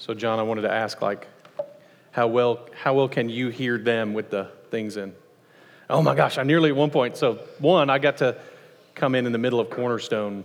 So, 0.00 0.14
John, 0.14 0.38
I 0.38 0.42
wanted 0.44 0.62
to 0.62 0.72
ask, 0.72 1.02
like, 1.02 1.28
how 2.10 2.26
well, 2.26 2.66
how 2.74 2.94
well 2.94 3.06
can 3.06 3.28
you 3.28 3.50
hear 3.50 3.76
them 3.76 4.14
with 4.14 4.30
the 4.30 4.48
things 4.70 4.96
in? 4.96 5.14
Oh 5.90 6.00
my 6.00 6.14
gosh, 6.14 6.38
I 6.38 6.42
nearly 6.42 6.70
at 6.70 6.76
one 6.76 6.88
point. 6.88 7.18
So, 7.18 7.34
one, 7.58 7.90
I 7.90 7.98
got 7.98 8.16
to 8.16 8.38
come 8.94 9.14
in 9.14 9.26
in 9.26 9.32
the 9.32 9.38
middle 9.38 9.60
of 9.60 9.68
Cornerstone. 9.68 10.44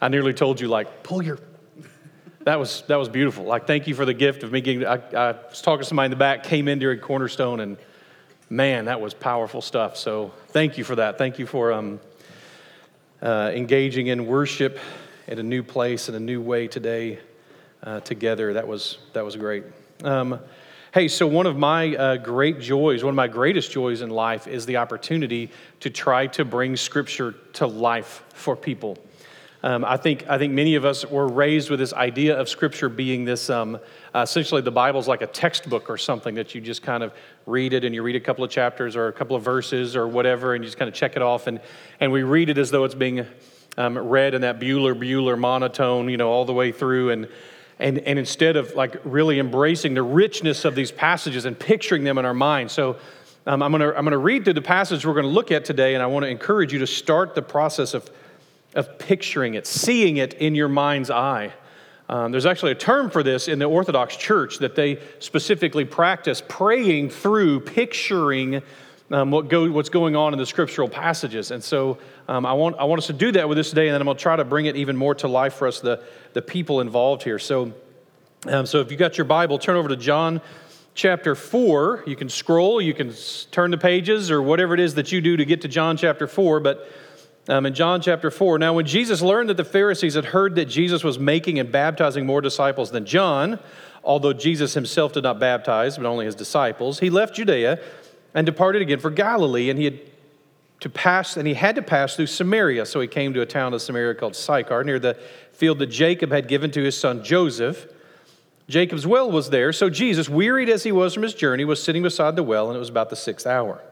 I 0.00 0.08
nearly 0.08 0.34
told 0.34 0.60
you, 0.60 0.66
like, 0.66 1.04
pull 1.04 1.22
your. 1.22 1.38
That 2.40 2.58
was 2.58 2.82
that 2.88 2.96
was 2.96 3.08
beautiful. 3.08 3.44
Like, 3.44 3.68
thank 3.68 3.86
you 3.86 3.94
for 3.94 4.04
the 4.04 4.14
gift 4.14 4.42
of 4.42 4.50
me 4.50 4.60
getting. 4.60 4.84
I, 4.84 4.94
I 4.94 5.30
was 5.48 5.62
talking 5.62 5.82
to 5.82 5.88
somebody 5.88 6.06
in 6.06 6.10
the 6.10 6.16
back, 6.16 6.42
came 6.42 6.66
in 6.66 6.80
during 6.80 6.98
Cornerstone, 6.98 7.60
and 7.60 7.76
man, 8.50 8.86
that 8.86 9.00
was 9.00 9.14
powerful 9.14 9.62
stuff. 9.62 9.96
So, 9.96 10.32
thank 10.48 10.76
you 10.76 10.82
for 10.82 10.96
that. 10.96 11.18
Thank 11.18 11.38
you 11.38 11.46
for 11.46 11.72
um, 11.72 12.00
uh, 13.22 13.52
engaging 13.54 14.08
in 14.08 14.26
worship 14.26 14.80
at 15.28 15.38
a 15.38 15.44
new 15.44 15.62
place 15.62 16.08
in 16.08 16.16
a 16.16 16.20
new 16.20 16.42
way 16.42 16.66
today 16.66 17.20
uh, 17.82 18.00
together. 18.00 18.54
That 18.54 18.66
was 18.66 18.98
that 19.12 19.24
was 19.24 19.36
great. 19.36 19.64
Um, 20.04 20.40
Hey, 20.94 21.08
so 21.08 21.26
one 21.26 21.44
of 21.44 21.58
my 21.58 21.94
uh, 21.94 22.16
great 22.16 22.60
joys, 22.60 23.04
one 23.04 23.12
of 23.12 23.16
my 23.16 23.28
greatest 23.28 23.70
joys 23.70 24.00
in 24.00 24.08
life 24.08 24.48
is 24.48 24.64
the 24.64 24.78
opportunity 24.78 25.50
to 25.80 25.90
try 25.90 26.28
to 26.28 26.46
bring 26.46 26.76
Scripture 26.76 27.32
to 27.52 27.66
life 27.66 28.24
for 28.32 28.56
people. 28.56 28.96
Um, 29.62 29.84
I, 29.84 29.98
think, 29.98 30.24
I 30.30 30.38
think 30.38 30.54
many 30.54 30.76
of 30.76 30.86
us 30.86 31.04
were 31.04 31.28
raised 31.28 31.68
with 31.68 31.78
this 31.78 31.92
idea 31.92 32.40
of 32.40 32.48
Scripture 32.48 32.88
being 32.88 33.26
this 33.26 33.50
um, 33.50 33.78
uh, 34.14 34.20
essentially, 34.20 34.62
the 34.62 34.70
Bible's 34.70 35.06
like 35.06 35.20
a 35.20 35.26
textbook 35.26 35.90
or 35.90 35.98
something 35.98 36.34
that 36.36 36.54
you 36.54 36.62
just 36.62 36.82
kind 36.82 37.02
of 37.02 37.12
read 37.44 37.74
it 37.74 37.84
and 37.84 37.94
you 37.94 38.02
read 38.02 38.16
a 38.16 38.20
couple 38.20 38.42
of 38.42 38.50
chapters 38.50 38.96
or 38.96 39.08
a 39.08 39.12
couple 39.12 39.36
of 39.36 39.42
verses 39.42 39.94
or 39.94 40.08
whatever 40.08 40.54
and 40.54 40.64
you 40.64 40.68
just 40.68 40.78
kind 40.78 40.88
of 40.88 40.94
check 40.94 41.16
it 41.16 41.22
off. 41.22 41.48
And, 41.48 41.60
and 42.00 42.10
we 42.12 42.22
read 42.22 42.48
it 42.48 42.56
as 42.56 42.70
though 42.70 42.84
it's 42.84 42.94
being 42.94 43.26
um, 43.76 43.98
read 43.98 44.32
in 44.32 44.40
that 44.40 44.58
Bueller 44.58 44.94
Bueller 44.94 45.38
monotone, 45.38 46.08
you 46.08 46.16
know, 46.16 46.30
all 46.30 46.46
the 46.46 46.54
way 46.54 46.72
through. 46.72 47.10
And, 47.10 47.28
and, 47.78 47.98
and 47.98 48.18
instead 48.18 48.56
of 48.56 48.74
like 48.74 48.96
really 49.04 49.38
embracing 49.38 49.94
the 49.94 50.02
richness 50.02 50.64
of 50.64 50.74
these 50.74 50.90
passages 50.90 51.44
and 51.44 51.58
picturing 51.58 52.04
them 52.04 52.18
in 52.18 52.24
our 52.24 52.34
mind. 52.34 52.70
So 52.70 52.96
um, 53.46 53.62
I'm 53.62 53.70
going 53.72 53.80
to 53.80 53.96
I'm 53.96 54.04
to 54.04 54.18
read 54.18 54.44
through 54.44 54.54
the 54.54 54.62
passage 54.62 55.06
we're 55.06 55.14
going 55.14 55.24
to 55.24 55.30
look 55.30 55.50
at 55.50 55.64
today, 55.64 55.94
and 55.94 56.02
I 56.02 56.06
want 56.06 56.24
to 56.24 56.28
encourage 56.28 56.72
you 56.72 56.80
to 56.80 56.86
start 56.86 57.34
the 57.34 57.42
process 57.42 57.94
of, 57.94 58.10
of 58.74 58.98
picturing 58.98 59.54
it, 59.54 59.66
seeing 59.66 60.18
it 60.18 60.34
in 60.34 60.54
your 60.54 60.68
mind's 60.68 61.10
eye. 61.10 61.52
Um, 62.10 62.32
there's 62.32 62.46
actually 62.46 62.72
a 62.72 62.76
term 62.76 63.10
for 63.10 63.22
this 63.22 63.48
in 63.48 63.58
the 63.58 63.66
Orthodox 63.66 64.16
Church 64.16 64.58
that 64.58 64.74
they 64.74 64.98
specifically 65.18 65.84
practice 65.84 66.42
praying 66.46 67.10
through, 67.10 67.60
picturing 67.60 68.62
um, 69.10 69.30
what 69.30 69.48
go, 69.48 69.70
what's 69.70 69.88
going 69.88 70.16
on 70.16 70.32
in 70.32 70.38
the 70.38 70.46
scriptural 70.46 70.88
passages. 70.88 71.50
And 71.50 71.62
so 71.62 71.98
um, 72.28 72.44
I, 72.44 72.52
want, 72.52 72.76
I 72.78 72.84
want 72.84 72.98
us 72.98 73.06
to 73.06 73.12
do 73.12 73.32
that 73.32 73.48
with 73.48 73.56
this 73.56 73.70
today, 73.70 73.88
and 73.88 73.94
then 73.94 74.02
I'm 74.02 74.06
going 74.06 74.16
to 74.16 74.22
try 74.22 74.36
to 74.36 74.44
bring 74.44 74.66
it 74.66 74.76
even 74.76 74.96
more 74.96 75.14
to 75.16 75.28
life 75.28 75.54
for 75.54 75.66
us, 75.66 75.80
the, 75.80 76.02
the 76.34 76.42
people 76.42 76.80
involved 76.80 77.22
here. 77.22 77.38
So, 77.38 77.72
um, 78.46 78.66
so 78.66 78.80
if 78.80 78.90
you 78.90 78.96
got 78.96 79.16
your 79.16 79.24
Bible, 79.24 79.58
turn 79.58 79.76
over 79.76 79.88
to 79.88 79.96
John 79.96 80.40
chapter 80.94 81.34
4. 81.34 82.04
You 82.06 82.16
can 82.16 82.28
scroll, 82.28 82.80
you 82.80 82.92
can 82.92 83.14
turn 83.50 83.70
the 83.70 83.78
pages, 83.78 84.30
or 84.30 84.42
whatever 84.42 84.74
it 84.74 84.80
is 84.80 84.94
that 84.96 85.10
you 85.10 85.20
do 85.20 85.36
to 85.36 85.44
get 85.44 85.62
to 85.62 85.68
John 85.68 85.96
chapter 85.96 86.26
4. 86.26 86.60
But 86.60 86.88
um, 87.48 87.64
in 87.64 87.72
John 87.72 88.02
chapter 88.02 88.30
4, 88.30 88.58
now 88.58 88.74
when 88.74 88.84
Jesus 88.84 89.22
learned 89.22 89.48
that 89.48 89.56
the 89.56 89.64
Pharisees 89.64 90.14
had 90.14 90.26
heard 90.26 90.54
that 90.56 90.66
Jesus 90.66 91.02
was 91.02 91.18
making 91.18 91.58
and 91.58 91.72
baptizing 91.72 92.26
more 92.26 92.42
disciples 92.42 92.90
than 92.90 93.06
John, 93.06 93.58
although 94.04 94.34
Jesus 94.34 94.74
himself 94.74 95.14
did 95.14 95.22
not 95.22 95.38
baptize, 95.38 95.96
but 95.96 96.04
only 96.04 96.26
his 96.26 96.34
disciples, 96.34 96.98
he 96.98 97.08
left 97.08 97.36
Judea 97.36 97.80
and 98.34 98.46
departed 98.46 98.82
again 98.82 98.98
for 98.98 99.10
Galilee, 99.10 99.70
and 99.70 99.78
he 99.78 99.84
had 99.86 100.00
to 100.80 100.88
pass, 100.88 101.36
and 101.36 101.46
he 101.46 101.54
had 101.54 101.74
to 101.74 101.82
pass 101.82 102.14
through 102.14 102.26
Samaria. 102.26 102.86
So 102.86 103.00
he 103.00 103.08
came 103.08 103.34
to 103.34 103.40
a 103.40 103.46
town 103.46 103.74
of 103.74 103.82
Samaria 103.82 104.14
called 104.14 104.36
Sychar, 104.36 104.84
near 104.84 104.98
the 104.98 105.14
field 105.52 105.78
that 105.80 105.86
Jacob 105.86 106.30
had 106.30 106.48
given 106.48 106.70
to 106.72 106.82
his 106.82 106.98
son 106.98 107.24
Joseph. 107.24 107.86
Jacob's 108.68 109.06
well 109.06 109.30
was 109.30 109.50
there, 109.50 109.72
so 109.72 109.88
Jesus, 109.88 110.28
wearied 110.28 110.68
as 110.68 110.84
he 110.84 110.92
was 110.92 111.14
from 111.14 111.22
his 111.22 111.34
journey, 111.34 111.64
was 111.64 111.82
sitting 111.82 112.02
beside 112.02 112.36
the 112.36 112.42
well, 112.42 112.68
and 112.68 112.76
it 112.76 112.78
was 112.78 112.90
about 112.90 113.10
the 113.10 113.16
sixth 113.16 113.46
hour. 113.46 113.82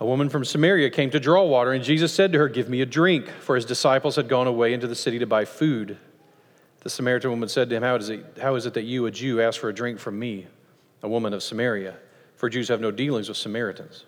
A 0.00 0.06
woman 0.06 0.28
from 0.28 0.44
Samaria 0.44 0.90
came 0.90 1.10
to 1.10 1.20
draw 1.20 1.44
water, 1.44 1.72
and 1.72 1.82
Jesus 1.82 2.12
said 2.12 2.32
to 2.32 2.38
her, 2.38 2.48
Give 2.48 2.68
me 2.68 2.80
a 2.80 2.86
drink, 2.86 3.28
for 3.28 3.54
his 3.54 3.64
disciples 3.64 4.16
had 4.16 4.28
gone 4.28 4.46
away 4.46 4.72
into 4.72 4.86
the 4.86 4.94
city 4.94 5.18
to 5.20 5.26
buy 5.26 5.44
food. 5.44 5.98
The 6.80 6.90
Samaritan 6.90 7.30
woman 7.30 7.48
said 7.48 7.68
to 7.70 7.76
him, 7.76 7.82
How 7.82 7.96
is 7.96 8.08
it, 8.08 8.38
how 8.40 8.54
is 8.54 8.66
it 8.66 8.74
that 8.74 8.84
you, 8.84 9.06
a 9.06 9.10
Jew, 9.10 9.40
ask 9.40 9.60
for 9.60 9.68
a 9.68 9.74
drink 9.74 9.98
from 9.98 10.18
me, 10.18 10.46
a 11.02 11.08
woman 11.08 11.32
of 11.32 11.42
Samaria? 11.42 11.96
For 12.38 12.48
Jews 12.48 12.68
have 12.68 12.80
no 12.80 12.92
dealings 12.92 13.28
with 13.28 13.36
Samaritans. 13.36 14.04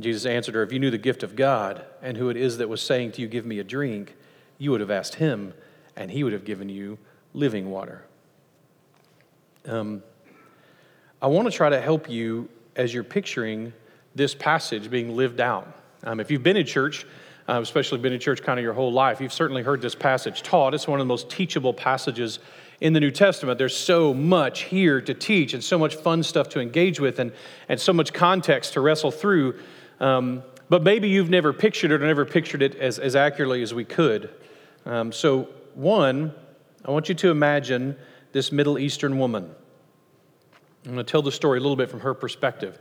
Jesus 0.00 0.26
answered 0.26 0.56
her, 0.56 0.64
If 0.64 0.72
you 0.72 0.80
knew 0.80 0.90
the 0.90 0.98
gift 0.98 1.22
of 1.22 1.36
God 1.36 1.84
and 2.02 2.16
who 2.16 2.30
it 2.30 2.36
is 2.36 2.58
that 2.58 2.68
was 2.68 2.82
saying 2.82 3.12
to 3.12 3.22
you, 3.22 3.28
Give 3.28 3.46
me 3.46 3.60
a 3.60 3.64
drink, 3.64 4.16
you 4.58 4.72
would 4.72 4.80
have 4.80 4.90
asked 4.90 5.14
him, 5.14 5.54
and 5.94 6.10
he 6.10 6.24
would 6.24 6.32
have 6.32 6.44
given 6.44 6.68
you 6.68 6.98
living 7.32 7.70
water. 7.70 8.04
Um, 9.66 10.02
I 11.22 11.28
want 11.28 11.48
to 11.48 11.56
try 11.56 11.70
to 11.70 11.80
help 11.80 12.10
you 12.10 12.48
as 12.74 12.92
you're 12.92 13.04
picturing 13.04 13.72
this 14.16 14.34
passage 14.34 14.90
being 14.90 15.16
lived 15.16 15.40
out. 15.40 15.72
Um, 16.02 16.18
if 16.18 16.28
you've 16.28 16.42
been 16.42 16.56
in 16.56 16.66
church, 16.66 17.06
uh, 17.48 17.60
especially 17.62 17.98
been 17.98 18.12
in 18.12 18.18
church 18.18 18.42
kind 18.42 18.58
of 18.58 18.64
your 18.64 18.74
whole 18.74 18.92
life, 18.92 19.20
you've 19.20 19.32
certainly 19.32 19.62
heard 19.62 19.80
this 19.80 19.94
passage 19.94 20.42
taught. 20.42 20.74
It's 20.74 20.88
one 20.88 20.98
of 20.98 21.06
the 21.06 21.08
most 21.08 21.30
teachable 21.30 21.72
passages 21.72 22.40
in 22.82 22.92
the 22.94 23.00
New 23.00 23.12
Testament. 23.12 23.58
There's 23.58 23.76
so 23.76 24.12
much 24.12 24.62
here 24.62 25.00
to 25.00 25.14
teach 25.14 25.54
and 25.54 25.62
so 25.62 25.78
much 25.78 25.94
fun 25.94 26.24
stuff 26.24 26.48
to 26.48 26.60
engage 26.60 26.98
with 26.98 27.20
and, 27.20 27.32
and 27.68 27.80
so 27.80 27.92
much 27.92 28.12
context 28.12 28.72
to 28.72 28.80
wrestle 28.80 29.12
through. 29.12 29.54
Um, 30.00 30.42
but 30.68 30.82
maybe 30.82 31.08
you've 31.08 31.30
never 31.30 31.52
pictured 31.52 31.92
it 31.92 32.02
or 32.02 32.06
never 32.06 32.24
pictured 32.24 32.60
it 32.60 32.74
as, 32.74 32.98
as 32.98 33.14
accurately 33.14 33.62
as 33.62 33.72
we 33.72 33.84
could. 33.84 34.30
Um, 34.84 35.12
so, 35.12 35.48
one, 35.74 36.34
I 36.84 36.90
want 36.90 37.08
you 37.08 37.14
to 37.14 37.30
imagine 37.30 37.96
this 38.32 38.50
Middle 38.50 38.80
Eastern 38.80 39.16
woman. 39.16 39.54
I'm 40.84 40.94
going 40.94 41.06
to 41.06 41.08
tell 41.08 41.22
the 41.22 41.30
story 41.30 41.60
a 41.60 41.62
little 41.62 41.76
bit 41.76 41.88
from 41.88 42.00
her 42.00 42.14
perspective. 42.14 42.80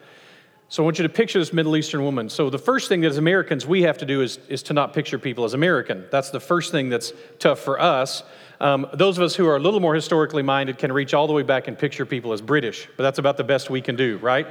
So 0.71 0.81
I 0.81 0.85
want 0.85 0.99
you 0.99 1.03
to 1.03 1.09
picture 1.09 1.37
this 1.37 1.51
Middle 1.51 1.75
Eastern 1.75 2.01
woman. 2.01 2.29
So 2.29 2.49
the 2.49 2.57
first 2.57 2.87
thing 2.87 3.01
that 3.01 3.07
as 3.07 3.17
Americans 3.17 3.67
we 3.67 3.81
have 3.81 3.97
to 3.97 4.05
do 4.05 4.21
is, 4.21 4.39
is 4.47 4.63
to 4.63 4.73
not 4.73 4.93
picture 4.93 5.19
people 5.19 5.43
as 5.43 5.53
American. 5.53 6.05
That's 6.11 6.29
the 6.29 6.39
first 6.39 6.71
thing 6.71 6.87
that's 6.87 7.11
tough 7.39 7.59
for 7.59 7.77
us. 7.77 8.23
Um, 8.61 8.87
those 8.93 9.17
of 9.17 9.23
us 9.25 9.35
who 9.35 9.45
are 9.49 9.57
a 9.57 9.59
little 9.59 9.81
more 9.81 9.93
historically 9.93 10.43
minded 10.43 10.77
can 10.77 10.93
reach 10.93 11.13
all 11.13 11.27
the 11.27 11.33
way 11.33 11.43
back 11.43 11.67
and 11.67 11.77
picture 11.77 12.05
people 12.05 12.31
as 12.31 12.39
British, 12.39 12.87
but 12.95 13.03
that's 13.03 13.19
about 13.19 13.35
the 13.35 13.43
best 13.43 13.69
we 13.69 13.81
can 13.81 13.97
do, 13.97 14.17
right? 14.19 14.47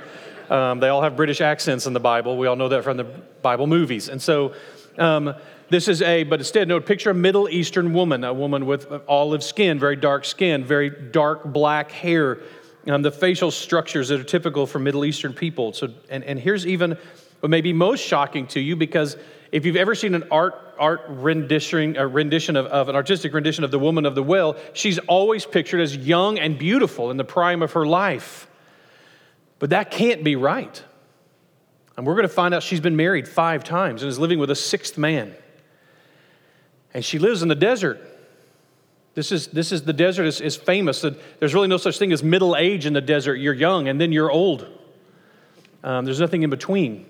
Um, 0.51 0.79
they 0.79 0.89
all 0.89 1.01
have 1.01 1.17
British 1.17 1.41
accents 1.41 1.87
in 1.87 1.95
the 1.95 2.01
Bible. 2.01 2.37
We 2.37 2.49
all 2.49 2.57
know 2.57 2.69
that 2.69 2.85
from 2.85 2.99
the 2.99 3.05
Bible 3.05 3.67
movies. 3.67 4.11
And 4.11 4.21
so 4.21 4.53
um, 4.99 5.35
this 5.71 5.89
is 5.89 6.03
a, 6.03 6.25
but 6.25 6.41
instead, 6.41 6.69
no, 6.69 6.81
picture 6.81 7.09
a 7.09 7.15
Middle 7.15 7.49
Eastern 7.49 7.95
woman, 7.95 8.25
a 8.25 8.35
woman 8.35 8.67
with 8.67 8.93
olive 9.09 9.43
skin, 9.43 9.79
very 9.79 9.97
dark 9.97 10.27
skin, 10.27 10.67
very 10.67 10.91
dark 10.91 11.45
black 11.45 11.91
hair, 11.91 12.41
um, 12.87 13.03
the 13.03 13.11
facial 13.11 13.51
structures 13.51 14.09
that 14.09 14.21
are 14.21 14.25
typical 14.25 14.67
for 14.67 14.79
Middle 14.79 15.05
Eastern 15.05 15.33
people. 15.33 15.73
So, 15.73 15.93
and, 16.09 16.25
and 16.25 16.39
here's 16.39 16.67
even 16.67 16.97
what 17.41 17.51
may 17.51 17.61
be 17.61 17.73
most 17.73 18.05
shocking 18.05 18.47
to 18.49 18.61
you 18.61 18.77
because 18.77 19.17
if 19.53 19.67
you've 19.67 19.77
ever 19.77 19.95
seen 19.95 20.15
an 20.15 20.25
art 20.31 20.55
art 20.79 21.03
rendition, 21.09 21.97
a 21.99 22.07
rendition 22.07 22.57
of, 22.57 22.65
of, 22.67 22.89
an 22.89 22.97
artistic 22.97 23.35
rendition 23.35 23.65
of 23.65 23.71
the 23.71 23.79
woman 23.79 24.07
of 24.07 24.15
the 24.15 24.23
well, 24.23 24.57
she's 24.73 24.99
always 25.01 25.45
pictured 25.45 25.81
as 25.81 25.95
young 25.95 26.39
and 26.39 26.59
beautiful 26.59 27.11
in 27.11 27.19
the 27.19 27.25
prime 27.25 27.61
of 27.61 27.73
her 27.73 27.85
life. 27.85 28.47
But 29.59 29.71
that 29.71 29.91
can't 29.91 30.25
be 30.25 30.37
right. 30.37 30.83
And 31.99 32.07
we're 32.07 32.15
going 32.15 32.27
to 32.27 32.33
find 32.33 32.55
out 32.55 32.63
she's 32.63 32.81
been 32.81 32.97
married 32.97 33.29
five 33.29 33.63
times 33.63 34.03
and 34.03 34.09
is 34.09 34.19
living 34.19 34.39
with 34.39 34.51
a 34.51 34.55
sixth 34.55 34.97
man. 34.97 35.35
And 36.95 37.05
she 37.05 37.19
lives 37.19 37.43
in 37.43 37.49
the 37.49 37.55
desert. 37.55 38.01
This 39.15 39.33
is, 39.33 39.49
this 39.49 39.73
is 39.73 39.83
the 39.83 39.93
desert 39.93 40.25
is, 40.25 40.41
is 40.41 40.57
famous. 40.57 41.05
There's 41.39 41.55
really 41.55 41.69
no 41.69 41.77
such 41.77 41.99
thing 41.99 42.13
as 42.13 42.23
middle 42.23 42.57
age 42.57 42.87
in 42.87 42.93
the 42.93 43.01
desert. 43.01 43.37
You're 43.37 43.55
young 43.55 43.89
and 43.89 44.01
then 44.01 44.13
you're 44.13 44.31
old. 44.31 44.67
Um, 45.83 46.05
there's 46.05 46.21
nothing 46.21 46.43
in 46.43 46.51
between. 46.51 47.07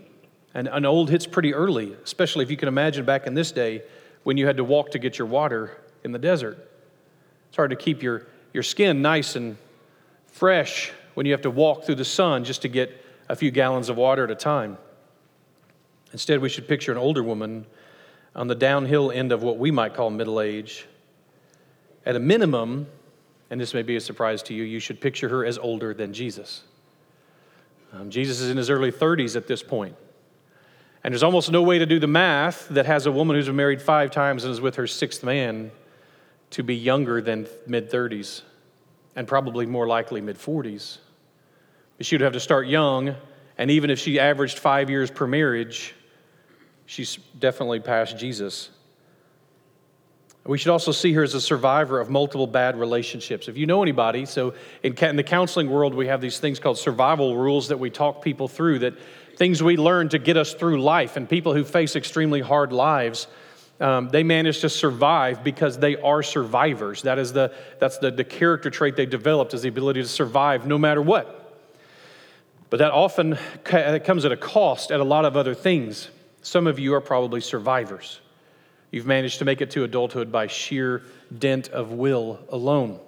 And, 0.54 0.68
an 0.68 0.84
old 0.84 1.10
hits 1.10 1.26
pretty 1.26 1.54
early, 1.54 1.96
especially 2.02 2.42
if 2.42 2.50
you 2.50 2.56
can 2.56 2.68
imagine 2.68 3.04
back 3.04 3.26
in 3.26 3.34
this 3.34 3.52
day 3.52 3.82
when 4.22 4.36
you 4.36 4.46
had 4.46 4.56
to 4.56 4.64
walk 4.64 4.90
to 4.92 4.98
get 4.98 5.18
your 5.18 5.28
water 5.28 5.76
in 6.02 6.12
the 6.12 6.18
desert. 6.18 6.58
It's 7.48 7.56
hard 7.56 7.70
to 7.70 7.76
keep 7.76 8.02
your, 8.02 8.26
your 8.52 8.62
skin 8.62 9.02
nice 9.02 9.36
and 9.36 9.56
fresh 10.26 10.92
when 11.14 11.26
you 11.26 11.32
have 11.32 11.42
to 11.42 11.50
walk 11.50 11.84
through 11.84 11.96
the 11.96 12.04
sun 12.04 12.44
just 12.44 12.62
to 12.62 12.68
get 12.68 13.04
a 13.28 13.36
few 13.36 13.50
gallons 13.50 13.88
of 13.88 13.96
water 13.96 14.24
at 14.24 14.30
a 14.30 14.34
time. 14.34 14.78
Instead, 16.12 16.40
we 16.40 16.48
should 16.48 16.66
picture 16.66 16.90
an 16.90 16.98
older 16.98 17.22
woman 17.22 17.66
on 18.34 18.48
the 18.48 18.54
downhill 18.54 19.12
end 19.12 19.32
of 19.32 19.42
what 19.42 19.58
we 19.58 19.70
might 19.70 19.94
call 19.94 20.10
middle 20.10 20.40
age 20.40 20.86
at 22.06 22.16
a 22.16 22.20
minimum, 22.20 22.86
and 23.50 23.60
this 23.60 23.74
may 23.74 23.82
be 23.82 23.96
a 23.96 24.00
surprise 24.00 24.42
to 24.44 24.54
you, 24.54 24.62
you 24.62 24.80
should 24.80 25.00
picture 25.00 25.28
her 25.28 25.44
as 25.44 25.58
older 25.58 25.92
than 25.92 26.12
Jesus. 26.12 26.62
Um, 27.92 28.10
Jesus 28.10 28.40
is 28.40 28.50
in 28.50 28.56
his 28.56 28.70
early 28.70 28.92
30s 28.92 29.36
at 29.36 29.46
this 29.46 29.62
point. 29.62 29.96
And 31.02 31.12
there's 31.12 31.22
almost 31.22 31.50
no 31.50 31.62
way 31.62 31.78
to 31.78 31.86
do 31.86 31.98
the 31.98 32.06
math 32.06 32.68
that 32.68 32.86
has 32.86 33.06
a 33.06 33.12
woman 33.12 33.34
who's 33.36 33.46
been 33.46 33.56
married 33.56 33.80
five 33.80 34.10
times 34.10 34.44
and 34.44 34.52
is 34.52 34.60
with 34.60 34.76
her 34.76 34.86
sixth 34.86 35.24
man 35.24 35.70
to 36.50 36.62
be 36.62 36.76
younger 36.76 37.20
than 37.20 37.46
mid 37.66 37.90
30s 37.90 38.42
and 39.16 39.26
probably 39.26 39.66
more 39.66 39.86
likely 39.86 40.20
mid 40.20 40.36
40s. 40.36 40.98
But 41.96 42.06
She 42.06 42.16
would 42.16 42.22
have 42.22 42.32
to 42.34 42.40
start 42.40 42.66
young, 42.66 43.14
and 43.58 43.70
even 43.70 43.90
if 43.90 43.98
she 43.98 44.18
averaged 44.20 44.58
five 44.58 44.88
years 44.88 45.10
per 45.10 45.26
marriage, 45.26 45.94
she's 46.86 47.16
definitely 47.38 47.80
past 47.80 48.16
Jesus. 48.16 48.70
We 50.44 50.56
should 50.56 50.70
also 50.70 50.90
see 50.90 51.12
her 51.12 51.22
as 51.22 51.34
a 51.34 51.40
survivor 51.40 52.00
of 52.00 52.08
multiple 52.08 52.46
bad 52.46 52.78
relationships. 52.78 53.46
If 53.46 53.58
you 53.58 53.66
know 53.66 53.82
anybody, 53.82 54.24
so 54.24 54.54
in, 54.82 54.94
in, 54.94 55.16
the 55.16 55.22
counseling 55.22 55.70
world, 55.70 55.94
we 55.94 56.06
have 56.06 56.20
these 56.20 56.38
things 56.38 56.58
called 56.58 56.78
survival 56.78 57.36
rules 57.36 57.68
that 57.68 57.78
we 57.78 57.90
talk 57.90 58.22
people 58.22 58.48
through, 58.48 58.80
that 58.80 58.94
things 59.36 59.62
we 59.62 59.76
learn 59.76 60.08
to 60.08 60.18
get 60.18 60.36
us 60.36 60.54
through 60.54 60.80
life. 60.80 61.16
And 61.16 61.28
people 61.28 61.54
who 61.54 61.62
face 61.62 61.94
extremely 61.94 62.40
hard 62.40 62.72
lives, 62.72 63.26
um, 63.80 64.08
they 64.08 64.22
manage 64.22 64.60
to 64.60 64.70
survive 64.70 65.44
because 65.44 65.78
they 65.78 65.96
are 65.96 66.22
survivors. 66.22 67.02
That 67.02 67.18
is 67.18 67.34
the, 67.34 67.54
that's 67.78 67.98
the, 67.98 68.10
the 68.10 68.24
character 68.24 68.70
trait 68.70 68.96
they 68.96 69.06
developed 69.06 69.52
is 69.52 69.62
the 69.62 69.68
ability 69.68 70.00
to 70.00 70.08
survive 70.08 70.66
no 70.66 70.78
matter 70.78 71.02
what. 71.02 71.36
But 72.70 72.78
that 72.78 72.92
often 72.92 73.36
comes 73.64 74.24
at 74.24 74.32
a 74.32 74.36
cost 74.36 74.90
at 74.90 75.00
a 75.00 75.04
lot 75.04 75.24
of 75.26 75.36
other 75.36 75.54
things. 75.54 76.08
Some 76.40 76.66
of 76.66 76.78
you 76.78 76.94
are 76.94 77.00
probably 77.00 77.40
survivors. 77.40 78.20
You've 78.90 79.06
managed 79.06 79.38
to 79.38 79.44
make 79.44 79.60
it 79.60 79.70
to 79.72 79.84
adulthood 79.84 80.32
by 80.32 80.48
sheer 80.48 81.02
dint 81.36 81.68
of 81.68 81.92
will 81.92 82.40
alone, 82.48 82.98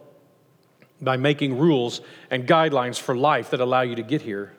by 1.00 1.17
making 1.17 1.58
rules 1.58 2.00
and 2.31 2.46
guidelines 2.46 3.00
for 3.00 3.17
life 3.17 3.50
that 3.50 3.61
allow 3.61 3.82
you 3.82 3.96
to 3.96 4.02
get 4.02 4.23
here 4.23 4.52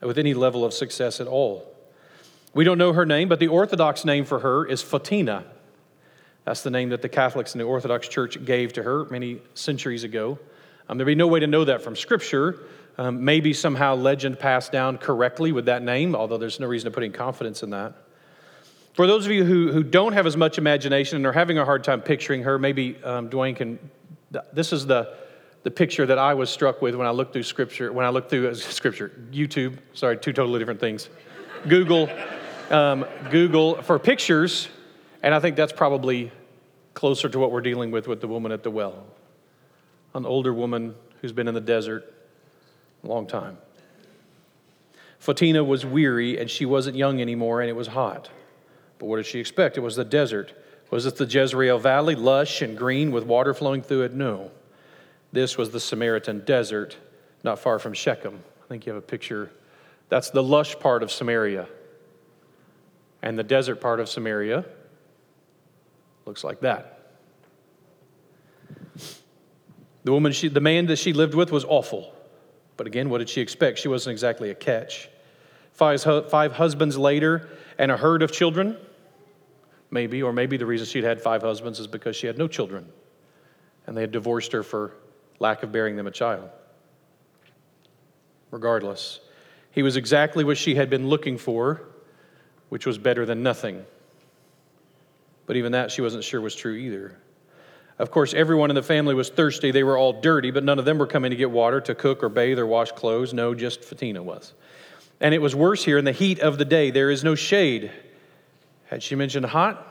with 0.00 0.18
any 0.18 0.34
level 0.34 0.64
of 0.64 0.72
success 0.72 1.20
at 1.20 1.26
all. 1.26 1.68
We 2.54 2.64
don't 2.64 2.78
know 2.78 2.92
her 2.92 3.06
name, 3.06 3.28
but 3.28 3.40
the 3.40 3.48
Orthodox 3.48 4.04
name 4.04 4.24
for 4.24 4.40
her 4.40 4.66
is 4.66 4.82
Photina. 4.82 5.44
That's 6.44 6.62
the 6.62 6.70
name 6.70 6.90
that 6.90 7.02
the 7.02 7.08
Catholics 7.08 7.54
in 7.54 7.58
the 7.58 7.64
Orthodox 7.64 8.08
Church 8.08 8.44
gave 8.44 8.72
to 8.74 8.82
her 8.82 9.04
many 9.06 9.40
centuries 9.54 10.04
ago. 10.04 10.38
Um, 10.88 10.98
there'd 10.98 11.06
be 11.06 11.14
no 11.14 11.28
way 11.28 11.40
to 11.40 11.46
know 11.46 11.64
that 11.64 11.82
from 11.82 11.96
Scripture. 11.96 12.60
Um, 12.98 13.24
maybe 13.24 13.54
somehow 13.54 13.94
legend 13.94 14.38
passed 14.38 14.70
down 14.70 14.98
correctly 14.98 15.52
with 15.52 15.64
that 15.66 15.82
name, 15.82 16.14
although 16.14 16.36
there's 16.36 16.60
no 16.60 16.66
reason 16.66 16.90
to 16.90 16.94
put 16.94 17.02
any 17.02 17.12
confidence 17.12 17.62
in 17.62 17.70
that. 17.70 17.94
For 18.92 19.06
those 19.06 19.24
of 19.24 19.32
you 19.32 19.44
who, 19.44 19.72
who 19.72 19.82
don't 19.82 20.12
have 20.12 20.26
as 20.26 20.36
much 20.36 20.58
imagination 20.58 21.16
and 21.16 21.26
are 21.26 21.32
having 21.32 21.58
a 21.58 21.64
hard 21.64 21.82
time 21.82 22.02
picturing 22.02 22.42
her, 22.42 22.58
maybe 22.58 23.02
um, 23.02 23.30
Dwayne 23.30 23.56
can. 23.56 23.78
This 24.52 24.72
is 24.72 24.86
the, 24.86 25.14
the 25.62 25.70
picture 25.70 26.04
that 26.04 26.18
I 26.18 26.34
was 26.34 26.50
struck 26.50 26.82
with 26.82 26.94
when 26.94 27.06
I 27.06 27.10
looked 27.10 27.32
through 27.32 27.44
Scripture, 27.44 27.92
when 27.92 28.04
I 28.04 28.10
looked 28.10 28.28
through 28.28 28.48
uh, 28.48 28.54
Scripture, 28.54 29.12
YouTube, 29.30 29.78
sorry, 29.94 30.18
two 30.18 30.32
totally 30.32 30.58
different 30.58 30.80
things. 30.80 31.08
Google, 31.68 32.10
um, 32.70 33.06
Google 33.30 33.80
for 33.82 33.98
pictures, 33.98 34.68
and 35.22 35.34
I 35.34 35.40
think 35.40 35.56
that's 35.56 35.72
probably 35.72 36.30
closer 36.94 37.28
to 37.28 37.38
what 37.38 37.50
we're 37.50 37.60
dealing 37.62 37.90
with 37.90 38.08
with 38.08 38.20
the 38.20 38.28
woman 38.28 38.52
at 38.52 38.62
the 38.62 38.70
well. 38.70 39.06
An 40.14 40.26
older 40.26 40.52
woman 40.52 40.94
who's 41.20 41.32
been 41.32 41.48
in 41.48 41.54
the 41.54 41.60
desert 41.60 42.12
a 43.04 43.06
long 43.06 43.26
time. 43.26 43.56
Photina 45.20 45.64
was 45.64 45.86
weary 45.86 46.38
and 46.38 46.50
she 46.50 46.66
wasn't 46.66 46.96
young 46.96 47.20
anymore 47.20 47.60
and 47.60 47.70
it 47.70 47.76
was 47.76 47.88
hot. 47.88 48.28
But 49.02 49.08
what 49.08 49.16
did 49.16 49.26
she 49.26 49.40
expect? 49.40 49.76
It 49.76 49.80
was 49.80 49.96
the 49.96 50.04
desert. 50.04 50.52
Was 50.90 51.06
it 51.06 51.16
the 51.16 51.26
Jezreel 51.26 51.80
Valley, 51.80 52.14
lush 52.14 52.62
and 52.62 52.78
green 52.78 53.10
with 53.10 53.24
water 53.24 53.52
flowing 53.52 53.82
through 53.82 54.02
it? 54.02 54.14
No. 54.14 54.52
This 55.32 55.58
was 55.58 55.70
the 55.70 55.80
Samaritan 55.80 56.44
desert, 56.44 56.96
not 57.42 57.58
far 57.58 57.80
from 57.80 57.94
Shechem. 57.94 58.38
I 58.62 58.68
think 58.68 58.86
you 58.86 58.92
have 58.92 59.02
a 59.02 59.04
picture. 59.04 59.50
That's 60.08 60.30
the 60.30 60.40
lush 60.40 60.78
part 60.78 61.02
of 61.02 61.10
Samaria. 61.10 61.66
And 63.22 63.36
the 63.36 63.42
desert 63.42 63.80
part 63.80 63.98
of 63.98 64.08
Samaria 64.08 64.64
looks 66.24 66.44
like 66.44 66.60
that. 66.60 67.00
The 70.04 70.12
woman 70.12 70.30
she, 70.30 70.46
the 70.46 70.60
man 70.60 70.86
that 70.86 71.00
she 71.00 71.12
lived 71.12 71.34
with 71.34 71.50
was 71.50 71.64
awful. 71.64 72.14
But 72.76 72.86
again, 72.86 73.10
what 73.10 73.18
did 73.18 73.30
she 73.30 73.40
expect? 73.40 73.80
She 73.80 73.88
wasn't 73.88 74.12
exactly 74.12 74.50
a 74.50 74.54
catch. 74.54 75.08
Five, 75.72 76.00
five 76.30 76.52
husbands 76.52 76.96
later 76.96 77.48
and 77.78 77.90
a 77.90 77.96
herd 77.96 78.22
of 78.22 78.30
children 78.30 78.76
maybe, 79.92 80.22
or 80.22 80.32
maybe 80.32 80.56
the 80.56 80.66
reason 80.66 80.86
she'd 80.86 81.04
had 81.04 81.20
five 81.20 81.42
husbands 81.42 81.78
is 81.78 81.86
because 81.86 82.16
she 82.16 82.26
had 82.26 82.38
no 82.38 82.48
children 82.48 82.86
and 83.86 83.96
they 83.96 84.00
had 84.00 84.10
divorced 84.10 84.52
her 84.52 84.62
for 84.62 84.92
lack 85.38 85.62
of 85.62 85.70
bearing 85.70 85.96
them 85.96 86.06
a 86.06 86.10
child. 86.10 86.48
Regardless, 88.50 89.20
he 89.70 89.82
was 89.82 89.96
exactly 89.96 90.44
what 90.44 90.58
she 90.58 90.74
had 90.74 90.90
been 90.90 91.08
looking 91.08 91.38
for, 91.38 91.82
which 92.68 92.86
was 92.86 92.98
better 92.98 93.24
than 93.26 93.42
nothing. 93.42 93.84
But 95.46 95.56
even 95.56 95.72
that 95.72 95.90
she 95.90 96.00
wasn't 96.00 96.24
sure 96.24 96.40
was 96.40 96.54
true 96.54 96.74
either. 96.74 97.16
Of 97.98 98.10
course, 98.10 98.34
everyone 98.34 98.70
in 98.70 98.74
the 98.74 98.82
family 98.82 99.14
was 99.14 99.30
thirsty. 99.30 99.70
They 99.70 99.82
were 99.82 99.98
all 99.98 100.20
dirty, 100.20 100.50
but 100.50 100.64
none 100.64 100.78
of 100.78 100.84
them 100.84 100.98
were 100.98 101.06
coming 101.06 101.30
to 101.30 101.36
get 101.36 101.50
water 101.50 101.80
to 101.82 101.94
cook 101.94 102.22
or 102.22 102.28
bathe 102.28 102.58
or 102.58 102.66
wash 102.66 102.92
clothes. 102.92 103.34
No, 103.34 103.54
just 103.54 103.82
Photina 103.82 104.20
was. 104.20 104.54
And 105.20 105.34
it 105.34 105.42
was 105.42 105.54
worse 105.54 105.84
here 105.84 105.98
in 105.98 106.04
the 106.04 106.12
heat 106.12 106.40
of 106.40 106.58
the 106.58 106.64
day. 106.64 106.90
There 106.90 107.10
is 107.10 107.22
no 107.22 107.34
shade. 107.34 107.90
Had 108.92 109.02
she 109.02 109.14
mentioned 109.14 109.46
hot? 109.46 109.90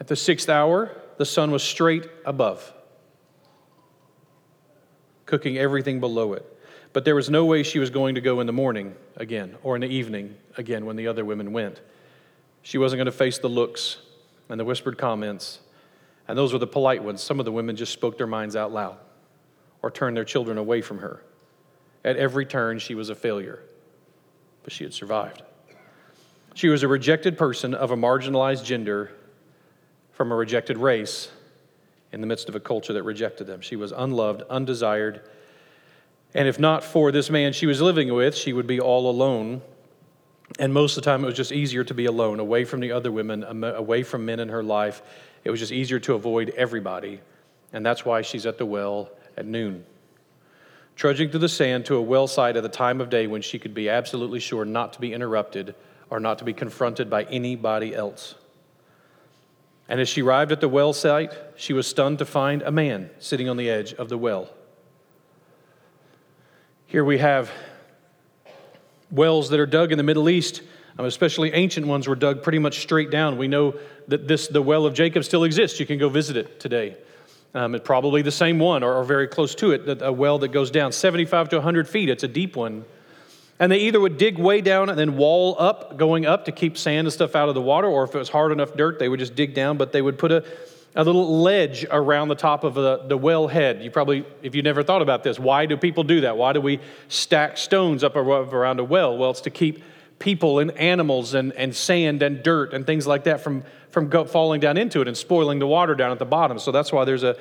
At 0.00 0.06
the 0.06 0.14
sixth 0.14 0.50
hour, 0.50 0.94
the 1.16 1.24
sun 1.24 1.50
was 1.50 1.62
straight 1.62 2.06
above, 2.26 2.74
cooking 5.24 5.56
everything 5.56 5.98
below 5.98 6.34
it. 6.34 6.44
But 6.92 7.06
there 7.06 7.14
was 7.14 7.30
no 7.30 7.46
way 7.46 7.62
she 7.62 7.78
was 7.78 7.88
going 7.88 8.16
to 8.16 8.20
go 8.20 8.40
in 8.40 8.46
the 8.46 8.52
morning 8.52 8.96
again 9.16 9.56
or 9.62 9.76
in 9.76 9.80
the 9.80 9.88
evening 9.88 10.36
again 10.58 10.84
when 10.84 10.96
the 10.96 11.06
other 11.06 11.24
women 11.24 11.54
went. 11.54 11.80
She 12.60 12.76
wasn't 12.76 12.98
going 12.98 13.06
to 13.06 13.12
face 13.12 13.38
the 13.38 13.48
looks 13.48 13.96
and 14.50 14.60
the 14.60 14.64
whispered 14.66 14.98
comments. 14.98 15.60
And 16.28 16.36
those 16.36 16.52
were 16.52 16.58
the 16.58 16.66
polite 16.66 17.02
ones. 17.02 17.22
Some 17.22 17.38
of 17.38 17.46
the 17.46 17.52
women 17.52 17.76
just 17.76 17.94
spoke 17.94 18.18
their 18.18 18.26
minds 18.26 18.56
out 18.56 18.72
loud 18.72 18.98
or 19.80 19.90
turned 19.90 20.18
their 20.18 20.26
children 20.26 20.58
away 20.58 20.82
from 20.82 20.98
her. 20.98 21.22
At 22.04 22.18
every 22.18 22.44
turn, 22.44 22.78
she 22.78 22.94
was 22.94 23.08
a 23.08 23.14
failure, 23.14 23.62
but 24.64 24.70
she 24.70 24.84
had 24.84 24.92
survived. 24.92 25.44
She 26.54 26.68
was 26.68 26.82
a 26.82 26.88
rejected 26.88 27.38
person 27.38 27.74
of 27.74 27.90
a 27.90 27.96
marginalized 27.96 28.64
gender 28.64 29.12
from 30.12 30.32
a 30.32 30.34
rejected 30.34 30.78
race 30.78 31.30
in 32.12 32.20
the 32.20 32.26
midst 32.26 32.48
of 32.48 32.54
a 32.54 32.60
culture 32.60 32.92
that 32.92 33.02
rejected 33.04 33.46
them. 33.46 33.60
She 33.60 33.76
was 33.76 33.92
unloved, 33.92 34.42
undesired. 34.50 35.22
And 36.34 36.48
if 36.48 36.58
not 36.58 36.84
for 36.84 37.12
this 37.12 37.30
man 37.30 37.52
she 37.52 37.66
was 37.66 37.80
living 37.80 38.12
with, 38.12 38.36
she 38.36 38.52
would 38.52 38.66
be 38.66 38.80
all 38.80 39.08
alone. 39.08 39.62
And 40.58 40.74
most 40.74 40.96
of 40.96 41.04
the 41.04 41.10
time, 41.10 41.22
it 41.22 41.26
was 41.26 41.36
just 41.36 41.52
easier 41.52 41.84
to 41.84 41.94
be 41.94 42.06
alone, 42.06 42.40
away 42.40 42.64
from 42.64 42.80
the 42.80 42.90
other 42.90 43.12
women, 43.12 43.44
away 43.64 44.02
from 44.02 44.24
men 44.26 44.40
in 44.40 44.48
her 44.48 44.64
life. 44.64 45.00
It 45.44 45.50
was 45.50 45.60
just 45.60 45.70
easier 45.70 46.00
to 46.00 46.14
avoid 46.14 46.50
everybody. 46.56 47.20
And 47.72 47.86
that's 47.86 48.04
why 48.04 48.22
she's 48.22 48.46
at 48.46 48.58
the 48.58 48.66
well 48.66 49.10
at 49.36 49.46
noon, 49.46 49.84
trudging 50.96 51.30
through 51.30 51.40
the 51.40 51.48
sand 51.48 51.86
to 51.86 51.94
a 51.94 52.02
well 52.02 52.26
site 52.26 52.56
at 52.56 52.64
the 52.64 52.68
time 52.68 53.00
of 53.00 53.10
day 53.10 53.28
when 53.28 53.42
she 53.42 53.60
could 53.60 53.74
be 53.74 53.88
absolutely 53.88 54.40
sure 54.40 54.64
not 54.64 54.92
to 54.94 55.00
be 55.00 55.14
interrupted 55.14 55.76
or 56.10 56.20
not 56.20 56.38
to 56.38 56.44
be 56.44 56.52
confronted 56.52 57.08
by 57.08 57.22
anybody 57.24 57.94
else. 57.94 58.34
And 59.88 60.00
as 60.00 60.08
she 60.08 60.22
arrived 60.22 60.52
at 60.52 60.60
the 60.60 60.68
well 60.68 60.92
site, 60.92 61.32
she 61.56 61.72
was 61.72 61.86
stunned 61.86 62.18
to 62.18 62.24
find 62.24 62.62
a 62.62 62.70
man 62.70 63.10
sitting 63.18 63.48
on 63.48 63.56
the 63.56 63.70
edge 63.70 63.94
of 63.94 64.08
the 64.08 64.18
well. 64.18 64.50
Here 66.86 67.04
we 67.04 67.18
have 67.18 67.50
wells 69.10 69.48
that 69.50 69.60
are 69.60 69.66
dug 69.66 69.92
in 69.92 69.98
the 69.98 70.04
Middle 70.04 70.28
East, 70.28 70.62
um, 70.98 71.06
especially 71.06 71.52
ancient 71.52 71.86
ones, 71.86 72.06
were 72.08 72.16
dug 72.16 72.42
pretty 72.42 72.58
much 72.58 72.80
straight 72.80 73.10
down. 73.10 73.36
We 73.38 73.48
know 73.48 73.74
that 74.08 74.28
this, 74.28 74.48
the 74.48 74.62
well 74.62 74.86
of 74.86 74.94
Jacob 74.94 75.24
still 75.24 75.44
exists. 75.44 75.80
You 75.80 75.86
can 75.86 75.98
go 75.98 76.08
visit 76.08 76.36
it 76.36 76.60
today. 76.60 76.96
Um, 77.54 77.74
it's 77.74 77.84
probably 77.84 78.22
the 78.22 78.30
same 78.30 78.60
one 78.60 78.84
or, 78.84 78.94
or 78.94 79.04
very 79.04 79.26
close 79.26 79.56
to 79.56 79.72
it, 79.72 80.02
a 80.02 80.12
well 80.12 80.38
that 80.38 80.48
goes 80.48 80.70
down 80.70 80.92
75 80.92 81.48
to 81.50 81.56
100 81.56 81.88
feet. 81.88 82.08
It's 82.08 82.22
a 82.22 82.28
deep 82.28 82.54
one. 82.54 82.84
And 83.60 83.70
they 83.70 83.78
either 83.80 84.00
would 84.00 84.16
dig 84.16 84.38
way 84.38 84.62
down 84.62 84.88
and 84.88 84.98
then 84.98 85.18
wall 85.18 85.54
up, 85.58 85.98
going 85.98 86.24
up 86.24 86.46
to 86.46 86.52
keep 86.52 86.78
sand 86.78 87.06
and 87.06 87.12
stuff 87.12 87.36
out 87.36 87.50
of 87.50 87.54
the 87.54 87.60
water, 87.60 87.86
or 87.86 88.04
if 88.04 88.14
it 88.14 88.18
was 88.18 88.30
hard 88.30 88.52
enough 88.52 88.74
dirt, 88.74 88.98
they 88.98 89.08
would 89.08 89.20
just 89.20 89.34
dig 89.34 89.54
down, 89.54 89.76
but 89.76 89.92
they 89.92 90.00
would 90.00 90.18
put 90.18 90.32
a, 90.32 90.42
a 90.96 91.04
little 91.04 91.42
ledge 91.42 91.84
around 91.90 92.28
the 92.28 92.34
top 92.34 92.64
of 92.64 92.72
the, 92.72 93.04
the 93.06 93.18
well 93.18 93.48
head. 93.48 93.82
You 93.84 93.90
probably, 93.90 94.24
if 94.42 94.54
you 94.54 94.62
never 94.62 94.82
thought 94.82 95.02
about 95.02 95.22
this, 95.22 95.38
why 95.38 95.66
do 95.66 95.76
people 95.76 96.04
do 96.04 96.22
that? 96.22 96.38
Why 96.38 96.54
do 96.54 96.60
we 96.62 96.80
stack 97.08 97.58
stones 97.58 98.02
up 98.02 98.16
around 98.16 98.80
a 98.80 98.84
well? 98.84 99.18
Well, 99.18 99.30
it's 99.30 99.42
to 99.42 99.50
keep 99.50 99.84
people 100.18 100.58
and 100.58 100.70
animals 100.72 101.34
and, 101.34 101.52
and 101.52 101.76
sand 101.76 102.22
and 102.22 102.42
dirt 102.42 102.72
and 102.72 102.86
things 102.86 103.06
like 103.06 103.24
that 103.24 103.42
from, 103.42 103.62
from 103.90 104.10
falling 104.28 104.60
down 104.60 104.78
into 104.78 105.02
it 105.02 105.08
and 105.08 105.16
spoiling 105.16 105.58
the 105.58 105.66
water 105.66 105.94
down 105.94 106.12
at 106.12 106.18
the 106.18 106.24
bottom. 106.24 106.58
So 106.58 106.72
that's 106.72 106.92
why 106.92 107.04
there's 107.04 107.24
a 107.24 107.36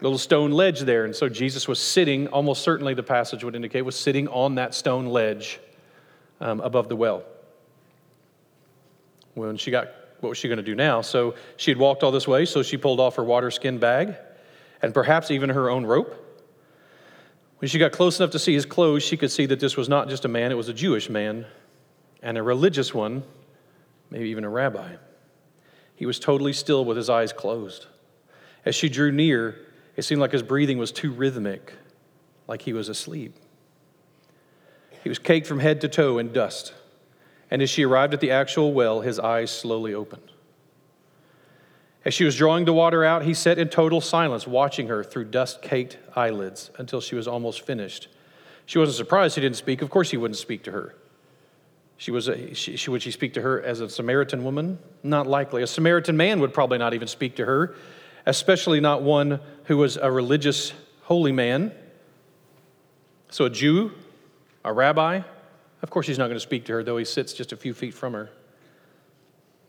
little 0.00 0.18
stone 0.18 0.50
ledge 0.50 0.80
there. 0.80 1.04
And 1.04 1.14
so 1.14 1.28
Jesus 1.28 1.68
was 1.68 1.78
sitting, 1.78 2.28
almost 2.28 2.62
certainly 2.62 2.94
the 2.94 3.02
passage 3.02 3.44
would 3.44 3.54
indicate, 3.54 3.82
was 3.82 3.96
sitting 3.96 4.28
on 4.28 4.56
that 4.56 4.74
stone 4.74 5.06
ledge 5.06 5.60
um, 6.40 6.60
above 6.60 6.88
the 6.88 6.96
well. 6.96 7.24
When 9.34 9.56
she 9.56 9.70
got, 9.70 9.88
what 10.20 10.28
was 10.28 10.38
she 10.38 10.48
going 10.48 10.58
to 10.58 10.64
do 10.64 10.74
now? 10.74 11.00
So 11.00 11.34
she 11.56 11.70
had 11.70 11.78
walked 11.78 12.02
all 12.02 12.10
this 12.12 12.28
way, 12.28 12.44
so 12.44 12.62
she 12.62 12.76
pulled 12.76 13.00
off 13.00 13.16
her 13.16 13.24
water 13.24 13.50
skin 13.50 13.78
bag 13.78 14.16
and 14.82 14.92
perhaps 14.92 15.30
even 15.30 15.50
her 15.50 15.70
own 15.70 15.86
rope. 15.86 16.20
When 17.58 17.68
she 17.68 17.78
got 17.78 17.92
close 17.92 18.18
enough 18.18 18.32
to 18.32 18.38
see 18.38 18.52
his 18.52 18.66
clothes, 18.66 19.02
she 19.02 19.16
could 19.16 19.30
see 19.30 19.46
that 19.46 19.58
this 19.58 19.76
was 19.76 19.88
not 19.88 20.08
just 20.08 20.24
a 20.24 20.28
man, 20.28 20.52
it 20.52 20.56
was 20.56 20.68
a 20.68 20.74
Jewish 20.74 21.08
man 21.08 21.46
and 22.22 22.36
a 22.36 22.42
religious 22.42 22.92
one, 22.92 23.22
maybe 24.10 24.28
even 24.28 24.44
a 24.44 24.48
rabbi. 24.48 24.96
He 25.96 26.06
was 26.06 26.18
totally 26.18 26.52
still 26.52 26.84
with 26.84 26.96
his 26.96 27.08
eyes 27.08 27.32
closed. 27.32 27.86
As 28.64 28.74
she 28.74 28.88
drew 28.88 29.12
near, 29.12 29.56
it 29.96 30.02
seemed 30.02 30.20
like 30.20 30.32
his 30.32 30.42
breathing 30.42 30.78
was 30.78 30.92
too 30.92 31.12
rhythmic, 31.12 31.72
like 32.46 32.62
he 32.62 32.72
was 32.72 32.88
asleep. 32.88 33.36
He 35.02 35.08
was 35.08 35.18
caked 35.18 35.46
from 35.46 35.60
head 35.60 35.80
to 35.82 35.88
toe 35.88 36.18
in 36.18 36.32
dust. 36.32 36.74
And 37.50 37.60
as 37.62 37.70
she 37.70 37.84
arrived 37.84 38.14
at 38.14 38.20
the 38.20 38.30
actual 38.30 38.72
well, 38.72 39.02
his 39.02 39.18
eyes 39.18 39.50
slowly 39.50 39.94
opened. 39.94 40.32
As 42.04 42.12
she 42.12 42.24
was 42.24 42.36
drawing 42.36 42.64
the 42.64 42.72
water 42.72 43.04
out, 43.04 43.22
he 43.22 43.32
sat 43.32 43.58
in 43.58 43.68
total 43.68 44.00
silence, 44.00 44.46
watching 44.46 44.88
her 44.88 45.02
through 45.02 45.26
dust 45.26 45.62
caked 45.62 45.98
eyelids 46.14 46.70
until 46.78 47.00
she 47.00 47.14
was 47.14 47.26
almost 47.26 47.62
finished. 47.62 48.08
She 48.66 48.78
wasn't 48.78 48.96
surprised 48.96 49.36
he 49.36 49.40
didn't 49.40 49.56
speak. 49.56 49.82
Of 49.82 49.90
course, 49.90 50.10
he 50.10 50.16
wouldn't 50.16 50.38
speak 50.38 50.64
to 50.64 50.72
her. 50.72 50.94
She 51.96 52.10
was 52.10 52.28
a, 52.28 52.54
she, 52.54 52.76
she, 52.76 52.90
would 52.90 53.02
she 53.02 53.10
speak 53.10 53.34
to 53.34 53.42
her 53.42 53.62
as 53.62 53.80
a 53.80 53.88
Samaritan 53.88 54.44
woman? 54.44 54.78
Not 55.02 55.26
likely. 55.26 55.62
A 55.62 55.66
Samaritan 55.66 56.16
man 56.16 56.40
would 56.40 56.52
probably 56.52 56.78
not 56.78 56.92
even 56.92 57.08
speak 57.08 57.36
to 57.36 57.44
her, 57.44 57.74
especially 58.26 58.80
not 58.80 59.02
one 59.02 59.40
who 59.64 59.76
was 59.76 59.96
a 59.96 60.10
religious 60.10 60.72
holy 61.02 61.32
man. 61.32 61.72
So, 63.30 63.46
a 63.46 63.50
Jew, 63.50 63.92
a 64.64 64.72
rabbi, 64.72 65.22
of 65.82 65.90
course, 65.90 66.06
he's 66.06 66.18
not 66.18 66.26
going 66.26 66.36
to 66.36 66.40
speak 66.40 66.64
to 66.66 66.72
her, 66.74 66.82
though 66.82 66.96
he 66.96 67.04
sits 67.04 67.32
just 67.32 67.52
a 67.52 67.56
few 67.56 67.74
feet 67.74 67.92
from 67.92 68.14
her. 68.14 68.30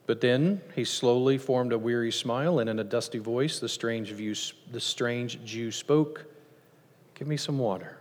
But 0.07 0.21
then 0.21 0.61
he 0.75 0.85
slowly 0.85 1.37
formed 1.37 1.73
a 1.73 1.77
weary 1.79 2.11
smile, 2.11 2.59
and 2.59 2.69
in 2.69 2.79
a 2.79 2.83
dusty 2.83 3.17
voice, 3.17 3.59
the 3.59 3.67
strange, 3.67 4.11
view, 4.11 4.35
the 4.71 4.79
strange 4.79 5.43
Jew 5.43 5.71
spoke, 5.71 6.25
Give 7.15 7.27
me 7.29 7.37
some 7.37 7.57
water. 7.57 7.97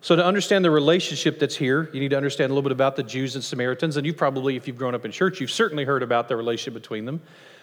So, 0.00 0.14
to 0.14 0.24
understand 0.24 0.64
the 0.64 0.70
relationship 0.70 1.38
that's 1.38 1.56
here, 1.56 1.90
you 1.92 2.00
need 2.00 2.10
to 2.10 2.16
understand 2.16 2.50
a 2.50 2.54
little 2.54 2.68
bit 2.68 2.72
about 2.72 2.94
the 2.94 3.02
Jews 3.02 3.34
and 3.34 3.42
Samaritans. 3.42 3.96
And 3.96 4.06
you've 4.06 4.16
probably, 4.16 4.56
if 4.56 4.68
you've 4.68 4.76
grown 4.76 4.94
up 4.94 5.04
in 5.04 5.10
church, 5.10 5.40
you've 5.40 5.50
certainly 5.50 5.84
heard 5.84 6.02
about 6.02 6.28
the 6.28 6.36
relationship 6.36 6.74
between 6.74 7.04
them, 7.04 7.20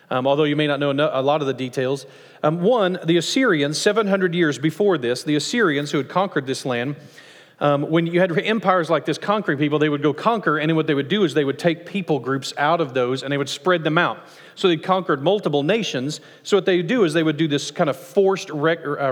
um, 0.10 0.28
although 0.28 0.44
you 0.44 0.56
may 0.56 0.68
not 0.68 0.80
know 0.80 0.92
a 0.92 1.22
lot 1.22 1.42
of 1.42 1.48
the 1.48 1.54
details. 1.54 2.06
Um, 2.44 2.62
one, 2.62 3.00
the 3.04 3.18
Assyrians, 3.18 3.78
700 3.78 4.34
years 4.36 4.60
before 4.60 4.98
this, 4.98 5.24
the 5.24 5.36
Assyrians 5.36 5.92
who 5.92 5.98
had 5.98 6.10
conquered 6.10 6.46
this 6.46 6.66
land, 6.66 6.96
um, 7.60 7.90
when 7.90 8.06
you 8.06 8.20
had 8.20 8.38
empires 8.38 8.90
like 8.90 9.06
this 9.06 9.18
conquering 9.18 9.58
people, 9.58 9.80
they 9.80 9.88
would 9.88 10.04
go 10.04 10.14
conquer, 10.14 10.58
and 10.58 10.70
then 10.70 10.76
what 10.76 10.88
they 10.88 10.94
would 10.94 11.08
do 11.08 11.24
is 11.24 11.34
they 11.34 11.46
would 11.46 11.58
take 11.58 11.86
people 11.86 12.20
groups 12.20 12.54
out 12.58 12.82
of 12.82 12.94
those 12.94 13.24
and 13.24 13.32
they 13.32 13.38
would 13.38 13.48
spread 13.48 13.84
them 13.84 13.98
out. 13.98 14.20
So 14.56 14.68
they 14.68 14.78
conquered 14.78 15.22
multiple 15.22 15.64
nations. 15.64 16.20
So 16.44 16.58
what 16.58 16.66
they 16.66 16.78
would 16.78 16.88
do 16.88 17.04
is 17.06 17.14
they 17.14 17.24
would 17.24 17.38
do 17.38 17.48
this 17.48 17.72
kind 17.72 17.90
of 17.90 17.98
forced 17.98 18.52
uh, 18.52 18.56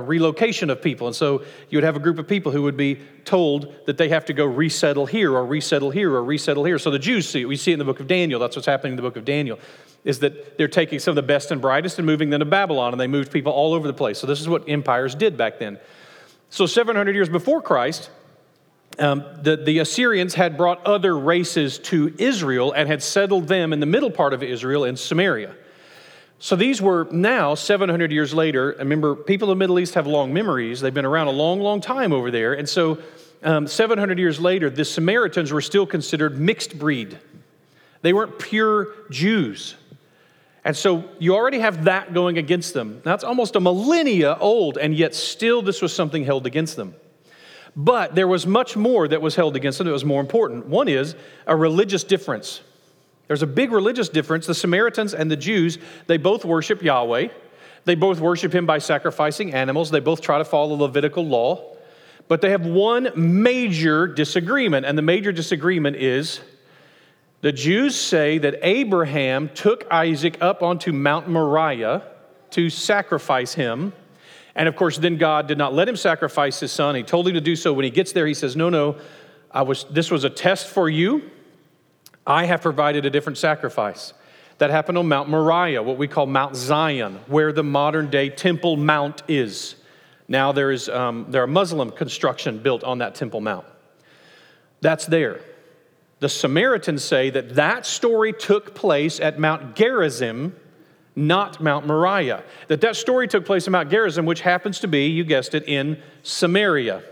relocation 0.01 0.69
of 0.69 0.81
people. 0.81 1.07
And 1.07 1.15
so 1.15 1.43
you 1.69 1.77
would 1.77 1.83
have 1.83 1.95
a 1.95 1.99
group 1.99 2.17
of 2.17 2.27
people 2.27 2.51
who 2.51 2.63
would 2.63 2.77
be 2.77 2.99
told 3.25 3.73
that 3.85 3.97
they 3.97 4.09
have 4.09 4.25
to 4.25 4.33
go 4.33 4.45
resettle 4.45 5.05
here 5.05 5.33
or 5.33 5.45
resettle 5.45 5.91
here 5.91 6.13
or 6.13 6.23
resettle 6.23 6.65
here. 6.65 6.79
So 6.79 6.91
the 6.91 6.99
Jews 6.99 7.27
see 7.27 7.41
it. 7.41 7.45
We 7.45 7.55
see 7.55 7.71
it 7.71 7.75
in 7.75 7.79
the 7.79 7.85
book 7.85 7.99
of 7.99 8.07
Daniel. 8.07 8.39
That's 8.39 8.55
what's 8.55 8.65
happening 8.65 8.93
in 8.93 8.97
the 8.97 9.01
book 9.01 9.17
of 9.17 9.25
Daniel. 9.25 9.59
Is 10.03 10.19
that 10.19 10.57
they're 10.57 10.67
taking 10.67 10.99
some 10.99 11.13
of 11.13 11.15
the 11.15 11.21
best 11.21 11.51
and 11.51 11.61
brightest 11.61 11.97
and 11.97 12.05
moving 12.05 12.29
them 12.29 12.39
to 12.39 12.45
Babylon, 12.45 12.93
and 12.93 12.99
they 12.99 13.07
moved 13.07 13.31
people 13.31 13.53
all 13.53 13.73
over 13.73 13.87
the 13.87 13.93
place. 13.93 14.19
So 14.19 14.27
this 14.27 14.41
is 14.41 14.49
what 14.49 14.67
empires 14.67 15.15
did 15.15 15.37
back 15.37 15.59
then. 15.59 15.79
So 16.49 16.65
700 16.65 17.15
years 17.15 17.29
before 17.29 17.61
Christ, 17.61 18.09
um, 18.99 19.23
the, 19.41 19.57
the 19.57 19.79
Assyrians 19.79 20.35
had 20.35 20.57
brought 20.57 20.85
other 20.85 21.17
races 21.17 21.79
to 21.79 22.13
Israel 22.19 22.71
and 22.73 22.87
had 22.87 23.01
settled 23.01 23.47
them 23.47 23.73
in 23.73 23.79
the 23.79 23.85
middle 23.85 24.11
part 24.11 24.33
of 24.33 24.43
Israel 24.43 24.83
in 24.83 24.97
Samaria. 24.97 25.55
So 26.39 26.55
these 26.55 26.81
were 26.81 27.07
now, 27.09 27.55
700 27.55 28.11
years 28.11 28.33
later, 28.33 28.75
remember, 28.77 29.15
people 29.15 29.49
in 29.49 29.57
the 29.57 29.63
Middle 29.63 29.79
East 29.79 29.93
have 29.93 30.05
long 30.05 30.33
memories. 30.33 30.81
They've 30.81 30.93
been 30.93 31.05
around 31.05 31.27
a 31.27 31.31
long, 31.31 31.61
long 31.61 31.79
time 31.79 32.11
over 32.11 32.31
there. 32.31 32.53
And 32.53 32.67
so, 32.67 32.99
um, 33.43 33.65
700 33.65 34.19
years 34.19 34.39
later, 34.39 34.69
the 34.69 34.85
Samaritans 34.85 35.53
were 35.53 35.61
still 35.61 35.85
considered 35.85 36.37
mixed 36.37 36.77
breed. 36.77 37.17
They 38.01 38.11
weren't 38.11 38.39
pure 38.39 38.89
Jews. 39.09 39.75
And 40.65 40.77
so 40.77 41.03
you 41.19 41.35
already 41.35 41.59
have 41.59 41.85
that 41.85 42.13
going 42.13 42.37
against 42.37 42.73
them. 42.73 43.01
That's 43.03 43.23
almost 43.23 43.55
a 43.55 43.59
millennia 43.59 44.37
old, 44.39 44.77
and 44.77 44.95
yet 44.95 45.13
still 45.13 45.61
this 45.61 45.81
was 45.81 45.93
something 45.93 46.23
held 46.23 46.45
against 46.45 46.77
them. 46.77 46.95
But 47.75 48.15
there 48.15 48.27
was 48.27 48.45
much 48.45 48.77
more 48.77 49.07
that 49.07 49.21
was 49.21 49.35
held 49.35 49.55
against 49.55 49.79
them 49.79 49.87
that 49.87 49.93
was 49.93 50.05
more 50.05 50.21
important. 50.21 50.67
One 50.67 50.87
is 50.87 51.15
a 51.47 51.55
religious 51.55 52.03
difference. 52.03 52.61
There's 53.27 53.41
a 53.41 53.47
big 53.47 53.71
religious 53.71 54.09
difference. 54.09 54.45
The 54.45 54.55
Samaritans 54.55 55.13
and 55.13 55.29
the 55.29 55.35
Jews, 55.35 55.79
they 56.07 56.17
both 56.17 56.45
worship 56.45 56.81
Yahweh. 56.81 57.29
They 57.85 57.95
both 57.95 58.19
worship 58.19 58.53
him 58.53 58.65
by 58.65 58.77
sacrificing 58.77 59.53
animals. 59.53 59.91
They 59.91 59.99
both 59.99 60.21
try 60.21 60.37
to 60.37 60.45
follow 60.45 60.75
Levitical 60.75 61.25
law. 61.25 61.75
But 62.27 62.41
they 62.41 62.51
have 62.51 62.65
one 62.65 63.09
major 63.15 64.07
disagreement, 64.07 64.85
and 64.85 64.97
the 64.97 65.01
major 65.01 65.33
disagreement 65.33 65.97
is 65.97 66.39
the 67.43 67.51
Jews 67.51 67.97
say 67.97 68.37
that 68.37 68.55
Abraham 68.61 69.49
took 69.49 69.85
Isaac 69.91 70.37
up 70.39 70.63
onto 70.63 70.93
Mount 70.93 71.27
Moriah 71.27 72.03
to 72.51 72.69
sacrifice 72.69 73.53
him. 73.53 73.91
And 74.55 74.69
of 74.69 74.77
course, 74.77 74.97
then 74.97 75.17
God 75.17 75.47
did 75.47 75.57
not 75.57 75.73
let 75.73 75.89
him 75.89 75.97
sacrifice 75.97 76.61
his 76.61 76.71
son. 76.71 76.95
He 76.95 77.03
told 77.03 77.27
him 77.27 77.33
to 77.33 77.41
do 77.41 77.57
so. 77.57 77.73
When 77.73 77.83
he 77.83 77.91
gets 77.91 78.13
there, 78.13 78.25
he 78.25 78.33
says, 78.33 78.55
No, 78.55 78.69
no, 78.69 78.95
I 79.51 79.63
was, 79.63 79.83
this 79.91 80.09
was 80.09 80.23
a 80.23 80.29
test 80.29 80.67
for 80.67 80.89
you. 80.89 81.29
I 82.25 82.45
have 82.45 82.61
provided 82.61 83.05
a 83.05 83.09
different 83.09 83.37
sacrifice. 83.37 84.13
That 84.59 84.69
happened 84.69 84.97
on 84.97 85.09
Mount 85.09 85.27
Moriah, 85.27 85.83
what 85.83 85.97
we 85.97 86.07
call 86.07 86.27
Mount 86.27 86.55
Zion, 86.55 87.19
where 87.27 87.51
the 87.51 87.61
modern 87.61 88.09
day 88.09 88.29
Temple 88.29 88.77
Mount 88.77 89.21
is. 89.27 89.75
Now 90.29 90.53
there 90.53 90.71
is 90.71 90.87
um, 90.87 91.25
there 91.27 91.43
are 91.43 91.47
Muslim 91.47 91.91
construction 91.91 92.59
built 92.59 92.85
on 92.85 92.99
that 92.99 93.15
Temple 93.15 93.41
Mount. 93.41 93.65
That's 94.79 95.05
there. 95.05 95.41
The 96.23 96.29
Samaritans 96.29 97.03
say 97.03 97.31
that 97.31 97.55
that 97.55 97.85
story 97.85 98.31
took 98.31 98.73
place 98.73 99.19
at 99.19 99.39
Mount 99.39 99.75
Gerizim, 99.75 100.55
not 101.17 101.59
Mount 101.59 101.85
Moriah. 101.85 102.45
That 102.69 102.79
that 102.79 102.95
story 102.95 103.27
took 103.27 103.45
place 103.45 103.67
in 103.67 103.73
Mount 103.73 103.89
Gerizim, 103.89 104.25
which 104.25 104.39
happens 104.39 104.79
to 104.79 104.87
be, 104.87 105.07
you 105.07 105.25
guessed 105.25 105.53
it, 105.53 105.67
in 105.67 106.01
Samaria. 106.21 107.03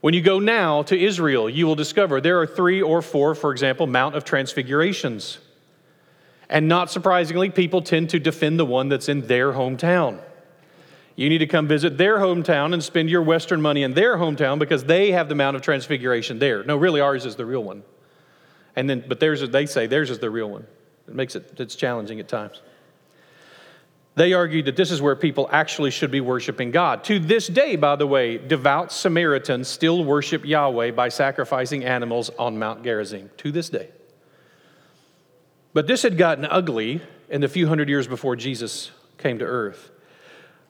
When 0.00 0.14
you 0.14 0.20
go 0.20 0.40
now 0.40 0.82
to 0.82 1.00
Israel, 1.00 1.48
you 1.48 1.64
will 1.64 1.76
discover 1.76 2.20
there 2.20 2.40
are 2.40 2.46
three 2.46 2.82
or 2.82 3.02
four, 3.02 3.36
for 3.36 3.52
example, 3.52 3.86
Mount 3.86 4.16
of 4.16 4.24
Transfigurations. 4.24 5.38
And 6.50 6.66
not 6.66 6.90
surprisingly, 6.90 7.50
people 7.50 7.82
tend 7.82 8.10
to 8.10 8.18
defend 8.18 8.58
the 8.58 8.66
one 8.66 8.88
that's 8.88 9.08
in 9.08 9.28
their 9.28 9.52
hometown. 9.52 10.18
You 11.14 11.28
need 11.28 11.38
to 11.38 11.46
come 11.46 11.68
visit 11.68 11.96
their 11.96 12.18
hometown 12.18 12.72
and 12.72 12.82
spend 12.82 13.10
your 13.10 13.22
Western 13.22 13.62
money 13.62 13.84
in 13.84 13.94
their 13.94 14.16
hometown 14.16 14.58
because 14.58 14.82
they 14.82 15.12
have 15.12 15.28
the 15.28 15.36
Mount 15.36 15.54
of 15.54 15.62
Transfiguration 15.62 16.40
there. 16.40 16.64
No, 16.64 16.76
really, 16.76 17.00
ours 17.00 17.24
is 17.24 17.36
the 17.36 17.46
real 17.46 17.62
one. 17.62 17.84
And 18.78 18.88
then, 18.88 19.02
but 19.08 19.18
theirs, 19.18 19.40
they 19.50 19.66
say 19.66 19.88
theirs 19.88 20.08
is 20.08 20.20
the 20.20 20.30
real 20.30 20.48
one. 20.48 20.64
It 21.08 21.14
makes 21.14 21.34
it 21.34 21.58
it's 21.58 21.74
challenging 21.74 22.20
at 22.20 22.28
times. 22.28 22.62
They 24.14 24.34
argued 24.34 24.66
that 24.66 24.76
this 24.76 24.92
is 24.92 25.02
where 25.02 25.16
people 25.16 25.48
actually 25.50 25.90
should 25.90 26.12
be 26.12 26.20
worshiping 26.20 26.70
God. 26.70 27.02
To 27.04 27.18
this 27.18 27.48
day, 27.48 27.74
by 27.74 27.96
the 27.96 28.06
way, 28.06 28.38
devout 28.38 28.92
Samaritans 28.92 29.66
still 29.66 30.04
worship 30.04 30.44
Yahweh 30.44 30.92
by 30.92 31.08
sacrificing 31.08 31.84
animals 31.84 32.30
on 32.38 32.56
Mount 32.60 32.84
Gerizim. 32.84 33.30
To 33.38 33.50
this 33.50 33.68
day. 33.68 33.88
But 35.72 35.88
this 35.88 36.02
had 36.02 36.16
gotten 36.16 36.44
ugly 36.44 37.00
in 37.28 37.40
the 37.40 37.48
few 37.48 37.66
hundred 37.66 37.88
years 37.88 38.06
before 38.06 38.36
Jesus 38.36 38.92
came 39.18 39.40
to 39.40 39.44
earth. 39.44 39.90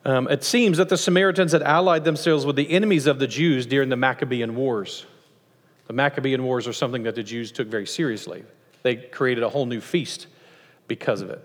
Um, 0.03 0.27
it 0.29 0.43
seems 0.43 0.79
that 0.79 0.89
the 0.89 0.97
Samaritans 0.97 1.51
had 1.51 1.61
allied 1.61 2.05
themselves 2.05 2.43
with 2.43 2.55
the 2.55 2.71
enemies 2.71 3.05
of 3.05 3.19
the 3.19 3.27
Jews 3.27 3.67
during 3.67 3.89
the 3.89 3.97
Maccabean 3.97 4.55
Wars. 4.55 5.05
The 5.89 5.93
Maccabean 5.93 6.43
Wars 6.43 6.67
are 6.67 6.73
something 6.73 7.01
that 7.03 7.15
the 7.15 7.23
Jews 7.23 7.51
took 7.51 7.67
very 7.67 7.87
seriously. 7.87 8.43
They 8.83 8.95
created 8.95 9.43
a 9.43 9.49
whole 9.49 9.65
new 9.65 9.81
feast 9.81 10.27
because 10.87 11.21
of 11.21 11.31
it. 11.31 11.43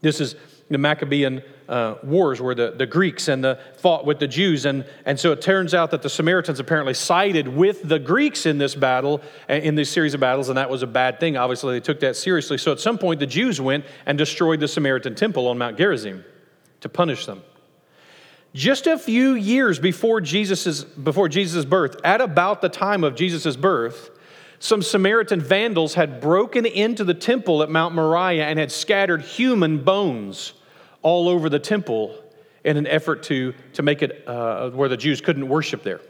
This 0.00 0.20
is 0.20 0.34
the 0.68 0.78
Maccabean 0.78 1.42
uh, 1.68 1.94
wars 2.02 2.40
where 2.40 2.56
the, 2.56 2.72
the 2.72 2.86
Greeks 2.86 3.28
and 3.28 3.44
the 3.44 3.60
fought 3.76 4.04
with 4.04 4.18
the 4.18 4.26
Jews. 4.26 4.66
And, 4.66 4.84
and 5.04 5.18
so 5.18 5.30
it 5.30 5.42
turns 5.42 5.74
out 5.74 5.92
that 5.92 6.02
the 6.02 6.08
Samaritans 6.08 6.58
apparently 6.58 6.92
sided 6.92 7.46
with 7.46 7.88
the 7.88 8.00
Greeks 8.00 8.46
in 8.46 8.58
this 8.58 8.74
battle, 8.74 9.20
in 9.48 9.76
this 9.76 9.90
series 9.90 10.14
of 10.14 10.18
battles, 10.18 10.48
and 10.48 10.58
that 10.58 10.68
was 10.68 10.82
a 10.82 10.88
bad 10.88 11.20
thing. 11.20 11.36
Obviously, 11.36 11.74
they 11.74 11.80
took 11.80 12.00
that 12.00 12.16
seriously. 12.16 12.58
So 12.58 12.72
at 12.72 12.80
some 12.80 12.98
point, 12.98 13.20
the 13.20 13.28
Jews 13.28 13.60
went 13.60 13.84
and 14.06 14.18
destroyed 14.18 14.58
the 14.58 14.66
Samaritan 14.66 15.14
temple 15.14 15.46
on 15.46 15.56
Mount 15.56 15.78
Gerizim 15.78 16.24
to 16.80 16.88
punish 16.88 17.26
them. 17.26 17.44
Just 18.56 18.86
a 18.86 18.96
few 18.96 19.34
years 19.34 19.78
before 19.78 20.22
Jesus' 20.22 20.82
before 20.82 21.28
Jesus' 21.28 21.66
birth, 21.66 21.96
at 22.02 22.22
about 22.22 22.62
the 22.62 22.70
time 22.70 23.04
of 23.04 23.14
Jesus' 23.14 23.54
birth, 23.54 24.08
some 24.60 24.80
Samaritan 24.80 25.42
vandals 25.42 25.92
had 25.92 26.22
broken 26.22 26.64
into 26.64 27.04
the 27.04 27.12
temple 27.12 27.62
at 27.62 27.68
Mount 27.68 27.94
Moriah 27.94 28.46
and 28.46 28.58
had 28.58 28.72
scattered 28.72 29.20
human 29.20 29.84
bones 29.84 30.54
all 31.02 31.28
over 31.28 31.50
the 31.50 31.58
temple 31.58 32.18
in 32.64 32.78
an 32.78 32.86
effort 32.86 33.24
to, 33.24 33.52
to 33.74 33.82
make 33.82 34.00
it 34.00 34.26
uh, 34.26 34.70
where 34.70 34.88
the 34.88 34.96
Jews 34.96 35.20
couldn't 35.20 35.46
worship 35.46 35.82
there. 35.82 36.00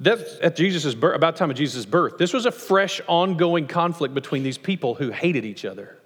That's 0.00 0.36
at 0.42 0.56
Jesus' 0.56 0.94
birth, 0.94 1.16
about 1.16 1.36
time 1.36 1.50
of 1.50 1.56
Jesus' 1.56 1.86
birth. 1.86 2.18
This 2.18 2.34
was 2.34 2.44
a 2.44 2.52
fresh, 2.52 3.00
ongoing 3.06 3.66
conflict 3.66 4.12
between 4.12 4.42
these 4.42 4.58
people 4.58 4.94
who 4.94 5.10
hated 5.10 5.46
each 5.46 5.64
other. 5.64 5.98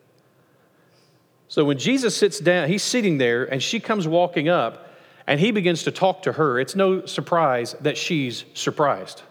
So 1.49 1.65
when 1.65 1.77
Jesus 1.77 2.17
sits 2.17 2.39
down, 2.39 2.69
he's 2.69 2.85
sitting 2.85 3.19
there, 3.19 3.47
and 3.47 3.61
she 3.61 3.81
comes 3.81 4.07
walking 4.07 4.49
up, 4.49 4.85
and 5.29 5.39
he 5.39 5.51
begins 5.51 5.83
to 5.83 5.91
talk 5.91 6.23
to 6.23 6.33
her. 6.33 6.59
It's 6.59 6.75
no 6.75 7.05
surprise 7.05 7.77
that 7.83 7.99
she's 7.99 8.47
surprised. 8.55 9.23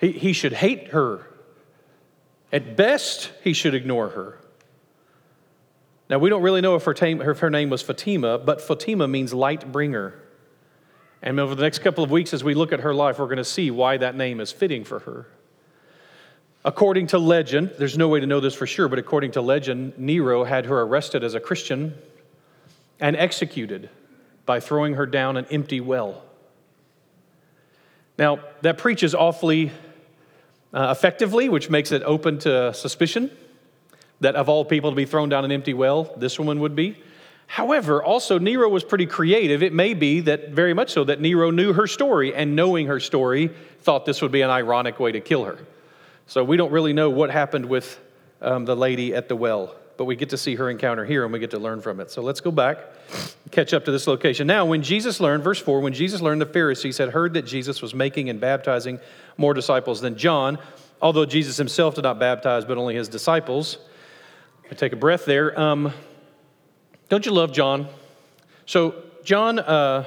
He, 0.00 0.12
he 0.12 0.32
should 0.32 0.54
hate 0.54 0.88
her. 0.88 1.26
At 2.50 2.74
best, 2.74 3.32
he 3.44 3.52
should 3.52 3.74
ignore 3.74 4.08
her. 4.08 4.38
Now, 6.08 6.18
we 6.18 6.30
don't 6.30 6.40
really 6.40 6.62
know 6.62 6.74
if 6.74 6.84
her, 6.84 6.94
tam- 6.94 7.20
if 7.20 7.40
her 7.40 7.50
name 7.50 7.68
was 7.68 7.84
Photina, 7.84 8.42
but 8.42 8.60
Photina 8.60 9.08
means 9.08 9.34
light 9.34 9.70
bringer. 9.70 10.14
And 11.20 11.38
over 11.38 11.54
the 11.54 11.62
next 11.62 11.80
couple 11.80 12.02
of 12.02 12.10
weeks, 12.10 12.32
as 12.32 12.42
we 12.42 12.54
look 12.54 12.72
at 12.72 12.80
her 12.80 12.94
life, 12.94 13.18
we're 13.18 13.26
going 13.26 13.36
to 13.36 13.44
see 13.44 13.70
why 13.70 13.98
that 13.98 14.16
name 14.16 14.40
is 14.40 14.50
fitting 14.50 14.84
for 14.84 15.00
her. 15.00 15.26
According 16.64 17.08
to 17.08 17.18
legend, 17.18 17.74
there's 17.78 17.98
no 17.98 18.08
way 18.08 18.20
to 18.20 18.26
know 18.26 18.40
this 18.40 18.54
for 18.54 18.66
sure, 18.66 18.88
but 18.88 18.98
according 18.98 19.32
to 19.32 19.42
legend, 19.42 19.98
Nero 19.98 20.44
had 20.44 20.64
her 20.64 20.80
arrested 20.80 21.22
as 21.24 21.34
a 21.34 21.40
Christian 21.40 21.94
and 22.98 23.16
executed 23.16 23.90
by 24.46 24.60
throwing 24.60 24.94
her 24.94 25.06
down 25.06 25.36
an 25.36 25.46
empty 25.50 25.80
well. 25.80 26.22
Now, 28.18 28.40
that 28.62 28.78
preaches 28.78 29.14
awfully 29.14 29.72
uh, 30.72 30.94
effectively, 30.96 31.48
which 31.48 31.70
makes 31.70 31.92
it 31.92 32.02
open 32.02 32.38
to 32.40 32.72
suspicion 32.74 33.30
that 34.20 34.36
of 34.36 34.48
all 34.48 34.64
people 34.64 34.90
to 34.90 34.96
be 34.96 35.06
thrown 35.06 35.28
down 35.28 35.44
an 35.44 35.52
empty 35.52 35.74
well, 35.74 36.12
this 36.16 36.38
woman 36.38 36.60
would 36.60 36.76
be. 36.76 36.96
However, 37.46 38.02
also 38.02 38.38
Nero 38.38 38.68
was 38.68 38.84
pretty 38.84 39.06
creative. 39.06 39.62
It 39.62 39.72
may 39.72 39.94
be 39.94 40.20
that, 40.20 40.50
very 40.50 40.72
much 40.72 40.92
so, 40.92 41.02
that 41.04 41.20
Nero 41.20 41.50
knew 41.50 41.72
her 41.72 41.86
story 41.86 42.32
and 42.34 42.54
knowing 42.54 42.86
her 42.86 43.00
story, 43.00 43.50
thought 43.80 44.04
this 44.04 44.22
would 44.22 44.30
be 44.30 44.42
an 44.42 44.50
ironic 44.50 45.00
way 45.00 45.10
to 45.12 45.20
kill 45.20 45.44
her. 45.44 45.58
So 46.26 46.44
we 46.44 46.56
don't 46.56 46.70
really 46.70 46.92
know 46.92 47.10
what 47.10 47.30
happened 47.30 47.66
with 47.66 47.98
um, 48.40 48.66
the 48.66 48.76
lady 48.76 49.14
at 49.14 49.28
the 49.28 49.34
well, 49.34 49.74
but 49.96 50.04
we 50.04 50.14
get 50.14 50.28
to 50.30 50.36
see 50.36 50.54
her 50.54 50.70
encounter 50.70 51.04
here 51.04 51.24
and 51.24 51.32
we 51.32 51.40
get 51.40 51.50
to 51.50 51.58
learn 51.58 51.80
from 51.80 51.98
it. 51.98 52.12
So 52.12 52.22
let's 52.22 52.40
go 52.40 52.52
back, 52.52 52.78
catch 53.50 53.74
up 53.74 53.84
to 53.84 53.90
this 53.90 54.06
location. 54.06 54.46
Now, 54.46 54.64
when 54.64 54.82
Jesus 54.82 55.20
learned, 55.20 55.42
verse 55.42 55.60
4, 55.60 55.80
when 55.80 55.92
Jesus 55.92 56.20
learned 56.20 56.40
the 56.40 56.46
Pharisees 56.46 56.98
had 56.98 57.10
heard 57.10 57.34
that 57.34 57.42
Jesus 57.42 57.82
was 57.82 57.94
making 57.94 58.30
and 58.30 58.40
baptizing 58.40 59.00
more 59.36 59.54
disciples 59.54 60.00
than 60.00 60.16
John, 60.16 60.58
although 61.02 61.26
Jesus 61.26 61.56
himself 61.56 61.94
did 61.94 62.02
not 62.02 62.18
baptize, 62.18 62.64
but 62.64 62.78
only 62.78 62.94
his 62.94 63.08
disciples. 63.08 63.78
I 64.70 64.74
take 64.74 64.92
a 64.92 64.96
breath 64.96 65.24
there. 65.24 65.58
Um, 65.58 65.92
don't 67.08 67.26
you 67.26 67.32
love 67.32 67.52
John? 67.52 67.88
So, 68.66 68.94
John, 69.24 69.58
uh, 69.58 70.04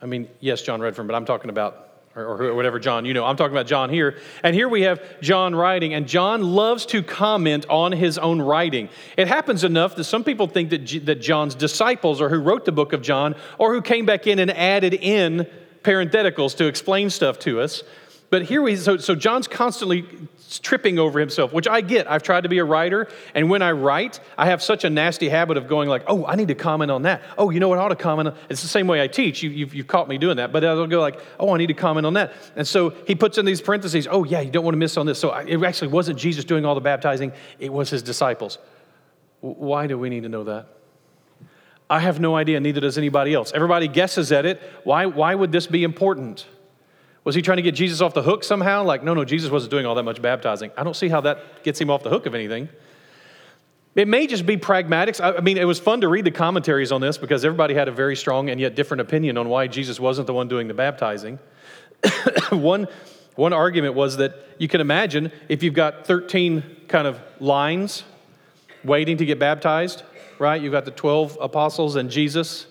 I 0.00 0.06
mean, 0.06 0.28
yes, 0.40 0.62
John 0.62 0.80
Redfern, 0.80 1.06
but 1.06 1.16
I'm 1.16 1.24
talking 1.24 1.50
about 1.50 1.83
or, 2.16 2.42
or, 2.42 2.54
whatever 2.54 2.78
John, 2.78 3.04
you 3.04 3.14
know, 3.14 3.24
I'm 3.24 3.36
talking 3.36 3.54
about 3.54 3.66
John 3.66 3.90
here. 3.90 4.18
And 4.42 4.54
here 4.54 4.68
we 4.68 4.82
have 4.82 5.02
John 5.20 5.54
writing, 5.54 5.94
and 5.94 6.06
John 6.06 6.42
loves 6.42 6.86
to 6.86 7.02
comment 7.02 7.66
on 7.68 7.92
his 7.92 8.18
own 8.18 8.40
writing. 8.40 8.88
It 9.16 9.26
happens 9.26 9.64
enough 9.64 9.96
that 9.96 10.04
some 10.04 10.22
people 10.22 10.46
think 10.46 10.70
that, 10.70 10.78
G, 10.84 11.00
that 11.00 11.20
John's 11.20 11.54
disciples, 11.54 12.20
or 12.20 12.28
who 12.28 12.38
wrote 12.38 12.64
the 12.64 12.72
book 12.72 12.92
of 12.92 13.02
John, 13.02 13.34
or 13.58 13.74
who 13.74 13.82
came 13.82 14.06
back 14.06 14.26
in 14.26 14.38
and 14.38 14.50
added 14.50 14.94
in 14.94 15.48
parentheticals 15.82 16.56
to 16.56 16.66
explain 16.66 17.10
stuff 17.10 17.38
to 17.40 17.60
us. 17.60 17.82
But 18.30 18.42
here 18.42 18.62
we, 18.62 18.76
so, 18.76 18.96
so 18.96 19.14
John's 19.14 19.48
constantly 19.48 20.06
tripping 20.58 20.98
over 20.98 21.20
himself, 21.20 21.52
which 21.52 21.68
I 21.68 21.80
get. 21.80 22.10
I've 22.10 22.22
tried 22.22 22.42
to 22.42 22.48
be 22.48 22.58
a 22.58 22.64
writer, 22.64 23.08
and 23.34 23.50
when 23.50 23.62
I 23.62 23.72
write, 23.72 24.20
I 24.36 24.46
have 24.46 24.62
such 24.62 24.84
a 24.84 24.90
nasty 24.90 25.28
habit 25.28 25.56
of 25.56 25.68
going 25.68 25.88
like, 25.88 26.02
"Oh, 26.06 26.26
I 26.26 26.34
need 26.36 26.48
to 26.48 26.54
comment 26.54 26.90
on 26.90 27.02
that." 27.02 27.22
Oh, 27.38 27.50
you 27.50 27.60
know 27.60 27.68
what? 27.68 27.78
I 27.78 27.82
ought 27.82 27.88
to 27.88 27.96
comment. 27.96 28.28
On. 28.28 28.34
It's 28.48 28.62
the 28.62 28.68
same 28.68 28.86
way 28.86 29.02
I 29.02 29.06
teach. 29.06 29.42
You, 29.42 29.50
you've, 29.50 29.74
you've 29.74 29.86
caught 29.86 30.08
me 30.08 30.18
doing 30.18 30.36
that, 30.36 30.52
but 30.52 30.64
I'll 30.64 30.86
go 30.86 31.00
like, 31.00 31.20
"Oh, 31.38 31.54
I 31.54 31.58
need 31.58 31.68
to 31.68 31.74
comment 31.74 32.06
on 32.06 32.14
that." 32.14 32.32
And 32.56 32.66
so 32.66 32.90
he 33.06 33.14
puts 33.14 33.38
in 33.38 33.44
these 33.44 33.60
parentheses. 33.60 34.06
Oh, 34.10 34.24
yeah, 34.24 34.40
you 34.40 34.50
don't 34.50 34.64
want 34.64 34.74
to 34.74 34.78
miss 34.78 34.96
on 34.96 35.06
this. 35.06 35.18
So 35.18 35.34
it 35.34 35.62
actually 35.62 35.88
wasn't 35.88 36.18
Jesus 36.18 36.44
doing 36.44 36.64
all 36.64 36.74
the 36.74 36.80
baptizing; 36.80 37.32
it 37.58 37.72
was 37.72 37.90
his 37.90 38.02
disciples. 38.02 38.58
Why 39.40 39.86
do 39.86 39.98
we 39.98 40.08
need 40.08 40.22
to 40.22 40.28
know 40.28 40.44
that? 40.44 40.68
I 41.90 42.00
have 42.00 42.18
no 42.18 42.34
idea. 42.34 42.60
Neither 42.60 42.80
does 42.80 42.96
anybody 42.96 43.34
else. 43.34 43.52
Everybody 43.54 43.88
guesses 43.88 44.32
at 44.32 44.46
it. 44.46 44.60
Why? 44.84 45.06
Why 45.06 45.34
would 45.34 45.52
this 45.52 45.66
be 45.66 45.84
important? 45.84 46.46
Was 47.24 47.34
he 47.34 47.40
trying 47.40 47.56
to 47.56 47.62
get 47.62 47.74
Jesus 47.74 48.00
off 48.02 48.12
the 48.12 48.22
hook 48.22 48.44
somehow? 48.44 48.84
Like, 48.84 49.02
no, 49.02 49.14
no, 49.14 49.24
Jesus 49.24 49.50
wasn't 49.50 49.70
doing 49.70 49.86
all 49.86 49.94
that 49.94 50.02
much 50.02 50.20
baptizing. 50.20 50.70
I 50.76 50.84
don't 50.84 50.94
see 50.94 51.08
how 51.08 51.22
that 51.22 51.64
gets 51.64 51.80
him 51.80 51.90
off 51.90 52.02
the 52.02 52.10
hook 52.10 52.26
of 52.26 52.34
anything. 52.34 52.68
It 53.94 54.08
may 54.08 54.26
just 54.26 54.44
be 54.44 54.56
pragmatics. 54.56 55.20
I 55.22 55.40
mean, 55.40 55.56
it 55.56 55.64
was 55.64 55.78
fun 55.78 56.00
to 56.00 56.08
read 56.08 56.24
the 56.24 56.32
commentaries 56.32 56.90
on 56.90 57.00
this 57.00 57.16
because 57.16 57.44
everybody 57.44 57.74
had 57.74 57.88
a 57.88 57.92
very 57.92 58.16
strong 58.16 58.50
and 58.50 58.60
yet 58.60 58.74
different 58.74 59.00
opinion 59.00 59.38
on 59.38 59.48
why 59.48 59.68
Jesus 59.68 60.00
wasn't 60.00 60.26
the 60.26 60.34
one 60.34 60.48
doing 60.48 60.68
the 60.68 60.74
baptizing. 60.74 61.38
one, 62.50 62.88
one 63.36 63.52
argument 63.52 63.94
was 63.94 64.16
that 64.16 64.34
you 64.58 64.66
can 64.68 64.80
imagine 64.80 65.30
if 65.48 65.62
you've 65.62 65.74
got 65.74 66.06
13 66.06 66.62
kind 66.88 67.06
of 67.06 67.20
lines 67.40 68.02
waiting 68.82 69.16
to 69.16 69.24
get 69.24 69.38
baptized, 69.38 70.02
right? 70.38 70.60
You've 70.60 70.72
got 70.72 70.84
the 70.84 70.90
12 70.90 71.38
apostles 71.40 71.96
and 71.96 72.10
Jesus, 72.10 72.66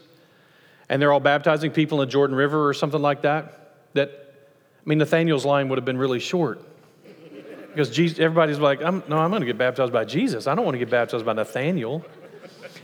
and 0.89 1.01
they're 1.01 1.11
all 1.11 1.21
baptizing 1.21 1.71
people 1.71 2.01
in 2.01 2.07
the 2.07 2.11
Jordan 2.11 2.35
River 2.35 2.67
or 2.67 2.73
something 2.73 3.01
like 3.01 3.21
that, 3.21 3.75
that 3.93 4.22
I 4.85 4.89
mean, 4.89 4.97
Nathaniel's 4.97 5.45
line 5.45 5.69
would 5.69 5.77
have 5.77 5.85
been 5.85 5.97
really 5.97 6.19
short 6.19 6.61
because 7.69 7.89
Jesus, 7.89 8.19
everybody's 8.19 8.59
like, 8.59 8.83
I'm, 8.83 9.01
no, 9.07 9.17
I'm 9.17 9.29
going 9.29 9.41
to 9.41 9.47
get 9.47 9.57
baptized 9.57 9.93
by 9.93 10.05
Jesus. 10.05 10.45
I 10.45 10.55
don't 10.55 10.65
want 10.65 10.75
to 10.75 10.79
get 10.79 10.89
baptized 10.89 11.25
by 11.25 11.33
Nathaniel. 11.33 12.05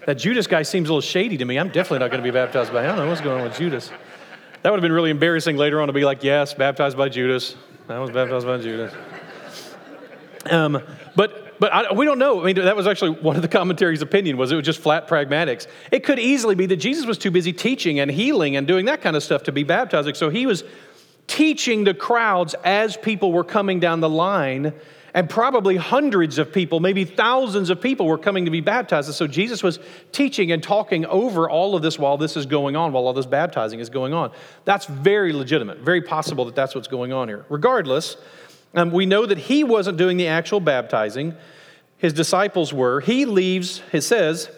That 0.06 0.16
Judas 0.16 0.48
guy 0.48 0.64
seems 0.64 0.90
a 0.90 0.94
little 0.94 1.02
shady 1.02 1.38
to 1.38 1.46
me. 1.46 1.60
I'm 1.60 1.68
definitely 1.68 2.00
not 2.00 2.10
going 2.10 2.24
to 2.24 2.28
be 2.28 2.32
baptized 2.32 2.74
by 2.74 2.84
him. 2.84 2.94
I 2.94 2.96
don't 2.96 3.06
know 3.06 3.10
what's 3.10 3.22
going 3.22 3.42
on 3.42 3.48
with 3.48 3.58
Judas. 3.58 3.92
That 4.64 4.72
would 4.72 4.78
have 4.78 4.82
been 4.82 4.94
really 4.94 5.12
embarrassing 5.12 5.58
later 5.58 5.82
on 5.82 5.88
to 5.88 5.94
be 5.94 6.06
like, 6.06 6.24
yes, 6.24 6.54
baptized 6.54 6.98
by 6.98 7.10
Judas. 7.10 7.56
I 7.88 8.00
was 8.00 8.10
baptized 8.10 8.46
by 8.46 8.58
Judas. 8.58 8.94
Um, 10.50 10.82
but 11.16 11.60
but 11.60 11.74
I, 11.74 11.92
we 11.92 12.06
don't 12.06 12.20
know. 12.20 12.42
I 12.42 12.46
mean, 12.46 12.56
that 12.56 12.76
was 12.76 12.88
actually 12.88 13.12
one 13.12 13.36
of 13.36 13.42
the 13.42 13.48
commentary's 13.50 14.02
opinion 14.02 14.38
was 14.38 14.52
it 14.52 14.56
was 14.56 14.66
just 14.66 14.80
flat 14.80 15.08
pragmatics. 15.08 15.68
It 15.92 16.06
could 16.06 16.18
easily 16.18 16.56
be 16.56 16.66
that 16.68 16.78
Jesus 16.78 17.06
was 17.06 17.18
too 17.18 17.32
busy 17.32 17.52
teaching 17.52 18.00
and 18.00 18.10
healing 18.10 18.56
and 18.56 18.66
doing 18.66 18.86
that 18.86 19.02
kind 19.02 19.18
of 19.18 19.24
stuff 19.24 19.44
to 19.44 19.52
be 19.52 19.64
baptizing. 19.64 20.16
So 20.16 20.30
he 20.30 20.46
was 20.46 20.64
teaching 21.30 21.86
the 21.86 21.94
crowds 21.94 22.56
as 22.66 22.98
people 22.98 23.32
were 23.32 23.46
coming 23.46 23.80
down 23.80 24.02
the 24.02 24.10
line. 24.10 24.74
And 25.14 25.28
probably 25.28 25.76
hundreds 25.76 26.38
of 26.38 26.54
people, 26.54 26.80
maybe 26.80 27.04
thousands 27.04 27.72
of 27.72 27.82
people 27.82 28.06
were 28.06 28.18
coming 28.18 28.46
to 28.46 28.52
be 28.52 28.62
baptized. 28.62 29.08
And 29.08 29.16
so 29.16 29.26
Jesus 29.26 29.64
was 29.64 29.80
teaching 30.12 30.52
and 30.52 30.62
talking 30.62 31.06
over 31.08 31.50
all 31.50 31.76
of 31.76 31.82
this 31.82 31.98
while 31.98 32.18
this 32.18 32.38
is 32.38 32.46
going 32.46 32.76
on, 32.76 32.92
while 32.92 33.08
all 33.08 33.14
this 33.14 33.26
baptizing 33.26 33.80
is 33.80 33.90
going 33.90 34.14
on. 34.14 34.32
That's 34.66 34.86
very 34.86 35.34
legitimate, 35.34 35.80
very 35.80 36.02
possible 36.02 36.46
that 36.46 36.56
that's 36.56 36.76
what's 36.76 36.88
going 36.88 37.12
on 37.12 37.28
here. 37.28 37.44
Regardless, 37.50 38.18
um, 38.76 38.92
we 38.92 39.08
know 39.08 39.26
that 39.26 39.40
he 39.40 39.64
wasn't 39.64 39.98
doing 39.98 40.18
the 40.18 40.28
actual 40.28 40.60
baptizing, 40.60 41.36
his 41.98 42.14
disciples 42.14 42.72
were. 42.72 43.02
He 43.02 43.26
leaves, 43.26 43.82
it 43.92 44.02
says, 44.02 44.50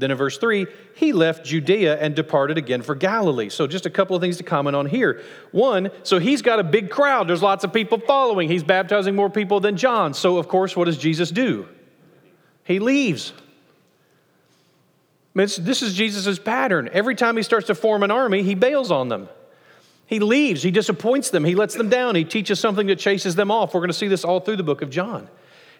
then 0.00 0.10
in 0.10 0.16
verse 0.16 0.38
3, 0.38 0.66
he 0.94 1.12
left 1.12 1.44
Judea 1.44 1.98
and 1.98 2.16
departed 2.16 2.58
again 2.58 2.82
for 2.82 2.94
Galilee. 2.94 3.50
So, 3.50 3.66
just 3.66 3.86
a 3.86 3.90
couple 3.90 4.16
of 4.16 4.22
things 4.22 4.38
to 4.38 4.42
comment 4.42 4.74
on 4.74 4.86
here. 4.86 5.22
One, 5.52 5.90
so 6.02 6.18
he's 6.18 6.42
got 6.42 6.58
a 6.58 6.64
big 6.64 6.90
crowd. 6.90 7.28
There's 7.28 7.42
lots 7.42 7.64
of 7.64 7.72
people 7.72 7.98
following. 7.98 8.48
He's 8.48 8.64
baptizing 8.64 9.14
more 9.14 9.30
people 9.30 9.60
than 9.60 9.76
John. 9.76 10.14
So, 10.14 10.38
of 10.38 10.48
course, 10.48 10.74
what 10.74 10.86
does 10.86 10.98
Jesus 10.98 11.30
do? 11.30 11.68
He 12.64 12.78
leaves. 12.78 13.32
This 15.34 15.82
is 15.82 15.94
Jesus' 15.94 16.38
pattern. 16.38 16.90
Every 16.92 17.14
time 17.14 17.36
he 17.36 17.42
starts 17.42 17.68
to 17.68 17.74
form 17.74 18.02
an 18.02 18.10
army, 18.10 18.42
he 18.42 18.54
bails 18.54 18.90
on 18.90 19.08
them. 19.08 19.28
He 20.06 20.18
leaves, 20.18 20.62
he 20.62 20.72
disappoints 20.72 21.30
them, 21.30 21.44
he 21.44 21.54
lets 21.54 21.76
them 21.76 21.88
down, 21.88 22.16
he 22.16 22.24
teaches 22.24 22.58
something 22.58 22.88
that 22.88 22.98
chases 22.98 23.36
them 23.36 23.48
off. 23.48 23.72
We're 23.72 23.80
going 23.80 23.90
to 23.90 23.94
see 23.94 24.08
this 24.08 24.24
all 24.24 24.40
through 24.40 24.56
the 24.56 24.64
book 24.64 24.82
of 24.82 24.90
John. 24.90 25.28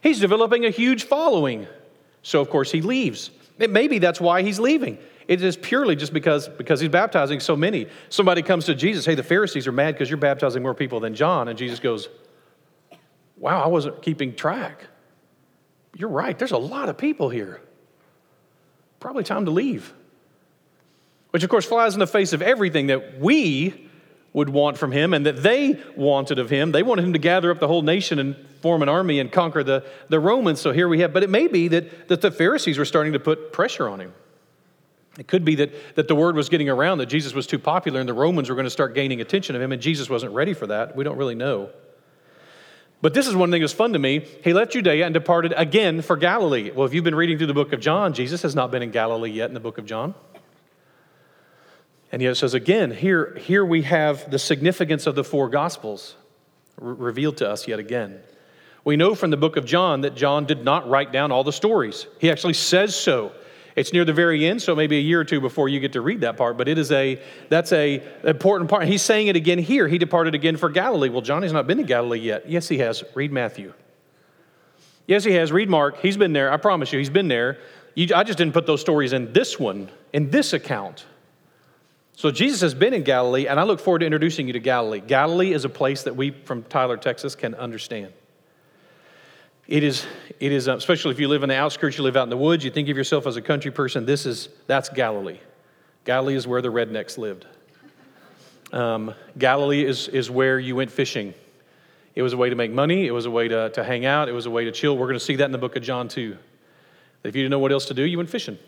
He's 0.02 0.20
developing 0.20 0.64
a 0.64 0.70
huge 0.70 1.02
following. 1.02 1.66
So, 2.22 2.40
of 2.40 2.48
course, 2.48 2.70
he 2.70 2.80
leaves. 2.80 3.30
Maybe 3.58 3.98
that's 3.98 4.20
why 4.20 4.42
he's 4.42 4.58
leaving. 4.58 4.98
It 5.28 5.42
is 5.42 5.56
purely 5.56 5.96
just 5.96 6.12
because, 6.12 6.48
because 6.48 6.80
he's 6.80 6.88
baptizing 6.88 7.40
so 7.40 7.54
many. 7.54 7.86
Somebody 8.08 8.42
comes 8.42 8.64
to 8.66 8.74
Jesus, 8.74 9.04
hey, 9.04 9.14
the 9.14 9.22
Pharisees 9.22 9.66
are 9.66 9.72
mad 9.72 9.94
because 9.94 10.10
you're 10.10 10.16
baptizing 10.16 10.62
more 10.62 10.74
people 10.74 11.00
than 11.00 11.14
John. 11.14 11.48
And 11.48 11.58
Jesus 11.58 11.78
goes, 11.78 12.08
wow, 13.36 13.62
I 13.62 13.68
wasn't 13.68 14.02
keeping 14.02 14.34
track. 14.34 14.86
You're 15.96 16.08
right, 16.08 16.38
there's 16.38 16.52
a 16.52 16.58
lot 16.58 16.88
of 16.88 16.98
people 16.98 17.28
here. 17.28 17.60
Probably 18.98 19.24
time 19.24 19.44
to 19.44 19.50
leave. 19.50 19.92
Which, 21.30 21.44
of 21.44 21.50
course, 21.50 21.64
flies 21.64 21.94
in 21.94 22.00
the 22.00 22.06
face 22.06 22.32
of 22.32 22.42
everything 22.42 22.88
that 22.88 23.18
we 23.20 23.89
would 24.32 24.48
want 24.48 24.78
from 24.78 24.92
him 24.92 25.12
and 25.12 25.26
that 25.26 25.42
they 25.42 25.80
wanted 25.96 26.38
of 26.38 26.50
him. 26.50 26.72
They 26.72 26.82
wanted 26.82 27.04
him 27.04 27.12
to 27.14 27.18
gather 27.18 27.50
up 27.50 27.58
the 27.58 27.66
whole 27.66 27.82
nation 27.82 28.18
and 28.18 28.36
form 28.60 28.82
an 28.82 28.88
army 28.88 29.18
and 29.18 29.32
conquer 29.32 29.64
the, 29.64 29.84
the 30.08 30.20
Romans. 30.20 30.60
So 30.60 30.72
here 30.72 30.88
we 30.88 31.00
have, 31.00 31.12
but 31.12 31.22
it 31.22 31.30
may 31.30 31.48
be 31.48 31.68
that, 31.68 32.08
that 32.08 32.20
the 32.20 32.30
Pharisees 32.30 32.78
were 32.78 32.84
starting 32.84 33.14
to 33.14 33.20
put 33.20 33.52
pressure 33.52 33.88
on 33.88 34.00
him. 34.00 34.12
It 35.18 35.26
could 35.26 35.44
be 35.44 35.56
that, 35.56 35.96
that 35.96 36.06
the 36.06 36.14
word 36.14 36.36
was 36.36 36.48
getting 36.48 36.68
around 36.68 36.98
that 36.98 37.06
Jesus 37.06 37.34
was 37.34 37.46
too 37.46 37.58
popular 37.58 37.98
and 37.98 38.08
the 38.08 38.14
Romans 38.14 38.48
were 38.48 38.54
going 38.54 38.66
to 38.66 38.70
start 38.70 38.94
gaining 38.94 39.20
attention 39.20 39.56
of 39.56 39.62
him, 39.62 39.72
and 39.72 39.82
Jesus 39.82 40.08
wasn't 40.08 40.32
ready 40.32 40.54
for 40.54 40.68
that. 40.68 40.94
We 40.94 41.02
don't 41.02 41.16
really 41.16 41.34
know. 41.34 41.70
But 43.02 43.14
this 43.14 43.26
is 43.26 43.34
one 43.34 43.50
thing 43.50 43.62
that's 43.62 43.72
fun 43.72 43.94
to 43.94 43.98
me. 43.98 44.26
He 44.44 44.52
left 44.52 44.72
Judea 44.72 45.04
and 45.06 45.14
departed 45.14 45.54
again 45.56 46.02
for 46.02 46.16
Galilee. 46.16 46.70
Well, 46.70 46.86
if 46.86 46.94
you've 46.94 47.04
been 47.04 47.14
reading 47.14 47.38
through 47.38 47.48
the 47.48 47.54
book 47.54 47.72
of 47.72 47.80
John, 47.80 48.12
Jesus 48.12 48.42
has 48.42 48.54
not 48.54 48.70
been 48.70 48.82
in 48.82 48.90
Galilee 48.90 49.30
yet 49.30 49.48
in 49.48 49.54
the 49.54 49.60
book 49.60 49.78
of 49.78 49.86
John. 49.86 50.14
And 52.12 52.20
yet 52.20 52.32
it 52.32 52.36
says 52.36 52.54
again, 52.54 52.90
here, 52.90 53.36
here 53.36 53.64
we 53.64 53.82
have 53.82 54.30
the 54.30 54.38
significance 54.38 55.06
of 55.06 55.14
the 55.14 55.24
four 55.24 55.48
gospels 55.48 56.16
re- 56.80 56.94
revealed 56.94 57.36
to 57.38 57.48
us 57.48 57.68
yet 57.68 57.78
again. 57.78 58.20
We 58.84 58.96
know 58.96 59.14
from 59.14 59.30
the 59.30 59.36
book 59.36 59.56
of 59.56 59.64
John 59.64 60.00
that 60.00 60.16
John 60.16 60.46
did 60.46 60.64
not 60.64 60.88
write 60.88 61.12
down 61.12 61.30
all 61.30 61.44
the 61.44 61.52
stories. 61.52 62.06
He 62.18 62.30
actually 62.30 62.54
says 62.54 62.96
so. 62.96 63.32
It's 63.76 63.92
near 63.92 64.04
the 64.04 64.12
very 64.12 64.46
end, 64.46 64.60
so 64.60 64.74
maybe 64.74 64.98
a 64.98 65.00
year 65.00 65.20
or 65.20 65.24
two 65.24 65.40
before 65.40 65.68
you 65.68 65.78
get 65.78 65.92
to 65.92 66.00
read 66.00 66.22
that 66.22 66.36
part, 66.36 66.58
but 66.58 66.66
it 66.66 66.76
is 66.76 66.90
a 66.90 67.22
that's 67.48 67.72
a 67.72 68.02
important 68.24 68.68
part. 68.68 68.84
He's 68.84 69.02
saying 69.02 69.28
it 69.28 69.36
again 69.36 69.58
here. 69.58 69.86
He 69.86 69.96
departed 69.96 70.34
again 70.34 70.56
for 70.56 70.68
Galilee. 70.68 71.08
Well, 71.08 71.20
John 71.20 71.42
has 71.42 71.52
not 71.52 71.66
been 71.66 71.78
to 71.78 71.84
Galilee 71.84 72.18
yet. 72.18 72.50
Yes, 72.50 72.68
he 72.68 72.78
has. 72.78 73.04
Read 73.14 73.32
Matthew. 73.32 73.72
Yes, 75.06 75.24
he 75.24 75.32
has. 75.32 75.52
Read 75.52 75.68
Mark. 75.68 75.98
He's 75.98 76.16
been 76.16 76.32
there. 76.32 76.52
I 76.52 76.56
promise 76.56 76.92
you, 76.92 76.98
he's 76.98 77.10
been 77.10 77.28
there. 77.28 77.58
You, 77.94 78.08
I 78.14 78.24
just 78.24 78.38
didn't 78.38 78.54
put 78.54 78.66
those 78.66 78.80
stories 78.80 79.12
in 79.12 79.32
this 79.32 79.58
one, 79.58 79.88
in 80.12 80.30
this 80.30 80.52
account. 80.52 81.04
So 82.20 82.30
Jesus 82.30 82.60
has 82.60 82.74
been 82.74 82.92
in 82.92 83.02
Galilee, 83.02 83.46
and 83.46 83.58
I 83.58 83.62
look 83.62 83.80
forward 83.80 84.00
to 84.00 84.04
introducing 84.04 84.46
you 84.46 84.52
to 84.52 84.58
Galilee. 84.58 85.00
Galilee 85.00 85.54
is 85.54 85.64
a 85.64 85.70
place 85.70 86.02
that 86.02 86.16
we 86.16 86.32
from 86.32 86.64
Tyler, 86.64 86.98
Texas, 86.98 87.34
can 87.34 87.54
understand. 87.54 88.12
It 89.66 89.82
is, 89.82 90.04
it 90.38 90.52
is, 90.52 90.68
uh, 90.68 90.76
especially 90.76 91.12
if 91.12 91.18
you 91.18 91.28
live 91.28 91.44
in 91.44 91.48
the 91.48 91.56
outskirts, 91.56 91.96
you 91.96 92.04
live 92.04 92.18
out 92.18 92.24
in 92.24 92.28
the 92.28 92.36
woods, 92.36 92.62
you 92.62 92.70
think 92.70 92.90
of 92.90 92.96
yourself 92.98 93.26
as 93.26 93.38
a 93.38 93.40
country 93.40 93.70
person, 93.70 94.04
this 94.04 94.26
is, 94.26 94.50
that's 94.66 94.90
Galilee. 94.90 95.38
Galilee 96.04 96.34
is 96.34 96.46
where 96.46 96.60
the 96.60 96.68
rednecks 96.68 97.16
lived. 97.16 97.46
Um, 98.70 99.14
Galilee 99.38 99.82
is, 99.82 100.06
is 100.08 100.30
where 100.30 100.58
you 100.58 100.76
went 100.76 100.90
fishing. 100.90 101.32
It 102.14 102.20
was 102.20 102.34
a 102.34 102.36
way 102.36 102.50
to 102.50 102.54
make 102.54 102.70
money, 102.70 103.06
it 103.06 103.12
was 103.12 103.24
a 103.24 103.30
way 103.30 103.48
to, 103.48 103.70
to 103.70 103.82
hang 103.82 104.04
out, 104.04 104.28
it 104.28 104.32
was 104.32 104.44
a 104.44 104.50
way 104.50 104.66
to 104.66 104.72
chill. 104.72 104.94
We're 104.94 105.06
going 105.06 105.18
to 105.18 105.24
see 105.24 105.36
that 105.36 105.46
in 105.46 105.52
the 105.52 105.58
book 105.58 105.74
of 105.74 105.82
John, 105.82 106.06
too. 106.06 106.36
If 107.24 107.34
you 107.34 107.40
didn't 107.40 107.52
know 107.52 107.60
what 107.60 107.72
else 107.72 107.86
to 107.86 107.94
do, 107.94 108.02
you 108.02 108.18
went 108.18 108.28
fishing. 108.28 108.58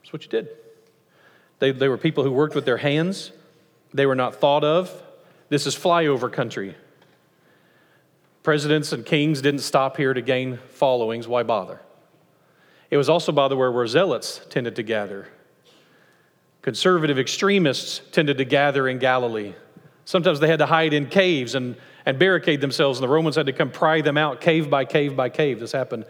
That's 0.00 0.12
what 0.12 0.24
you 0.24 0.28
did. 0.28 0.48
They, 1.58 1.72
they 1.72 1.88
were 1.88 1.98
people 1.98 2.24
who 2.24 2.32
worked 2.32 2.54
with 2.54 2.64
their 2.64 2.76
hands, 2.76 3.32
they 3.94 4.06
were 4.06 4.14
not 4.14 4.36
thought 4.36 4.64
of. 4.64 5.02
This 5.48 5.66
is 5.66 5.76
flyover 5.76 6.30
country. 6.30 6.74
Presidents 8.42 8.92
and 8.92 9.06
kings 9.06 9.40
didn't 9.40 9.60
stop 9.60 9.96
here 9.96 10.12
to 10.12 10.20
gain 10.20 10.58
followings. 10.70 11.28
Why 11.28 11.42
bother? 11.44 11.80
It 12.90 12.96
was 12.96 13.08
also, 13.08 13.32
by 13.32 13.48
the 13.48 13.56
way, 13.56 13.68
where 13.68 13.86
zealots 13.86 14.40
tended 14.50 14.76
to 14.76 14.82
gather. 14.82 15.28
Conservative 16.62 17.18
extremists 17.18 18.00
tended 18.10 18.38
to 18.38 18.44
gather 18.44 18.88
in 18.88 18.98
Galilee. 18.98 19.54
Sometimes 20.04 20.40
they 20.40 20.48
had 20.48 20.58
to 20.58 20.66
hide 20.66 20.92
in 20.92 21.06
caves 21.06 21.54
and, 21.54 21.76
and 22.04 22.18
barricade 22.18 22.60
themselves, 22.60 22.98
and 22.98 23.04
the 23.04 23.12
Romans 23.12 23.36
had 23.36 23.46
to 23.46 23.52
come 23.52 23.70
pry 23.70 24.00
them 24.00 24.16
out 24.16 24.40
cave 24.40 24.68
by 24.68 24.84
cave 24.84 25.16
by 25.16 25.28
cave. 25.28 25.58
This 25.58 25.72
happened 25.72 26.04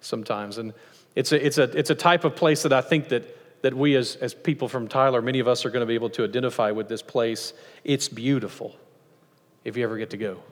sometimes. 0.00 0.58
And 0.58 0.72
it's 1.14 1.32
a, 1.32 1.44
it's 1.44 1.58
a, 1.58 1.64
it's 1.76 1.90
a 1.90 1.94
type 1.94 2.24
of 2.24 2.36
place 2.36 2.62
that 2.62 2.72
I 2.72 2.80
think 2.80 3.08
that, 3.08 3.39
that 3.62 3.74
we, 3.74 3.94
as, 3.96 4.16
as 4.16 4.34
people 4.34 4.68
from 4.68 4.88
Tyler, 4.88 5.20
many 5.20 5.38
of 5.38 5.48
us 5.48 5.64
are 5.64 5.70
going 5.70 5.80
to 5.80 5.86
be 5.86 5.94
able 5.94 6.10
to 6.10 6.24
identify 6.24 6.70
with 6.70 6.88
this 6.88 7.02
place. 7.02 7.52
It's 7.84 8.08
beautiful 8.08 8.74
if 9.64 9.76
you 9.76 9.84
ever 9.84 9.98
get 9.98 10.10
to 10.10 10.16
go. 10.16 10.42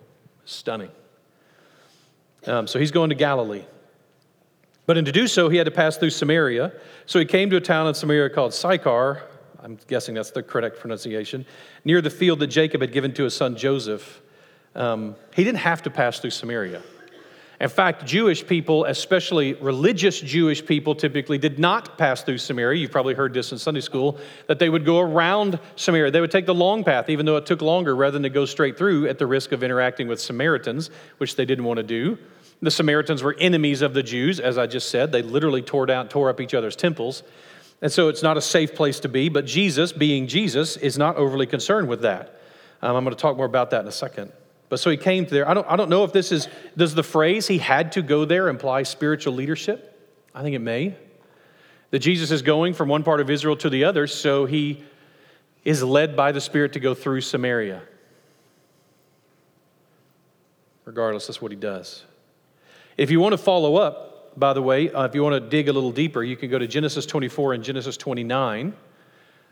Stunning. 0.45 0.91
Um, 2.47 2.67
so 2.67 2.79
he's 2.79 2.91
going 2.91 3.11
to 3.11 3.17
Galilee. 3.17 3.65
But 4.87 4.97
in 4.97 5.05
to 5.05 5.13
do 5.13 5.27
so, 5.27 5.49
he 5.49 5.57
had 5.59 5.65
to 5.65 5.71
pass 5.71 5.97
through 5.97 6.11
Samaria. 6.11 6.73
So 7.07 7.19
he 7.19 7.25
came 7.25 7.51
to 7.51 7.57
a 7.57 7.61
town 7.61 7.87
in 7.87 7.95
Samaria 7.95 8.31
called 8.31 8.55
Sychar. 8.55 9.23
I'm 9.63 9.79
guessing 9.87 10.15
that's 10.15 10.31
the 10.31 10.43
correct 10.43 10.79
pronunciation, 10.79 11.45
near 11.85 12.01
the 12.01 12.11
field 12.11 12.39
that 12.41 12.47
Jacob 12.47 12.81
had 12.81 12.93
given 12.93 13.13
to 13.15 13.25
his 13.25 13.35
son 13.35 13.57
Joseph. 13.57 14.23
Um, 14.75 15.17
he 15.35 15.45
didn't 15.45 15.59
have 15.59 15.83
to 15.83 15.91
pass 15.91 16.21
through 16.21 16.31
Samaria. 16.31 16.83
In 17.61 17.69
fact, 17.69 18.07
Jewish 18.07 18.47
people, 18.47 18.85
especially 18.85 19.55
religious 19.55 20.21
Jewish 20.21 20.65
people, 20.65 20.95
typically 20.95 21.39
did 21.39 21.59
not 21.59 21.99
pass 21.99 22.23
through 22.23 22.39
Samaria. 22.39 22.81
You've 22.81 22.93
probably 22.93 23.15
heard 23.15 23.35
this 23.35 23.51
in 23.51 23.59
Sunday 23.59 23.81
school, 23.81 24.19
that 24.47 24.61
they 24.61 24.69
would 24.69 24.85
go 24.85 25.01
around 25.01 25.59
Samaria. 25.75 26.13
They 26.13 26.21
would 26.21 26.31
take 26.31 26.47
the 26.47 26.55
long 26.55 26.85
path, 26.85 27.09
even 27.09 27.27
though 27.27 27.37
it 27.37 27.47
took 27.47 27.61
longer, 27.61 27.97
rather 27.97 28.13
than 28.13 28.23
to 28.23 28.31
go 28.31 28.45
straight 28.45 28.79
through 28.79 29.09
at 29.09 29.19
the 29.19 29.27
risk 29.27 29.51
of 29.51 29.65
interacting 29.65 30.07
with 30.07 30.21
Samaritans, 30.21 30.91
which 31.17 31.35
they 31.35 31.45
didn't 31.45 31.65
want 31.65 31.79
to 31.79 31.83
do. 31.83 32.17
The 32.63 32.71
Samaritans 32.71 33.25
were 33.25 33.37
enemies 33.41 33.83
of 33.83 33.93
the 33.93 34.05
Jews, 34.05 34.39
as 34.39 34.57
I 34.57 34.69
just 34.69 34.89
said. 34.91 35.11
They 35.11 35.23
literally 35.23 35.63
tore 35.63 35.87
down, 35.87 36.09
tore 36.09 36.29
up 36.31 36.41
each 36.41 36.55
other's 36.55 36.77
temples. 36.77 37.25
And 37.83 37.91
so 37.91 38.09
it's 38.09 38.23
not 38.23 38.37
a 38.37 38.41
safe 38.41 38.75
place 38.75 39.01
to 39.01 39.09
be, 39.09 39.29
but 39.29 39.47
Jesus, 39.47 39.93
being 39.93 40.29
Jesus, 40.29 40.77
is 40.77 40.97
not 40.97 41.17
overly 41.17 41.47
concerned 41.47 41.89
with 41.89 42.03
that. 42.03 42.41
Um, 42.83 42.95
I'm 42.95 43.05
going 43.05 43.15
to 43.15 43.21
talk 43.21 43.37
more 43.37 43.47
about 43.47 43.71
that 43.71 43.81
in 43.83 43.89
a 43.89 43.93
second. 43.93 44.33
But 44.69 44.81
so 44.81 44.91
he 44.91 44.97
came 44.97 45.25
there. 45.27 45.49
I 45.49 45.55
don't, 45.55 45.67
I 45.69 45.77
don't 45.77 45.89
know 45.89 46.05
if 46.05 46.13
this 46.13 46.31
is, 46.31 46.49
does 46.77 46.95
the 46.95 47.03
phrase 47.03 47.47
he 47.47 47.59
had 47.59 47.93
to 47.93 48.03
go 48.03 48.25
there 48.25 48.49
imply 48.49 48.83
spiritual 48.83 49.35
leadership? 49.35 49.95
I 50.35 50.43
think 50.43 50.55
it 50.55 50.61
may. 50.61 50.97
That 51.91 52.01
Jesus 52.01 52.31
is 52.31 52.43
going 52.43 52.75
from 52.75 52.89
one 52.89 53.03
part 53.03 53.21
of 53.21 53.31
Israel 53.31 53.57
to 53.57 53.71
the 53.71 53.85
other, 53.85 54.07
so 54.07 54.45
he 54.45 54.83
is 55.65 55.83
led 55.83 56.17
by 56.17 56.33
the 56.33 56.41
Spirit 56.41 56.75
to 56.75 56.81
go 56.81 56.95
through 56.95 57.23
Samaria. 57.23 57.83
Regardless, 60.85 61.27
that's 61.27 61.41
what 61.41 61.51
he 61.51 61.57
does. 61.57 62.05
If 62.97 63.11
you 63.11 63.21
want 63.21 63.33
to 63.33 63.39
follow 63.39 63.77
up, 63.77 64.39
by 64.39 64.53
the 64.53 64.63
way, 64.63 64.91
uh, 64.91 65.05
if 65.05 65.15
you 65.15 65.23
want 65.23 65.43
to 65.43 65.49
dig 65.49 65.69
a 65.69 65.73
little 65.73 65.93
deeper, 65.93 66.23
you 66.23 66.37
can 66.37 66.51
go 66.51 66.59
to 66.59 66.67
Genesis 66.67 67.07
24 67.07 67.55
and 67.55 67.65
Genesis 67.65 67.97
29. 67.97 68.75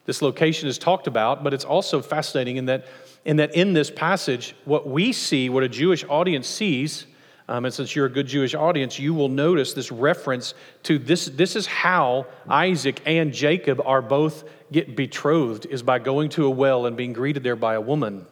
This 0.04 0.22
location 0.22 0.68
is 0.68 0.78
talked 0.78 1.06
about, 1.06 1.42
but 1.42 1.52
it's 1.52 1.64
also 1.64 2.00
fascinating 2.00 2.56
in 2.56 2.66
that 2.66 2.86
in, 3.26 3.36
that 3.36 3.54
in 3.54 3.72
this 3.72 3.90
passage, 3.90 4.54
what 4.64 4.88
we 4.88 5.12
see, 5.12 5.50
what 5.50 5.64
a 5.64 5.68
Jewish 5.68 6.04
audience 6.04 6.46
sees, 6.46 7.06
um, 7.48 7.64
and 7.64 7.74
since 7.74 7.94
you're 7.94 8.06
a 8.06 8.10
good 8.10 8.26
Jewish 8.26 8.54
audience, 8.54 8.98
you 8.98 9.14
will 9.14 9.28
notice 9.28 9.72
this 9.72 9.92
reference 9.92 10.54
to 10.84 10.98
this. 10.98 11.26
This 11.26 11.54
is 11.56 11.66
how 11.66 12.26
Isaac 12.48 13.02
and 13.04 13.32
Jacob 13.32 13.80
are 13.84 14.00
both 14.00 14.44
get 14.72 14.96
betrothed, 14.96 15.66
is 15.66 15.82
by 15.82 15.98
going 15.98 16.28
to 16.30 16.46
a 16.46 16.50
well 16.50 16.86
and 16.86 16.96
being 16.96 17.12
greeted 17.12 17.42
there 17.42 17.56
by 17.56 17.74
a 17.74 17.80
woman. 17.80 18.26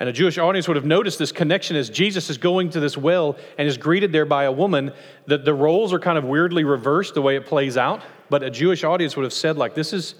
And 0.00 0.08
a 0.08 0.12
Jewish 0.12 0.38
audience 0.38 0.68
would 0.68 0.76
have 0.76 0.86
noticed 0.86 1.18
this 1.18 1.32
connection 1.32 1.74
as 1.74 1.90
Jesus 1.90 2.30
is 2.30 2.38
going 2.38 2.70
to 2.70 2.80
this 2.80 2.96
well 2.96 3.36
and 3.58 3.66
is 3.66 3.76
greeted 3.76 4.12
there 4.12 4.26
by 4.26 4.44
a 4.44 4.52
woman. 4.52 4.92
That 5.26 5.44
the 5.44 5.54
roles 5.54 5.92
are 5.92 5.98
kind 5.98 6.16
of 6.16 6.24
weirdly 6.24 6.64
reversed 6.64 7.14
the 7.14 7.22
way 7.22 7.36
it 7.36 7.46
plays 7.46 7.76
out. 7.76 8.02
But 8.30 8.42
a 8.42 8.50
Jewish 8.50 8.84
audience 8.84 9.16
would 9.16 9.24
have 9.24 9.32
said, 9.32 9.56
like, 9.56 9.74
this 9.74 9.92
is 9.92 10.14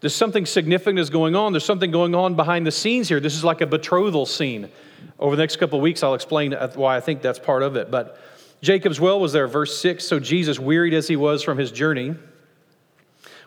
there's 0.00 0.14
something 0.14 0.46
significant 0.46 0.98
is 0.98 1.10
going 1.10 1.36
on. 1.36 1.52
There's 1.52 1.64
something 1.64 1.90
going 1.90 2.14
on 2.14 2.34
behind 2.34 2.66
the 2.66 2.70
scenes 2.70 3.08
here. 3.08 3.20
This 3.20 3.34
is 3.34 3.44
like 3.44 3.60
a 3.60 3.66
betrothal 3.66 4.24
scene. 4.26 4.70
Over 5.18 5.36
the 5.36 5.42
next 5.42 5.56
couple 5.56 5.78
of 5.78 5.82
weeks, 5.82 6.02
I'll 6.02 6.14
explain 6.14 6.52
why 6.52 6.96
I 6.96 7.00
think 7.00 7.20
that's 7.20 7.38
part 7.38 7.62
of 7.62 7.76
it. 7.76 7.90
But 7.90 8.18
Jacob's 8.62 8.98
well 8.98 9.20
was 9.20 9.32
there, 9.32 9.46
verse 9.46 9.78
6. 9.78 10.04
So 10.04 10.18
Jesus, 10.18 10.58
wearied 10.58 10.94
as 10.94 11.06
he 11.06 11.16
was 11.16 11.42
from 11.42 11.58
his 11.58 11.70
journey, 11.70 12.14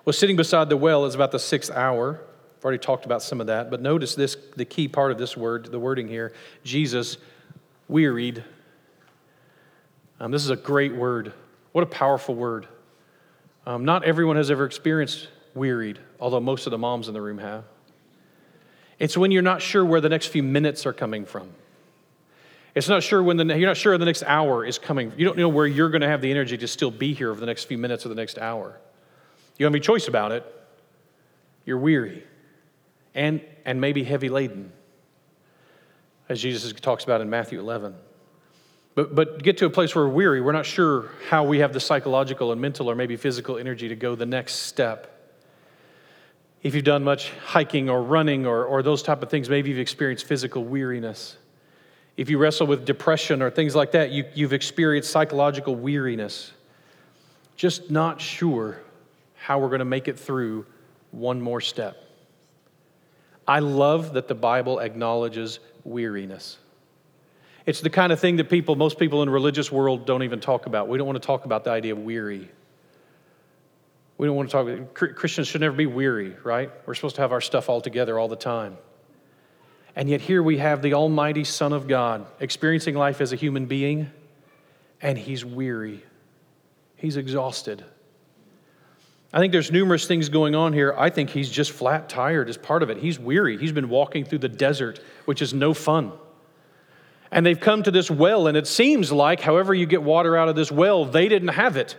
was 0.05 0.17
sitting 0.17 0.35
beside 0.35 0.69
the 0.69 0.77
well. 0.77 1.05
It's 1.05 1.15
about 1.15 1.31
the 1.31 1.39
sixth 1.39 1.71
hour. 1.71 2.19
I've 2.57 2.65
already 2.65 2.79
talked 2.79 3.05
about 3.05 3.21
some 3.21 3.41
of 3.41 3.47
that, 3.47 3.69
but 3.69 3.81
notice 3.81 4.15
this 4.15 4.37
the 4.55 4.65
key 4.65 4.87
part 4.87 5.11
of 5.11 5.17
this 5.17 5.35
word, 5.35 5.65
the 5.65 5.79
wording 5.79 6.07
here 6.07 6.33
Jesus 6.63 7.17
wearied. 7.87 8.43
Um, 10.19 10.31
this 10.31 10.43
is 10.43 10.49
a 10.49 10.55
great 10.55 10.95
word. 10.95 11.33
What 11.73 11.83
a 11.83 11.87
powerful 11.87 12.35
word. 12.35 12.67
Um, 13.65 13.85
not 13.85 14.03
everyone 14.03 14.35
has 14.35 14.51
ever 14.51 14.65
experienced 14.65 15.27
wearied, 15.55 15.99
although 16.19 16.39
most 16.39 16.67
of 16.67 16.71
the 16.71 16.77
moms 16.77 17.07
in 17.07 17.13
the 17.13 17.21
room 17.21 17.37
have. 17.37 17.63
It's 18.99 19.17
when 19.17 19.31
you're 19.31 19.41
not 19.41 19.61
sure 19.61 19.83
where 19.83 20.01
the 20.01 20.09
next 20.09 20.27
few 20.27 20.43
minutes 20.43 20.85
are 20.85 20.93
coming 20.93 21.25
from. 21.25 21.49
It's 22.75 22.89
not 22.89 23.03
sure 23.03 23.21
when 23.21 23.37
the, 23.37 23.45
you're 23.45 23.67
not 23.67 23.77
sure 23.77 23.97
the 23.97 24.05
next 24.05 24.23
hour 24.23 24.65
is 24.65 24.79
coming. 24.79 25.13
You 25.15 25.25
don't 25.25 25.37
know 25.37 25.49
where 25.49 25.67
you're 25.67 25.89
going 25.89 26.01
to 26.01 26.07
have 26.07 26.21
the 26.21 26.31
energy 26.31 26.57
to 26.57 26.67
still 26.67 26.89
be 26.89 27.13
here 27.13 27.29
over 27.29 27.39
the 27.39 27.45
next 27.45 27.65
few 27.65 27.77
minutes 27.77 28.05
or 28.05 28.09
the 28.09 28.15
next 28.15 28.39
hour. 28.39 28.79
You 29.57 29.65
don't 29.65 29.73
have 29.73 29.75
any 29.75 29.85
choice 29.85 30.07
about 30.07 30.31
it. 30.31 30.45
You're 31.65 31.77
weary 31.77 32.23
and, 33.13 33.41
and 33.65 33.79
maybe 33.79 34.03
heavy 34.03 34.29
laden, 34.29 34.71
as 36.29 36.41
Jesus 36.41 36.73
talks 36.73 37.03
about 37.03 37.21
in 37.21 37.29
Matthew 37.29 37.59
11. 37.59 37.93
But, 38.95 39.15
but 39.15 39.41
get 39.41 39.57
to 39.57 39.65
a 39.65 39.69
place 39.69 39.95
where 39.95 40.05
we're 40.05 40.13
weary, 40.13 40.41
we're 40.41 40.51
not 40.51 40.65
sure 40.65 41.09
how 41.29 41.43
we 41.43 41.59
have 41.59 41.73
the 41.73 41.79
psychological 41.79 42.51
and 42.51 42.61
mental 42.61 42.89
or 42.89 42.95
maybe 42.95 43.15
physical 43.15 43.57
energy 43.57 43.87
to 43.89 43.95
go 43.95 44.15
the 44.15 44.25
next 44.25 44.53
step. 44.53 45.12
If 46.63 46.73
you've 46.73 46.86
done 46.86 47.04
much 47.04 47.32
hiking 47.43 47.89
or 47.89 48.02
running 48.02 48.45
or, 48.47 48.63
or 48.65 48.82
those 48.82 49.04
type 49.04 49.21
of 49.21 49.30
things, 49.30 49.49
maybe 49.49 49.69
you've 49.69 49.80
experienced 49.80 50.26
physical 50.26 50.63
weariness. 50.63 51.38
If 52.15 52.30
you 52.30 52.38
wrestle 52.38 52.67
with 52.67 52.86
depression 52.86 53.41
or 53.41 53.52
things 53.52 53.76
like 53.76 53.91
that, 53.91 54.12
you, 54.12 54.26
you've 54.34 54.54
experienced 54.54 55.12
psychological 55.12 55.76
weariness. 55.76 56.52
Just 57.58 57.91
not 57.91 58.21
sure 58.21 58.80
how 59.36 59.60
we're 59.60 59.67
going 59.67 59.80
to 59.80 59.86
make 59.86 60.08
it 60.08 60.17
through 60.17 60.65
one 61.12 61.41
more 61.41 61.60
step. 61.60 61.97
I 63.45 63.60
love 63.60 64.13
that 64.13 64.30
the 64.30 64.36
Bible 64.36 64.80
acknowledges 64.80 65.60
weariness. 65.84 66.58
It's 67.65 67.82
the 67.82 67.89
kind 67.89 68.13
of 68.13 68.19
thing 68.19 68.38
that 68.38 68.49
people, 68.49 68.76
most 68.76 68.97
people 68.97 69.21
in 69.21 69.28
the 69.28 69.34
religious 69.34 69.71
world 69.71 70.06
don't 70.06 70.23
even 70.23 70.39
talk 70.39 70.65
about. 70.65 70.88
We 70.88 70.97
don't 70.97 71.08
want 71.08 71.21
to 71.21 71.26
talk 71.26 71.43
about 71.45 71.65
the 71.65 71.71
idea 71.71 71.93
of 71.93 71.99
weary. 71.99 72.49
We 74.17 74.28
don't 74.28 74.36
want 74.36 74.49
to 74.52 74.84
talk, 74.93 75.15
Christians 75.15 75.47
should 75.47 75.62
never 75.62 75.76
be 75.76 75.86
weary, 75.86 76.36
right? 76.43 76.71
We're 76.86 76.93
supposed 76.93 77.15
to 77.15 77.21
have 77.21 77.32
our 77.32 77.41
stuff 77.41 77.69
all 77.69 77.82
together 77.82 78.19
all 78.19 78.28
the 78.28 78.36
time. 78.36 78.78
And 79.95 80.10
yet 80.10 80.21
here 80.21 80.41
we 80.41 80.58
have 80.58 80.82
the 80.82 80.93
Almighty 80.93 81.43
Son 81.43 81.73
of 81.73 81.88
God 81.88 82.26
experiencing 82.39 82.95
life 82.95 83.21
as 83.21 83.34
a 83.34 83.36
human 83.36 83.65
being, 83.65 84.12
and 85.02 85.17
he's 85.17 85.43
weary. 85.43 86.04
He's 86.95 87.17
exhausted. 87.17 87.84
I 89.34 89.39
think 89.39 89.52
there's 89.52 89.71
numerous 89.71 90.06
things 90.06 90.30
going 90.30 90.54
on 90.54 90.73
here. 90.73 90.93
I 90.95 91.10
think 91.10 91.32
he's 91.32 91.49
just 91.49 91.71
flat 91.71 92.08
tired 92.08 92.49
as 92.49 92.58
part 92.58 92.84
of 92.84 92.91
it. 92.91 92.97
He's 92.97 93.19
weary. 93.19 93.58
He's 93.58 93.71
been 93.71 93.89
walking 93.89 94.26
through 94.26 94.39
the 94.39 94.49
desert, 94.49 94.99
which 95.26 95.41
is 95.41 95.54
no 95.54 95.73
fun. 95.73 96.12
And 97.32 97.43
they've 97.43 97.60
come 97.60 97.82
to 97.84 97.89
this 97.89 98.12
well, 98.12 98.45
and 98.45 98.56
it 98.56 98.67
seems 98.67 99.12
like, 99.12 99.41
however, 99.41 99.73
you 99.73 99.88
get 99.88 100.04
water 100.04 100.38
out 100.38 100.49
of 100.49 100.56
this 100.56 100.71
well, 100.71 101.04
they 101.04 101.28
didn't 101.28 101.47
have 101.49 101.78
it. 101.78 101.95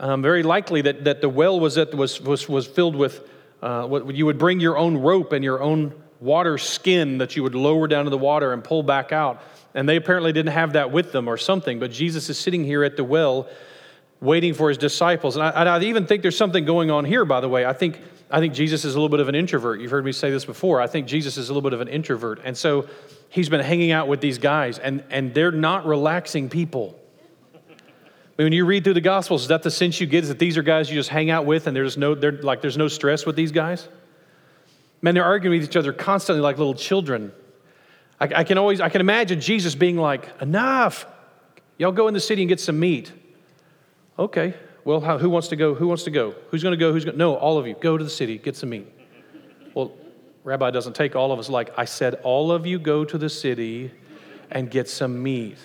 Um, 0.00 0.22
very 0.22 0.42
likely 0.42 0.82
that, 0.82 1.04
that 1.04 1.20
the 1.20 1.28
well 1.28 1.60
was, 1.60 1.76
that 1.76 1.94
was, 1.94 2.20
was, 2.20 2.48
was 2.48 2.66
filled 2.66 2.96
with, 2.96 3.28
uh, 3.62 3.86
what, 3.86 4.14
you 4.14 4.26
would 4.26 4.38
bring 4.38 4.60
your 4.60 4.76
own 4.76 4.96
rope 4.96 5.32
and 5.32 5.44
your 5.44 5.62
own 5.62 5.94
water 6.20 6.58
skin 6.58 7.18
that 7.18 7.36
you 7.36 7.42
would 7.42 7.54
lower 7.54 7.86
down 7.86 8.04
to 8.04 8.10
the 8.10 8.18
water 8.18 8.52
and 8.52 8.64
pull 8.64 8.82
back 8.82 9.12
out. 9.12 9.42
And 9.74 9.88
they 9.88 9.96
apparently 9.96 10.32
didn't 10.32 10.52
have 10.52 10.72
that 10.72 10.90
with 10.90 11.12
them 11.12 11.28
or 11.28 11.36
something. 11.36 11.78
But 11.78 11.90
Jesus 11.90 12.28
is 12.28 12.38
sitting 12.38 12.64
here 12.64 12.82
at 12.82 12.96
the 12.96 13.04
well 13.04 13.48
waiting 14.20 14.54
for 14.54 14.68
his 14.68 14.78
disciples. 14.78 15.36
And 15.36 15.44
I, 15.44 15.76
I, 15.76 15.80
even 15.80 16.06
think 16.06 16.22
there's 16.22 16.36
something 16.36 16.64
going 16.64 16.90
on 16.90 17.04
here, 17.04 17.24
by 17.24 17.40
the 17.40 17.48
way. 17.48 17.66
I 17.66 17.72
think, 17.72 18.00
I 18.30 18.40
think 18.40 18.54
Jesus 18.54 18.84
is 18.84 18.94
a 18.94 18.98
little 18.98 19.10
bit 19.10 19.20
of 19.20 19.28
an 19.28 19.34
introvert. 19.34 19.80
You've 19.80 19.90
heard 19.90 20.04
me 20.04 20.12
say 20.12 20.30
this 20.30 20.44
before. 20.44 20.80
I 20.80 20.86
think 20.86 21.06
Jesus 21.06 21.36
is 21.36 21.50
a 21.50 21.52
little 21.52 21.68
bit 21.68 21.74
of 21.74 21.80
an 21.80 21.88
introvert. 21.88 22.40
And 22.42 22.56
so 22.56 22.88
he's 23.28 23.48
been 23.48 23.60
hanging 23.60 23.90
out 23.90 24.08
with 24.08 24.20
these 24.20 24.38
guys, 24.38 24.78
and, 24.78 25.04
and 25.10 25.34
they're 25.34 25.52
not 25.52 25.86
relaxing 25.86 26.48
people. 26.48 26.98
When 28.36 28.52
you 28.52 28.64
read 28.64 28.84
through 28.84 28.94
the 28.94 29.00
Gospels, 29.00 29.42
is 29.42 29.48
that 29.48 29.62
the 29.62 29.70
sense 29.70 30.00
you 30.00 30.06
get? 30.06 30.24
Is 30.24 30.28
that 30.28 30.38
these 30.38 30.56
are 30.56 30.62
guys 30.62 30.90
you 30.90 30.96
just 30.96 31.10
hang 31.10 31.30
out 31.30 31.46
with, 31.46 31.66
and 31.66 31.76
there's 31.76 31.96
no, 31.96 32.12
like, 32.12 32.60
there's 32.60 32.76
no 32.76 32.88
stress 32.88 33.24
with 33.24 33.36
these 33.36 33.52
guys? 33.52 33.88
Man, 35.02 35.14
they're 35.14 35.24
arguing 35.24 35.60
with 35.60 35.68
each 35.68 35.76
other 35.76 35.92
constantly 35.92 36.40
like 36.40 36.58
little 36.58 36.74
children. 36.74 37.32
I, 38.20 38.30
I 38.36 38.44
can 38.44 38.58
always, 38.58 38.80
I 38.80 38.88
can 38.88 39.00
imagine 39.00 39.40
Jesus 39.40 39.74
being 39.74 39.96
like, 39.96 40.28
"Enough! 40.40 41.06
Y'all 41.78 41.92
go 41.92 42.08
in 42.08 42.14
the 42.14 42.20
city 42.20 42.42
and 42.42 42.48
get 42.48 42.58
some 42.58 42.80
meat." 42.80 43.12
Okay. 44.18 44.54
Well, 44.84 45.00
how, 45.00 45.18
who 45.18 45.30
wants 45.30 45.48
to 45.48 45.56
go? 45.56 45.74
Who 45.74 45.88
wants 45.88 46.04
to 46.04 46.10
go? 46.10 46.34
Who's 46.50 46.62
going 46.62 46.72
to 46.72 46.78
go? 46.78 46.92
Who's 46.92 47.04
going? 47.04 47.14
to? 47.14 47.18
No, 47.18 47.34
all 47.36 47.58
of 47.58 47.66
you. 47.66 47.74
Go 47.74 47.96
to 47.96 48.04
the 48.04 48.10
city, 48.10 48.38
get 48.38 48.56
some 48.56 48.70
meat. 48.70 48.86
Well, 49.74 49.92
Rabbi 50.44 50.70
doesn't 50.70 50.94
take 50.94 51.16
all 51.16 51.32
of 51.32 51.38
us. 51.38 51.48
Like 51.48 51.76
I 51.78 51.84
said, 51.84 52.14
all 52.22 52.52
of 52.52 52.66
you 52.66 52.78
go 52.78 53.04
to 53.04 53.18
the 53.18 53.30
city 53.30 53.90
and 54.50 54.70
get 54.70 54.88
some 54.88 55.22
meat. 55.22 55.58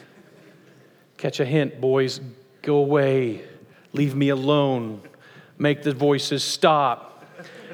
Catch 1.18 1.40
a 1.42 1.46
hint, 1.46 1.80
boys. 1.82 2.22
Go 2.70 2.76
away. 2.76 3.42
Leave 3.94 4.14
me 4.14 4.30
alone. 4.30 5.02
Make 5.58 5.82
the 5.82 5.92
voices 5.92 6.44
stop. 6.44 7.26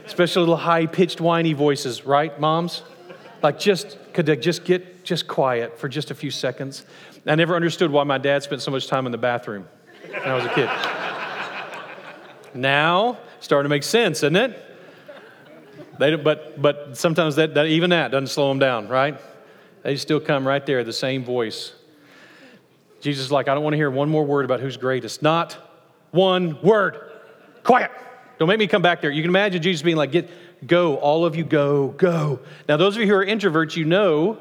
Especially 0.05 0.39
little 0.39 0.55
high 0.55 0.85
pitched, 0.85 1.19
whiny 1.19 1.51
voices, 1.51 2.05
right, 2.05 2.39
moms? 2.39 2.81
Like 3.43 3.59
just 3.59 3.97
could 4.13 4.25
they 4.25 4.37
just 4.37 4.63
get 4.63 5.03
just 5.03 5.27
quiet 5.27 5.77
for 5.77 5.89
just 5.89 6.11
a 6.11 6.15
few 6.15 6.31
seconds? 6.31 6.85
I 7.25 7.35
never 7.35 7.57
understood 7.57 7.91
why 7.91 8.05
my 8.05 8.17
dad 8.17 8.43
spent 8.43 8.61
so 8.61 8.71
much 8.71 8.87
time 8.87 9.05
in 9.05 9.11
the 9.11 9.17
bathroom 9.17 9.67
when 10.11 10.29
I 10.29 10.33
was 10.33 10.45
a 10.45 10.53
kid. 10.53 10.69
now, 12.57 13.17
starting 13.41 13.65
to 13.65 13.69
make 13.75 13.83
sense, 13.83 14.19
isn't 14.19 14.37
it? 14.37 14.57
They, 15.99 16.15
but, 16.15 16.61
but 16.61 16.97
sometimes 16.97 17.35
that, 17.35 17.53
that, 17.55 17.65
even 17.65 17.89
that 17.89 18.11
doesn't 18.11 18.27
slow 18.27 18.47
them 18.47 18.59
down, 18.59 18.87
right? 18.87 19.19
They 19.83 19.97
still 19.97 20.21
come 20.21 20.47
right 20.47 20.65
there, 20.65 20.85
the 20.85 20.93
same 20.93 21.25
voice. 21.25 21.73
Jesus 23.05 23.25
is 23.25 23.31
like, 23.31 23.47
I 23.47 23.53
don't 23.53 23.61
want 23.61 23.73
to 23.73 23.77
hear 23.77 23.91
one 23.91 24.09
more 24.09 24.25
word 24.25 24.45
about 24.45 24.61
who's 24.61 24.77
greatest. 24.77 25.21
Not 25.21 25.55
one 26.09 26.59
word. 26.63 27.11
Quiet. 27.61 27.91
Don't 28.39 28.47
make 28.47 28.57
me 28.57 28.65
come 28.65 28.81
back 28.81 28.99
there. 28.99 29.11
You 29.11 29.21
can 29.21 29.29
imagine 29.29 29.61
Jesus 29.61 29.83
being 29.83 29.95
like, 29.95 30.11
get, 30.11 30.27
go, 30.65 30.95
all 30.95 31.23
of 31.23 31.35
you 31.35 31.43
go, 31.43 31.89
go. 31.89 32.39
Now, 32.67 32.77
those 32.77 32.95
of 32.95 33.01
you 33.03 33.07
who 33.07 33.13
are 33.13 33.23
introverts, 33.23 33.75
you 33.75 33.85
know 33.85 34.39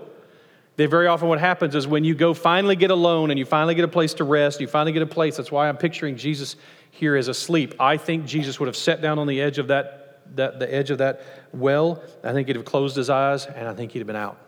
that 0.76 0.88
very 0.88 1.08
often 1.08 1.28
what 1.28 1.40
happens 1.40 1.74
is 1.74 1.86
when 1.86 2.04
you 2.04 2.14
go 2.14 2.32
finally 2.32 2.74
get 2.74 2.90
alone 2.90 3.28
and 3.28 3.38
you 3.38 3.44
finally 3.44 3.74
get 3.74 3.84
a 3.84 3.88
place 3.88 4.14
to 4.14 4.24
rest, 4.24 4.62
you 4.62 4.66
finally 4.66 4.92
get 4.92 5.02
a 5.02 5.06
place. 5.06 5.36
That's 5.36 5.52
why 5.52 5.68
I'm 5.68 5.76
picturing 5.76 6.16
Jesus 6.16 6.56
here 6.90 7.16
as 7.16 7.28
asleep. 7.28 7.74
I 7.78 7.98
think 7.98 8.24
Jesus 8.24 8.58
would 8.58 8.66
have 8.66 8.78
sat 8.78 9.02
down 9.02 9.18
on 9.18 9.26
the 9.26 9.42
edge 9.42 9.58
of 9.58 9.68
that, 9.68 10.22
that 10.36 10.58
the 10.58 10.74
edge 10.74 10.90
of 10.90 10.96
that 10.98 11.20
well. 11.52 12.02
I 12.22 12.32
think 12.32 12.46
he'd 12.46 12.56
have 12.56 12.64
closed 12.64 12.96
his 12.96 13.10
eyes 13.10 13.44
and 13.44 13.68
I 13.68 13.74
think 13.74 13.92
he'd 13.92 13.98
have 13.98 14.06
been 14.06 14.16
out. 14.16 14.38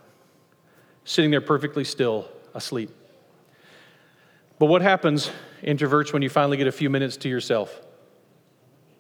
Sitting 1.05 1.31
there 1.31 1.43
perfectly 1.43 1.85
still, 1.85 2.31
asleep. 2.55 2.91
But 4.59 4.67
what 4.67 4.83
happens, 4.83 5.31
introverts, 5.63 6.13
when 6.13 6.23
you 6.23 6.31
finally 6.31 6.57
get 6.57 6.67
a 6.67 6.73
few 6.73 6.89
minutes 6.89 7.17
to 7.19 7.29
yourself? 7.29 7.81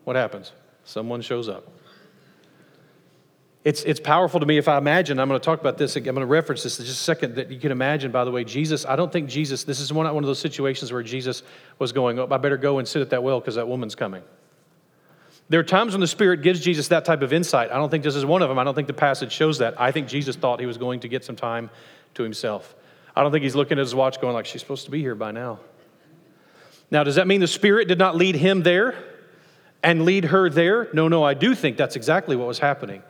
What 0.04 0.16
happens? 0.16 0.52
Someone 0.84 1.22
shows 1.22 1.48
up. 1.48 1.68
It's, 3.64 3.82
it's 3.82 3.98
powerful 3.98 4.38
to 4.38 4.46
me 4.46 4.58
if 4.58 4.68
I 4.68 4.78
imagine, 4.78 5.18
I'm 5.18 5.26
going 5.26 5.40
to 5.40 5.44
talk 5.44 5.60
about 5.60 5.76
this. 5.76 5.96
I'm 5.96 6.04
going 6.04 6.16
to 6.18 6.26
reference 6.26 6.62
this 6.62 6.78
in 6.78 6.84
just 6.84 7.00
a 7.00 7.02
second, 7.02 7.34
that 7.34 7.50
you 7.50 7.58
can 7.58 7.72
imagine, 7.72 8.12
by 8.12 8.24
the 8.24 8.30
way, 8.30 8.44
Jesus, 8.44 8.86
I 8.86 8.94
don't 8.94 9.10
think 9.10 9.28
Jesus, 9.28 9.64
this 9.64 9.80
is 9.80 9.92
one, 9.92 10.06
one 10.14 10.22
of 10.22 10.28
those 10.28 10.38
situations 10.38 10.92
where 10.92 11.02
Jesus 11.02 11.42
was 11.80 11.90
going, 11.90 12.20
oh, 12.20 12.28
I 12.30 12.36
better 12.36 12.58
go 12.58 12.78
and 12.78 12.86
sit 12.86 13.02
at 13.02 13.10
that 13.10 13.24
well 13.24 13.40
because 13.40 13.56
that 13.56 13.66
woman's 13.66 13.96
coming. 13.96 14.22
There 15.48 15.58
are 15.58 15.64
times 15.64 15.94
when 15.94 16.00
the 16.00 16.06
Spirit 16.06 16.42
gives 16.42 16.60
Jesus 16.60 16.86
that 16.88 17.04
type 17.04 17.22
of 17.22 17.32
insight. 17.32 17.72
I 17.72 17.74
don't 17.74 17.90
think 17.90 18.04
this 18.04 18.14
is 18.14 18.24
one 18.24 18.42
of 18.42 18.48
them. 18.48 18.58
I 18.58 18.62
don't 18.62 18.74
think 18.74 18.86
the 18.86 18.94
passage 18.94 19.32
shows 19.32 19.58
that. 19.58 19.80
I 19.80 19.90
think 19.90 20.06
Jesus 20.06 20.36
thought 20.36 20.60
he 20.60 20.66
was 20.66 20.78
going 20.78 21.00
to 21.00 21.08
get 21.08 21.24
some 21.24 21.36
time 21.36 21.70
to 22.14 22.22
himself. 22.22 22.76
I 23.16 23.22
don't 23.22 23.32
think 23.32 23.42
he's 23.42 23.56
looking 23.56 23.78
at 23.78 23.82
his 23.82 23.94
watch 23.94 24.20
going 24.20 24.34
like, 24.34 24.46
she's 24.46 24.60
supposed 24.60 24.84
to 24.84 24.90
be 24.90 25.00
here 25.00 25.14
by 25.14 25.32
now. 25.32 25.58
Now, 26.90 27.02
does 27.02 27.14
that 27.16 27.26
mean 27.26 27.40
the 27.40 27.48
Spirit 27.48 27.88
did 27.88 27.98
not 27.98 28.14
lead 28.14 28.36
him 28.36 28.62
there 28.62 28.94
and 29.82 30.04
lead 30.04 30.26
her 30.26 30.50
there? 30.50 30.88
No, 30.92 31.08
no, 31.08 31.24
I 31.24 31.34
do 31.34 31.54
think 31.54 31.76
that's 31.76 31.96
exactly 31.96 32.36
what 32.36 32.46
was 32.46 32.58
happening. 32.58 33.02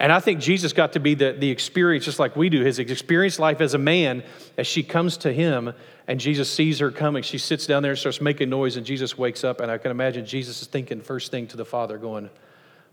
And 0.00 0.10
I 0.10 0.18
think 0.18 0.40
Jesus 0.40 0.72
got 0.72 0.94
to 0.94 1.00
be 1.00 1.14
the, 1.14 1.32
the 1.32 1.50
experience, 1.50 2.06
just 2.06 2.18
like 2.18 2.34
we 2.34 2.48
do, 2.48 2.64
his 2.64 2.78
experienced 2.78 3.38
life 3.38 3.60
as 3.60 3.74
a 3.74 3.78
man, 3.78 4.24
as 4.56 4.66
she 4.66 4.82
comes 4.82 5.18
to 5.18 5.32
him 5.32 5.74
and 6.08 6.18
Jesus 6.18 6.50
sees 6.50 6.78
her 6.80 6.90
coming. 6.90 7.22
She 7.22 7.38
sits 7.38 7.66
down 7.66 7.82
there 7.82 7.92
and 7.92 7.98
starts 7.98 8.20
making 8.20 8.48
noise, 8.48 8.76
and 8.76 8.84
Jesus 8.84 9.16
wakes 9.16 9.44
up. 9.44 9.60
And 9.60 9.70
I 9.70 9.78
can 9.78 9.92
imagine 9.92 10.26
Jesus 10.26 10.60
is 10.60 10.66
thinking 10.66 11.02
first 11.02 11.30
thing 11.30 11.46
to 11.48 11.56
the 11.56 11.64
Father, 11.64 11.98
going, 11.98 12.30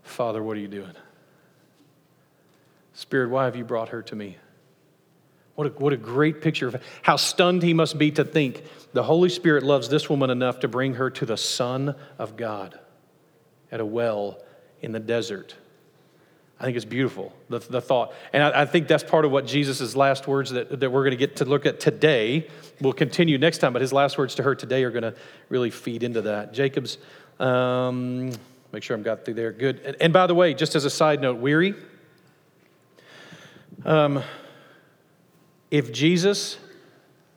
Father, 0.02 0.40
what 0.40 0.56
are 0.56 0.60
you 0.60 0.68
doing? 0.68 0.92
Spirit, 2.92 3.30
why 3.30 3.46
have 3.46 3.56
you 3.56 3.64
brought 3.64 3.88
her 3.88 4.02
to 4.02 4.14
me? 4.14 4.36
What 5.58 5.66
a, 5.66 5.70
what 5.70 5.92
a 5.92 5.96
great 5.96 6.40
picture 6.40 6.68
of 6.68 6.80
how 7.02 7.16
stunned 7.16 7.64
he 7.64 7.74
must 7.74 7.98
be 7.98 8.12
to 8.12 8.24
think 8.24 8.62
the 8.92 9.02
Holy 9.02 9.28
Spirit 9.28 9.64
loves 9.64 9.88
this 9.88 10.08
woman 10.08 10.30
enough 10.30 10.60
to 10.60 10.68
bring 10.68 10.94
her 10.94 11.10
to 11.10 11.26
the 11.26 11.36
Son 11.36 11.96
of 12.16 12.36
God 12.36 12.78
at 13.72 13.80
a 13.80 13.84
well 13.84 14.40
in 14.82 14.92
the 14.92 15.00
desert. 15.00 15.56
I 16.60 16.64
think 16.64 16.76
it's 16.76 16.84
beautiful, 16.84 17.32
the, 17.48 17.58
the 17.58 17.80
thought. 17.80 18.14
And 18.32 18.44
I, 18.44 18.62
I, 18.62 18.66
think 18.66 18.86
that's 18.86 19.02
part 19.02 19.24
of 19.24 19.32
what 19.32 19.46
Jesus' 19.46 19.96
last 19.96 20.28
words 20.28 20.50
that, 20.52 20.78
that 20.78 20.92
we're 20.92 21.02
going 21.02 21.10
to 21.10 21.16
get 21.16 21.34
to 21.38 21.44
look 21.44 21.66
at 21.66 21.80
today. 21.80 22.46
We'll 22.80 22.92
continue 22.92 23.36
next 23.36 23.58
time, 23.58 23.72
but 23.72 23.82
his 23.82 23.92
last 23.92 24.16
words 24.16 24.36
to 24.36 24.44
her 24.44 24.54
today 24.54 24.84
are 24.84 24.92
going 24.92 25.02
to 25.02 25.16
really 25.48 25.70
feed 25.70 26.04
into 26.04 26.22
that. 26.22 26.52
Jacob's, 26.52 26.98
um, 27.40 28.30
make 28.70 28.84
sure 28.84 28.96
I'm 28.96 29.02
got 29.02 29.24
through 29.24 29.34
there. 29.34 29.50
Good. 29.50 29.80
And, 29.80 29.96
and, 30.02 30.12
by 30.12 30.28
the 30.28 30.36
way, 30.36 30.54
just 30.54 30.76
as 30.76 30.84
a 30.84 30.90
side 30.90 31.20
note, 31.20 31.38
weary. 31.38 31.74
Um, 33.84 34.22
if 35.70 35.92
Jesus, 35.92 36.58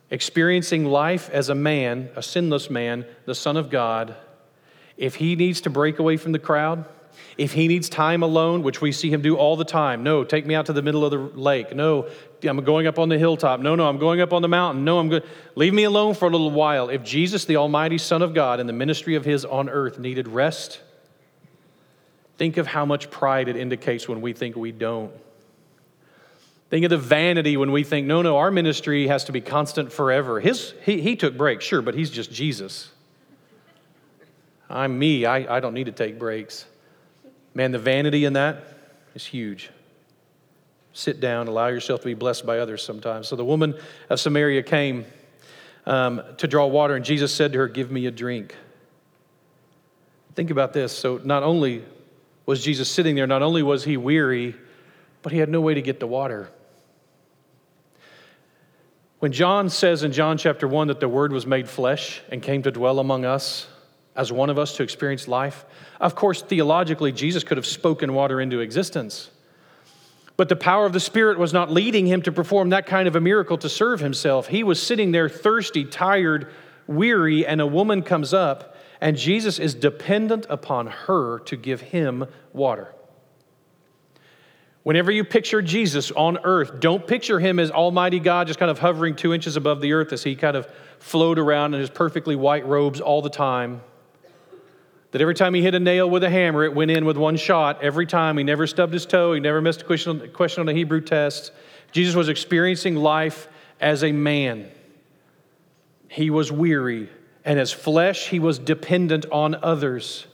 experiencing 0.09 0.85
life 0.85 1.29
as 1.29 1.49
a 1.49 1.55
man, 1.55 2.09
a 2.15 2.23
sinless 2.23 2.69
man, 2.69 3.05
the 3.25 3.35
Son 3.35 3.57
of 3.57 3.69
God, 3.69 4.15
if 4.97 5.15
he 5.15 5.35
needs 5.35 5.61
to 5.61 5.69
break 5.69 5.99
away 5.99 6.17
from 6.17 6.31
the 6.31 6.39
crowd, 6.39 6.85
if 7.37 7.53
he 7.53 7.67
needs 7.67 7.89
time 7.89 8.23
alone, 8.23 8.63
which 8.63 8.81
we 8.81 8.91
see 8.91 9.11
him 9.11 9.21
do 9.21 9.35
all 9.35 9.55
the 9.55 9.65
time, 9.65 10.03
no, 10.03 10.23
take 10.23 10.45
me 10.45 10.55
out 10.55 10.67
to 10.67 10.73
the 10.73 10.81
middle 10.81 11.03
of 11.03 11.11
the 11.11 11.17
lake. 11.17 11.75
No, 11.75 12.07
I'm 12.43 12.63
going 12.63 12.87
up 12.87 12.99
on 12.99 13.09
the 13.09 13.17
hilltop. 13.17 13.59
No, 13.59 13.75
no, 13.75 13.87
I'm 13.87 13.97
going 13.97 14.21
up 14.21 14.33
on 14.33 14.41
the 14.41 14.47
mountain. 14.47 14.83
No, 14.83 14.99
I'm 14.99 15.09
good. 15.09 15.23
leave 15.55 15.73
me 15.73 15.83
alone 15.83 16.13
for 16.13 16.27
a 16.27 16.31
little 16.31 16.51
while. 16.51 16.89
If 16.89 17.03
Jesus, 17.03 17.45
the 17.45 17.57
almighty 17.57 17.97
son 17.97 18.21
of 18.21 18.33
God, 18.33 18.59
in 18.59 18.67
the 18.67 18.73
ministry 18.73 19.15
of 19.15 19.25
his 19.25 19.45
on 19.45 19.69
earth 19.69 19.99
needed 19.99 20.27
rest, 20.27 20.81
think 22.37 22.57
of 22.57 22.67
how 22.67 22.85
much 22.85 23.09
pride 23.11 23.47
it 23.47 23.55
indicates 23.55 24.07
when 24.07 24.21
we 24.21 24.33
think 24.33 24.55
we 24.55 24.71
don't. 24.71 25.11
Think 26.71 26.85
of 26.85 26.89
the 26.89 26.97
vanity 26.97 27.57
when 27.57 27.73
we 27.73 27.83
think, 27.83 28.07
no, 28.07 28.21
no, 28.21 28.37
our 28.37 28.49
ministry 28.49 29.07
has 29.07 29.25
to 29.25 29.33
be 29.33 29.41
constant 29.41 29.91
forever. 29.91 30.39
His, 30.39 30.73
he, 30.85 31.01
he 31.01 31.17
took 31.17 31.35
breaks, 31.35 31.65
sure, 31.65 31.81
but 31.81 31.95
he's 31.95 32.09
just 32.09 32.31
Jesus. 32.31 32.89
I'm 34.69 34.97
me. 34.97 35.25
I, 35.25 35.57
I 35.57 35.59
don't 35.59 35.73
need 35.73 35.87
to 35.87 35.91
take 35.91 36.17
breaks. 36.17 36.65
Man, 37.53 37.73
the 37.73 37.77
vanity 37.77 38.23
in 38.23 38.33
that 38.33 38.63
is 39.13 39.25
huge. 39.25 39.69
Sit 40.93 41.19
down, 41.19 41.49
allow 41.49 41.67
yourself 41.67 41.99
to 42.01 42.05
be 42.05 42.13
blessed 42.13 42.45
by 42.45 42.59
others 42.59 42.81
sometimes. 42.81 43.27
So 43.27 43.35
the 43.35 43.43
woman 43.43 43.77
of 44.09 44.21
Samaria 44.21 44.63
came 44.63 45.03
um, 45.85 46.21
to 46.37 46.47
draw 46.47 46.67
water, 46.67 46.95
and 46.95 47.03
Jesus 47.03 47.35
said 47.35 47.51
to 47.51 47.59
her, 47.59 47.67
Give 47.67 47.91
me 47.91 48.05
a 48.05 48.11
drink. 48.11 48.55
Think 50.35 50.51
about 50.51 50.71
this. 50.71 50.97
So 50.97 51.19
not 51.21 51.43
only 51.43 51.83
was 52.45 52.63
Jesus 52.63 52.89
sitting 52.89 53.15
there, 53.15 53.27
not 53.27 53.41
only 53.41 53.61
was 53.61 53.83
he 53.83 53.97
weary, 53.97 54.55
but 55.21 55.33
he 55.33 55.39
had 55.39 55.49
no 55.49 55.59
way 55.59 55.73
to 55.73 55.81
get 55.81 55.99
the 55.99 56.07
water. 56.07 56.49
When 59.21 59.31
John 59.31 59.69
says 59.69 60.01
in 60.01 60.13
John 60.13 60.39
chapter 60.39 60.67
1 60.67 60.87
that 60.87 60.99
the 60.99 61.07
Word 61.07 61.31
was 61.31 61.45
made 61.45 61.69
flesh 61.69 62.23
and 62.31 62.41
came 62.41 62.63
to 62.63 62.71
dwell 62.71 62.97
among 62.97 63.23
us, 63.23 63.67
as 64.15 64.31
one 64.31 64.49
of 64.49 64.57
us 64.57 64.75
to 64.77 64.83
experience 64.83 65.27
life. 65.27 65.63
Of 65.99 66.15
course, 66.15 66.41
theologically, 66.41 67.11
Jesus 67.11 67.43
could 67.43 67.57
have 67.57 67.67
spoken 67.67 68.15
water 68.15 68.41
into 68.41 68.61
existence. 68.61 69.29
But 70.37 70.49
the 70.49 70.55
power 70.55 70.87
of 70.87 70.93
the 70.93 70.99
Spirit 70.99 71.37
was 71.37 71.53
not 71.53 71.71
leading 71.71 72.07
him 72.07 72.23
to 72.23 72.31
perform 72.31 72.69
that 72.69 72.87
kind 72.87 73.07
of 73.07 73.15
a 73.15 73.21
miracle 73.21 73.59
to 73.59 73.69
serve 73.69 73.99
himself. 73.99 74.47
He 74.47 74.63
was 74.63 74.81
sitting 74.81 75.11
there 75.11 75.29
thirsty, 75.29 75.85
tired, 75.85 76.51
weary, 76.87 77.45
and 77.45 77.61
a 77.61 77.67
woman 77.67 78.01
comes 78.01 78.33
up, 78.33 78.75
and 78.99 79.15
Jesus 79.15 79.59
is 79.59 79.75
dependent 79.75 80.47
upon 80.49 80.87
her 80.87 81.37
to 81.41 81.55
give 81.55 81.81
him 81.81 82.25
water. 82.53 82.95
Whenever 84.83 85.11
you 85.11 85.23
picture 85.23 85.61
Jesus 85.61 86.11
on 86.11 86.39
earth, 86.43 86.79
don't 86.79 87.05
picture 87.05 87.39
him 87.39 87.59
as 87.59 87.69
Almighty 87.69 88.19
God 88.19 88.47
just 88.47 88.57
kind 88.57 88.71
of 88.71 88.79
hovering 88.79 89.15
two 89.15 89.33
inches 89.33 89.55
above 89.55 89.79
the 89.79 89.93
earth 89.93 90.11
as 90.11 90.23
he 90.23 90.35
kind 90.35 90.57
of 90.57 90.67
flowed 90.97 91.37
around 91.37 91.75
in 91.75 91.79
his 91.79 91.89
perfectly 91.89 92.35
white 92.35 92.65
robes 92.65 92.99
all 92.99 93.21
the 93.21 93.29
time. 93.29 93.81
That 95.11 95.21
every 95.21 95.35
time 95.35 95.53
he 95.53 95.61
hit 95.61 95.75
a 95.75 95.79
nail 95.79 96.09
with 96.09 96.23
a 96.23 96.29
hammer, 96.29 96.63
it 96.63 96.73
went 96.73 96.89
in 96.89 97.05
with 97.05 97.17
one 97.17 97.35
shot. 97.35 97.83
Every 97.83 98.07
time. 98.07 98.37
He 98.37 98.43
never 98.43 98.65
stubbed 98.65 98.93
his 98.93 99.05
toe. 99.05 99.33
He 99.33 99.39
never 99.39 99.61
missed 99.61 99.81
a 99.81 99.85
question, 99.85 100.31
question 100.31 100.61
on 100.61 100.69
a 100.69 100.73
Hebrew 100.73 101.01
test. 101.01 101.51
Jesus 101.91 102.15
was 102.15 102.29
experiencing 102.29 102.95
life 102.95 103.49
as 103.79 104.03
a 104.03 104.11
man. 104.11 104.71
He 106.07 106.29
was 106.29 106.51
weary, 106.51 107.09
and 107.45 107.59
as 107.59 107.71
flesh, 107.71 108.29
he 108.29 108.39
was 108.39 108.57
dependent 108.57 109.25
on 109.31 109.55
others. 109.55 110.27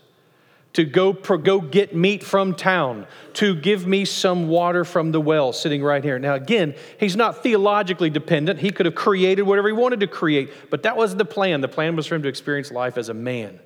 To 0.78 0.86
go, 0.86 1.12
go 1.12 1.60
get 1.60 1.96
meat 1.96 2.24
from 2.24 2.54
town, 2.54 3.08
to 3.34 3.56
give 3.56 3.88
me 3.88 4.06
some 4.06 4.48
water 4.48 4.86
from 4.86 5.12
the 5.12 5.20
well 5.20 5.52
sitting 5.52 5.82
right 5.82 6.04
here. 6.04 6.20
Now, 6.20 6.36
again, 6.36 6.76
he's 7.00 7.16
not 7.16 7.42
theologically 7.42 8.12
dependent. 8.12 8.60
He 8.60 8.70
could 8.70 8.86
have 8.86 8.94
created 8.94 9.42
whatever 9.42 9.70
he 9.70 9.74
wanted 9.74 10.02
to 10.02 10.08
create, 10.08 10.52
but 10.70 10.84
that 10.84 10.96
wasn't 10.96 11.18
the 11.18 11.26
plan. 11.26 11.62
The 11.62 11.68
plan 11.68 11.96
was 11.96 12.06
for 12.06 12.14
him 12.14 12.22
to 12.22 12.30
experience 12.30 12.72
life 12.72 13.00
as 13.00 13.10
a 13.10 13.16
man, 13.16 13.60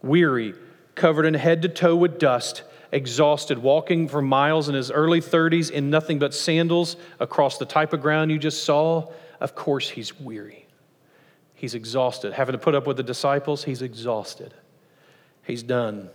weary, 0.00 0.54
covered 0.94 1.26
in 1.26 1.34
head 1.34 1.60
to 1.62 1.68
toe 1.68 1.96
with 1.96 2.18
dust, 2.18 2.62
exhausted, 2.92 3.58
walking 3.58 4.08
for 4.08 4.22
miles 4.22 4.70
in 4.70 4.74
his 4.74 4.90
early 4.90 5.20
30s 5.20 5.70
in 5.70 5.90
nothing 5.90 6.18
but 6.18 6.32
sandals 6.32 6.96
across 7.20 7.58
the 7.58 7.66
type 7.66 7.92
of 7.92 8.00
ground 8.00 8.30
you 8.30 8.38
just 8.38 8.64
saw. 8.64 9.06
Of 9.38 9.54
course, 9.54 9.90
he's 9.90 10.18
weary. 10.18 10.66
He's 11.54 11.74
exhausted. 11.74 12.32
Having 12.32 12.54
to 12.54 12.58
put 12.58 12.74
up 12.74 12.86
with 12.86 12.96
the 12.96 13.02
disciples, 13.02 13.64
he's 13.64 13.82
exhausted. 13.82 14.54
He's 15.42 15.62
done. 15.62 16.08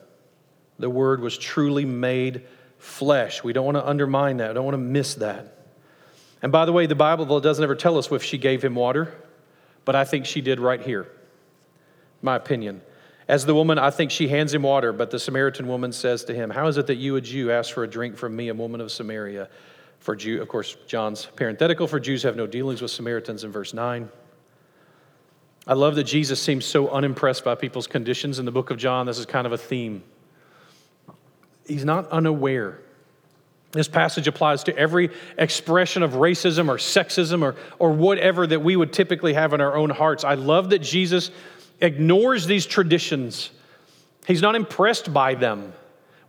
The 0.79 0.89
Word 0.89 1.21
was 1.21 1.37
truly 1.37 1.85
made 1.85 2.43
flesh. 2.77 3.43
We 3.43 3.53
don't 3.53 3.65
want 3.65 3.77
to 3.77 3.87
undermine 3.87 4.37
that. 4.37 4.51
I 4.51 4.53
don't 4.53 4.65
want 4.65 4.75
to 4.75 4.79
miss 4.79 5.15
that. 5.15 5.65
And 6.41 6.51
by 6.51 6.65
the 6.65 6.73
way, 6.73 6.85
the 6.85 6.95
Bible 6.95 7.39
doesn't 7.39 7.63
ever 7.63 7.75
tell 7.75 7.97
us 7.97 8.11
if 8.11 8.23
she 8.23 8.37
gave 8.37 8.63
him 8.63 8.75
water, 8.75 9.15
but 9.85 9.95
I 9.95 10.05
think 10.05 10.25
she 10.25 10.41
did 10.41 10.59
right 10.59 10.81
here. 10.81 11.07
My 12.21 12.35
opinion. 12.35 12.81
As 13.27 13.45
the 13.45 13.53
woman, 13.53 13.77
I 13.77 13.89
think 13.89 14.11
she 14.11 14.27
hands 14.27 14.53
him 14.53 14.61
water, 14.61 14.93
but 14.93 15.11
the 15.11 15.19
Samaritan 15.19 15.67
woman 15.67 15.91
says 15.91 16.23
to 16.25 16.33
him, 16.33 16.49
How 16.49 16.67
is 16.67 16.77
it 16.77 16.87
that 16.87 16.95
you, 16.95 17.15
a 17.17 17.21
Jew, 17.21 17.51
ask 17.51 17.73
for 17.73 17.83
a 17.83 17.87
drink 17.87 18.15
from 18.15 18.35
me, 18.35 18.47
a 18.47 18.53
woman 18.53 18.79
of 18.79 18.91
Samaria? 18.91 19.49
For 19.99 20.15
Jew, 20.15 20.41
of 20.41 20.47
course, 20.47 20.77
John's 20.87 21.25
parenthetical, 21.25 21.87
for 21.87 21.99
Jews 21.99 22.23
have 22.23 22.35
no 22.35 22.47
dealings 22.47 22.81
with 22.81 22.91
Samaritans 22.91 23.43
in 23.43 23.51
verse 23.51 23.73
9. 23.73 24.09
I 25.65 25.73
love 25.73 25.95
that 25.95 26.05
Jesus 26.05 26.41
seems 26.41 26.65
so 26.65 26.87
unimpressed 26.89 27.43
by 27.43 27.55
people's 27.55 27.87
conditions 27.87 28.39
in 28.39 28.45
the 28.45 28.51
book 28.51 28.69
of 28.69 28.77
John. 28.77 29.07
This 29.07 29.19
is 29.19 29.25
kind 29.25 29.45
of 29.45 29.51
a 29.51 29.57
theme 29.57 30.03
he's 31.67 31.85
not 31.85 32.09
unaware. 32.09 32.79
This 33.71 33.87
passage 33.87 34.27
applies 34.27 34.63
to 34.65 34.77
every 34.77 35.09
expression 35.37 36.01
of 36.01 36.13
racism 36.13 36.69
or 36.69 36.77
sexism 36.77 37.43
or, 37.43 37.55
or 37.79 37.91
whatever 37.91 38.47
that 38.47 38.61
we 38.61 38.75
would 38.75 38.93
typically 38.93 39.33
have 39.33 39.53
in 39.53 39.61
our 39.61 39.75
own 39.75 39.89
hearts. 39.89 40.23
I 40.23 40.35
love 40.35 40.69
that 40.69 40.79
Jesus 40.79 41.31
ignores 41.79 42.47
these 42.47 42.65
traditions, 42.65 43.51
he's 44.25 44.41
not 44.41 44.55
impressed 44.55 45.13
by 45.13 45.35
them. 45.35 45.73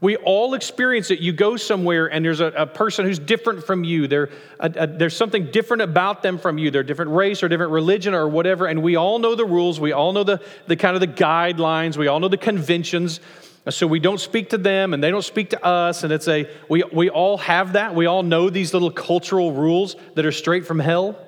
We 0.01 0.14
all 0.14 0.55
experience 0.55 1.11
it. 1.11 1.18
You 1.18 1.33
go 1.33 1.57
somewhere 1.57 2.07
and 2.07 2.24
there's 2.24 2.38
a, 2.38 2.46
a 2.46 2.66
person 2.66 3.05
who's 3.05 3.18
different 3.18 3.64
from 3.64 3.83
you. 3.83 4.05
A, 4.05 4.29
a, 4.61 4.87
there's 4.87 5.16
something 5.16 5.51
different 5.51 5.83
about 5.83 6.22
them 6.22 6.38
from 6.38 6.57
you. 6.57 6.70
They're 6.70 6.85
different 6.85 7.11
race 7.11 7.42
or 7.42 7.48
different 7.48 7.72
religion 7.72 8.14
or 8.14 8.29
whatever. 8.29 8.66
And 8.66 8.81
we 8.81 8.94
all 8.94 9.18
know 9.18 9.35
the 9.35 9.44
rules. 9.44 9.81
We 9.81 9.90
all 9.90 10.12
know 10.12 10.22
the, 10.22 10.40
the 10.68 10.77
kind 10.77 10.94
of 10.94 11.01
the 11.01 11.09
guidelines. 11.09 11.96
We 11.96 12.07
all 12.07 12.20
know 12.20 12.29
the 12.29 12.37
conventions. 12.37 13.18
So 13.70 13.87
we 13.87 14.00
don't 14.00 14.20
speak 14.20 14.50
to 14.50 14.59
them 14.59 14.94
and 14.94 15.02
they 15.02 15.11
don't 15.11 15.24
speak 15.24 15.50
to 15.50 15.64
us. 15.64 16.04
And 16.04 16.12
it's 16.12 16.28
a, 16.28 16.48
we, 16.68 16.85
we 16.92 17.11
all 17.11 17.38
have 17.38 17.74
that. 17.74 17.94
We 17.94 18.07
all 18.07 18.22
know 18.22 18.50
these 18.50 18.72
little 18.72 18.90
cultural 18.90 19.52
rules 19.52 19.96
that 20.14 20.24
are 20.24 20.33
straight 20.33 20.66
from 20.66 20.78
hell. 20.78 21.18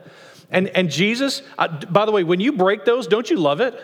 And, 0.50 0.68
and 0.68 0.90
Jesus, 0.90 1.42
uh, 1.58 1.68
by 1.86 2.06
the 2.06 2.12
way, 2.12 2.24
when 2.24 2.40
you 2.40 2.52
break 2.52 2.84
those, 2.84 3.06
don't 3.06 3.28
you 3.30 3.36
love 3.36 3.60
it? 3.60 3.78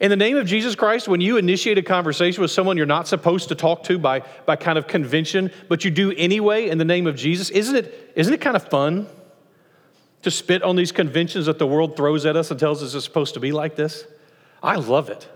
In 0.00 0.10
the 0.10 0.16
name 0.16 0.36
of 0.36 0.46
Jesus 0.46 0.74
Christ, 0.74 1.08
when 1.08 1.20
you 1.20 1.36
initiate 1.36 1.78
a 1.78 1.82
conversation 1.82 2.42
with 2.42 2.50
someone 2.50 2.76
you're 2.76 2.84
not 2.84 3.06
supposed 3.06 3.48
to 3.48 3.54
talk 3.54 3.84
to 3.84 3.98
by, 3.98 4.20
by 4.44 4.56
kind 4.56 4.76
of 4.76 4.86
convention, 4.86 5.50
but 5.68 5.84
you 5.84 5.90
do 5.90 6.12
anyway 6.16 6.68
in 6.68 6.78
the 6.78 6.84
name 6.84 7.06
of 7.06 7.16
Jesus, 7.16 7.48
isn't 7.50 7.76
it, 7.76 8.12
isn't 8.16 8.34
it 8.34 8.40
kind 8.40 8.56
of 8.56 8.68
fun 8.68 9.06
to 10.22 10.30
spit 10.30 10.62
on 10.62 10.74
these 10.74 10.90
conventions 10.90 11.46
that 11.46 11.58
the 11.58 11.66
world 11.66 11.96
throws 11.96 12.26
at 12.26 12.36
us 12.36 12.50
and 12.50 12.58
tells 12.58 12.82
us 12.82 12.94
it's 12.94 13.04
supposed 13.04 13.34
to 13.34 13.40
be 13.40 13.52
like 13.52 13.76
this? 13.76 14.04
I 14.62 14.76
love 14.76 15.10
it. 15.10 15.28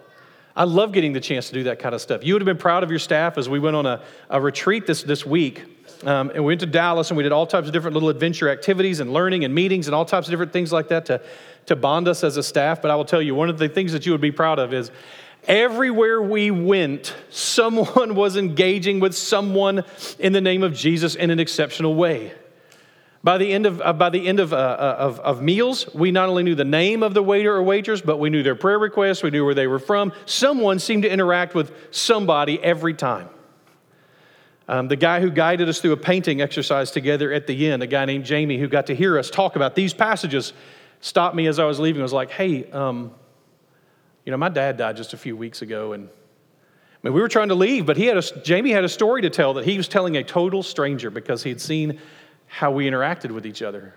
I 0.58 0.64
love 0.64 0.90
getting 0.90 1.12
the 1.12 1.20
chance 1.20 1.46
to 1.46 1.54
do 1.54 1.62
that 1.64 1.78
kind 1.78 1.94
of 1.94 2.00
stuff. 2.00 2.24
You 2.24 2.34
would 2.34 2.42
have 2.42 2.46
been 2.46 2.58
proud 2.58 2.82
of 2.82 2.90
your 2.90 2.98
staff 2.98 3.38
as 3.38 3.48
we 3.48 3.60
went 3.60 3.76
on 3.76 3.86
a, 3.86 4.02
a 4.28 4.40
retreat 4.40 4.88
this, 4.88 5.04
this 5.04 5.24
week. 5.24 5.62
Um, 6.04 6.30
and 6.30 6.38
we 6.38 6.46
went 6.46 6.60
to 6.60 6.66
Dallas 6.66 7.10
and 7.10 7.16
we 7.16 7.22
did 7.22 7.30
all 7.30 7.46
types 7.46 7.68
of 7.68 7.72
different 7.72 7.94
little 7.94 8.08
adventure 8.08 8.48
activities 8.48 8.98
and 8.98 9.12
learning 9.12 9.44
and 9.44 9.54
meetings 9.54 9.86
and 9.86 9.94
all 9.94 10.04
types 10.04 10.26
of 10.26 10.32
different 10.32 10.52
things 10.52 10.72
like 10.72 10.88
that 10.88 11.06
to, 11.06 11.22
to 11.66 11.76
bond 11.76 12.08
us 12.08 12.24
as 12.24 12.36
a 12.36 12.42
staff. 12.42 12.82
But 12.82 12.90
I 12.90 12.96
will 12.96 13.04
tell 13.04 13.22
you, 13.22 13.36
one 13.36 13.48
of 13.48 13.56
the 13.58 13.68
things 13.68 13.92
that 13.92 14.04
you 14.04 14.10
would 14.10 14.20
be 14.20 14.32
proud 14.32 14.58
of 14.58 14.74
is 14.74 14.90
everywhere 15.46 16.20
we 16.20 16.50
went, 16.50 17.14
someone 17.30 18.14
was 18.16 18.36
engaging 18.36 18.98
with 18.98 19.14
someone 19.14 19.84
in 20.18 20.32
the 20.32 20.40
name 20.40 20.64
of 20.64 20.74
Jesus 20.74 21.14
in 21.14 21.30
an 21.30 21.38
exceptional 21.38 21.94
way. 21.94 22.32
By 23.28 23.36
the 23.36 23.52
end 23.52 23.66
of, 23.66 23.82
uh, 23.82 23.92
by 23.92 24.08
the 24.08 24.26
end 24.26 24.40
of, 24.40 24.54
uh, 24.54 24.56
uh, 24.56 24.96
of, 24.98 25.20
of, 25.20 25.42
meals, 25.42 25.94
we 25.94 26.10
not 26.10 26.30
only 26.30 26.42
knew 26.42 26.54
the 26.54 26.64
name 26.64 27.02
of 27.02 27.12
the 27.12 27.22
waiter 27.22 27.54
or 27.54 27.62
waitress, 27.62 28.00
but 28.00 28.16
we 28.16 28.30
knew 28.30 28.42
their 28.42 28.54
prayer 28.54 28.78
requests, 28.78 29.22
we 29.22 29.28
knew 29.28 29.44
where 29.44 29.52
they 29.52 29.66
were 29.66 29.78
from. 29.78 30.14
Someone 30.24 30.78
seemed 30.78 31.02
to 31.02 31.10
interact 31.10 31.54
with 31.54 31.70
somebody 31.90 32.58
every 32.62 32.94
time. 32.94 33.28
Um, 34.66 34.88
the 34.88 34.96
guy 34.96 35.20
who 35.20 35.30
guided 35.30 35.68
us 35.68 35.78
through 35.78 35.92
a 35.92 35.98
painting 35.98 36.40
exercise 36.40 36.90
together 36.90 37.30
at 37.30 37.46
the 37.46 37.66
end, 37.68 37.82
a 37.82 37.86
guy 37.86 38.06
named 38.06 38.24
Jamie, 38.24 38.56
who 38.56 38.66
got 38.66 38.86
to 38.86 38.94
hear 38.94 39.18
us 39.18 39.28
talk 39.28 39.56
about 39.56 39.74
these 39.74 39.92
passages, 39.92 40.54
stopped 41.02 41.36
me 41.36 41.48
as 41.48 41.58
I 41.58 41.66
was 41.66 41.78
leaving. 41.78 42.00
I 42.00 42.04
was 42.04 42.14
like, 42.14 42.30
hey, 42.30 42.64
um, 42.70 43.12
you 44.24 44.30
know, 44.30 44.38
my 44.38 44.48
dad 44.48 44.78
died 44.78 44.96
just 44.96 45.12
a 45.12 45.18
few 45.18 45.36
weeks 45.36 45.60
ago, 45.60 45.92
and 45.92 46.08
I 46.08 46.98
mean, 47.02 47.12
we 47.12 47.20
were 47.20 47.28
trying 47.28 47.48
to 47.48 47.54
leave, 47.54 47.84
but 47.84 47.98
he 47.98 48.06
had 48.06 48.16
a, 48.16 48.22
Jamie 48.40 48.70
had 48.70 48.84
a 48.84 48.88
story 48.88 49.20
to 49.20 49.28
tell 49.28 49.52
that 49.52 49.66
he 49.66 49.76
was 49.76 49.86
telling 49.86 50.16
a 50.16 50.24
total 50.24 50.62
stranger 50.62 51.10
because 51.10 51.42
he 51.42 51.50
had 51.50 51.60
seen 51.60 52.00
how 52.48 52.70
we 52.70 52.88
interacted 52.88 53.30
with 53.30 53.46
each 53.46 53.62
other. 53.62 53.94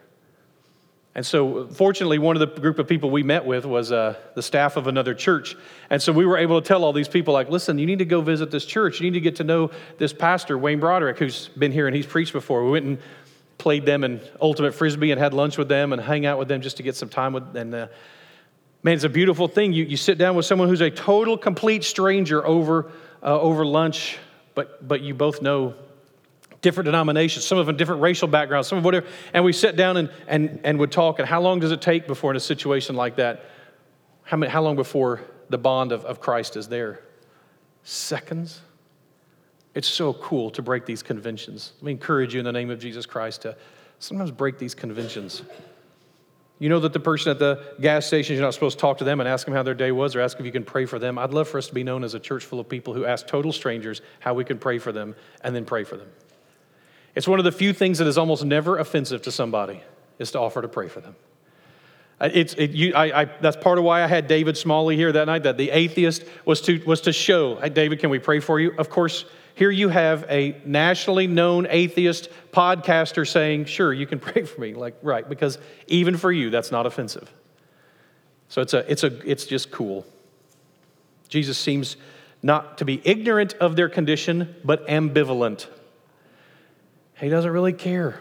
And 1.13 1.25
so, 1.25 1.67
fortunately, 1.67 2.19
one 2.19 2.37
of 2.37 2.39
the 2.39 2.61
group 2.61 2.79
of 2.79 2.87
people 2.87 3.09
we 3.09 3.23
met 3.23 3.45
with 3.45 3.65
was 3.65 3.91
uh, 3.91 4.15
the 4.33 4.41
staff 4.41 4.77
of 4.77 4.87
another 4.87 5.13
church. 5.13 5.57
And 5.89 6.01
so 6.01 6.13
we 6.13 6.25
were 6.25 6.37
able 6.37 6.61
to 6.61 6.65
tell 6.65 6.85
all 6.85 6.93
these 6.93 7.09
people, 7.09 7.33
like, 7.33 7.49
listen, 7.49 7.77
you 7.79 7.85
need 7.85 7.99
to 7.99 8.05
go 8.05 8.21
visit 8.21 8.49
this 8.49 8.65
church. 8.65 9.01
You 9.01 9.11
need 9.11 9.15
to 9.15 9.21
get 9.21 9.35
to 9.37 9.43
know 9.43 9.71
this 9.97 10.13
pastor, 10.13 10.57
Wayne 10.57 10.79
Broderick, 10.79 11.17
who's 11.17 11.49
been 11.49 11.73
here 11.73 11.87
and 11.87 11.95
he's 11.95 12.05
preached 12.05 12.31
before. 12.31 12.63
We 12.63 12.71
went 12.71 12.85
and 12.85 12.97
played 13.61 13.85
them 13.85 14.03
in 14.03 14.19
ultimate 14.41 14.73
frisbee 14.73 15.11
and 15.11 15.19
had 15.19 15.33
lunch 15.33 15.57
with 15.57 15.67
them 15.67 15.93
and 15.93 16.01
hang 16.01 16.25
out 16.25 16.39
with 16.39 16.47
them 16.47 16.61
just 16.61 16.77
to 16.77 16.83
get 16.83 16.95
some 16.95 17.09
time 17.09 17.31
with 17.31 17.53
them. 17.53 17.73
and 17.73 17.75
uh, 17.75 17.87
man 18.81 18.95
it's 18.95 19.03
a 19.03 19.09
beautiful 19.09 19.47
thing 19.47 19.71
you, 19.71 19.83
you 19.83 19.95
sit 19.95 20.17
down 20.17 20.35
with 20.35 20.47
someone 20.47 20.67
who's 20.67 20.81
a 20.81 20.89
total 20.89 21.37
complete 21.37 21.83
stranger 21.83 22.43
over 22.43 22.91
uh, 23.21 23.39
over 23.39 23.63
lunch 23.63 24.17
but 24.55 24.87
but 24.87 25.01
you 25.01 25.13
both 25.13 25.43
know 25.43 25.75
different 26.61 26.85
denominations, 26.85 27.45
some 27.45 27.57
of 27.57 27.65
them 27.65 27.75
different 27.75 28.01
racial 28.01 28.27
backgrounds, 28.27 28.67
some 28.67 28.77
of 28.77 28.85
whatever. 28.85 29.07
And 29.33 29.43
we 29.43 29.53
sit 29.53 29.75
down 29.75 29.97
and, 29.97 30.11
and, 30.27 30.59
and 30.63 30.79
would 30.79 30.91
talk. 30.91 31.19
And 31.19 31.27
how 31.27 31.41
long 31.41 31.59
does 31.59 31.71
it 31.71 31.81
take 31.81 32.07
before 32.07 32.31
in 32.31 32.37
a 32.37 32.41
situation 32.41 32.95
like 32.95 33.15
that? 33.17 33.45
How, 34.23 34.37
many, 34.37 34.51
how 34.51 34.61
long 34.61 34.75
before 34.75 35.21
the 35.49 35.57
bond 35.57 35.91
of, 35.91 36.05
of 36.05 36.19
Christ 36.19 36.55
is 36.55 36.67
there? 36.67 37.01
Seconds? 37.83 38.61
It's 39.73 39.87
so 39.87 40.13
cool 40.13 40.49
to 40.51 40.61
break 40.61 40.85
these 40.85 41.01
conventions. 41.01 41.73
Let 41.77 41.85
me 41.85 41.91
encourage 41.93 42.33
you 42.33 42.39
in 42.39 42.45
the 42.45 42.51
name 42.51 42.69
of 42.69 42.79
Jesus 42.79 43.05
Christ 43.05 43.43
to 43.43 43.55
sometimes 43.99 44.31
break 44.31 44.57
these 44.57 44.75
conventions. 44.75 45.43
You 46.59 46.69
know 46.69 46.79
that 46.81 46.93
the 46.93 46.99
person 46.99 47.31
at 47.31 47.39
the 47.39 47.73
gas 47.79 48.05
station, 48.05 48.35
you're 48.35 48.45
not 48.45 48.53
supposed 48.53 48.77
to 48.77 48.81
talk 48.81 48.99
to 48.99 49.03
them 49.03 49.19
and 49.19 49.27
ask 49.27 49.45
them 49.45 49.55
how 49.55 49.63
their 49.63 49.73
day 49.73 49.91
was 49.91 50.15
or 50.15 50.21
ask 50.21 50.39
if 50.39 50.45
you 50.45 50.51
can 50.51 50.63
pray 50.63 50.85
for 50.85 50.99
them. 50.99 51.17
I'd 51.17 51.33
love 51.33 51.47
for 51.47 51.57
us 51.57 51.67
to 51.67 51.73
be 51.73 51.83
known 51.83 52.03
as 52.03 52.13
a 52.13 52.19
church 52.19 52.45
full 52.45 52.59
of 52.59 52.69
people 52.69 52.93
who 52.93 53.05
ask 53.05 53.25
total 53.25 53.51
strangers 53.51 54.01
how 54.19 54.35
we 54.35 54.43
can 54.43 54.59
pray 54.59 54.77
for 54.77 54.91
them 54.91 55.15
and 55.43 55.55
then 55.55 55.65
pray 55.65 55.83
for 55.83 55.97
them. 55.97 56.07
It's 57.15 57.27
one 57.27 57.39
of 57.39 57.45
the 57.45 57.51
few 57.51 57.73
things 57.73 57.97
that 57.97 58.07
is 58.07 58.17
almost 58.17 58.45
never 58.45 58.77
offensive 58.77 59.21
to 59.23 59.31
somebody 59.31 59.81
is 60.19 60.31
to 60.31 60.39
offer 60.39 60.61
to 60.61 60.67
pray 60.67 60.87
for 60.87 61.01
them. 61.01 61.15
It's, 62.21 62.53
it, 62.53 62.71
you, 62.71 62.93
I, 62.93 63.21
I, 63.21 63.25
that's 63.25 63.57
part 63.57 63.79
of 63.79 63.83
why 63.83 64.03
I 64.03 64.07
had 64.07 64.27
David 64.27 64.55
Smalley 64.55 64.95
here 64.95 65.11
that 65.11 65.25
night, 65.25 65.43
that 65.43 65.57
the 65.57 65.71
atheist 65.71 66.23
was 66.45 66.61
to, 66.61 66.77
was 66.85 67.01
to 67.01 67.13
show, 67.13 67.55
hey, 67.55 67.69
David, 67.69 67.99
can 67.99 68.11
we 68.11 68.19
pray 68.19 68.39
for 68.39 68.59
you? 68.59 68.73
Of 68.77 68.91
course, 68.91 69.25
here 69.55 69.71
you 69.71 69.89
have 69.89 70.25
a 70.29 70.61
nationally 70.63 71.25
known 71.25 71.65
atheist 71.67 72.29
podcaster 72.51 73.27
saying, 73.27 73.65
sure, 73.65 73.91
you 73.91 74.05
can 74.05 74.19
pray 74.19 74.43
for 74.43 74.61
me. 74.61 74.75
Like, 74.75 74.97
right, 75.01 75.27
because 75.27 75.57
even 75.87 76.15
for 76.15 76.31
you, 76.31 76.51
that's 76.51 76.71
not 76.71 76.85
offensive. 76.85 77.33
So 78.49 78.61
it's, 78.61 78.75
a, 78.75 78.91
it's, 78.91 79.03
a, 79.03 79.29
it's 79.29 79.45
just 79.45 79.71
cool. 79.71 80.05
Jesus 81.27 81.57
seems 81.57 81.97
not 82.43 82.77
to 82.77 82.85
be 82.85 83.01
ignorant 83.03 83.53
of 83.55 83.75
their 83.75 83.89
condition, 83.89 84.55
but 84.63 84.87
ambivalent 84.87 85.67
he 87.21 87.29
doesn't 87.29 87.51
really 87.51 87.73
care. 87.73 88.19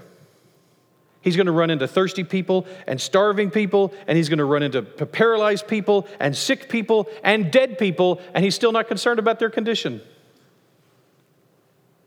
He's 1.22 1.36
going 1.36 1.46
to 1.46 1.52
run 1.52 1.70
into 1.70 1.86
thirsty 1.86 2.24
people 2.24 2.66
and 2.86 3.00
starving 3.00 3.50
people, 3.50 3.92
and 4.06 4.16
he's 4.16 4.28
going 4.28 4.38
to 4.38 4.44
run 4.44 4.62
into 4.62 4.82
paralyzed 4.82 5.68
people 5.68 6.06
and 6.18 6.34
sick 6.34 6.68
people 6.68 7.08
and 7.22 7.50
dead 7.50 7.78
people, 7.78 8.20
and 8.34 8.44
he's 8.44 8.54
still 8.54 8.72
not 8.72 8.88
concerned 8.88 9.18
about 9.18 9.38
their 9.38 9.50
condition. 9.50 10.00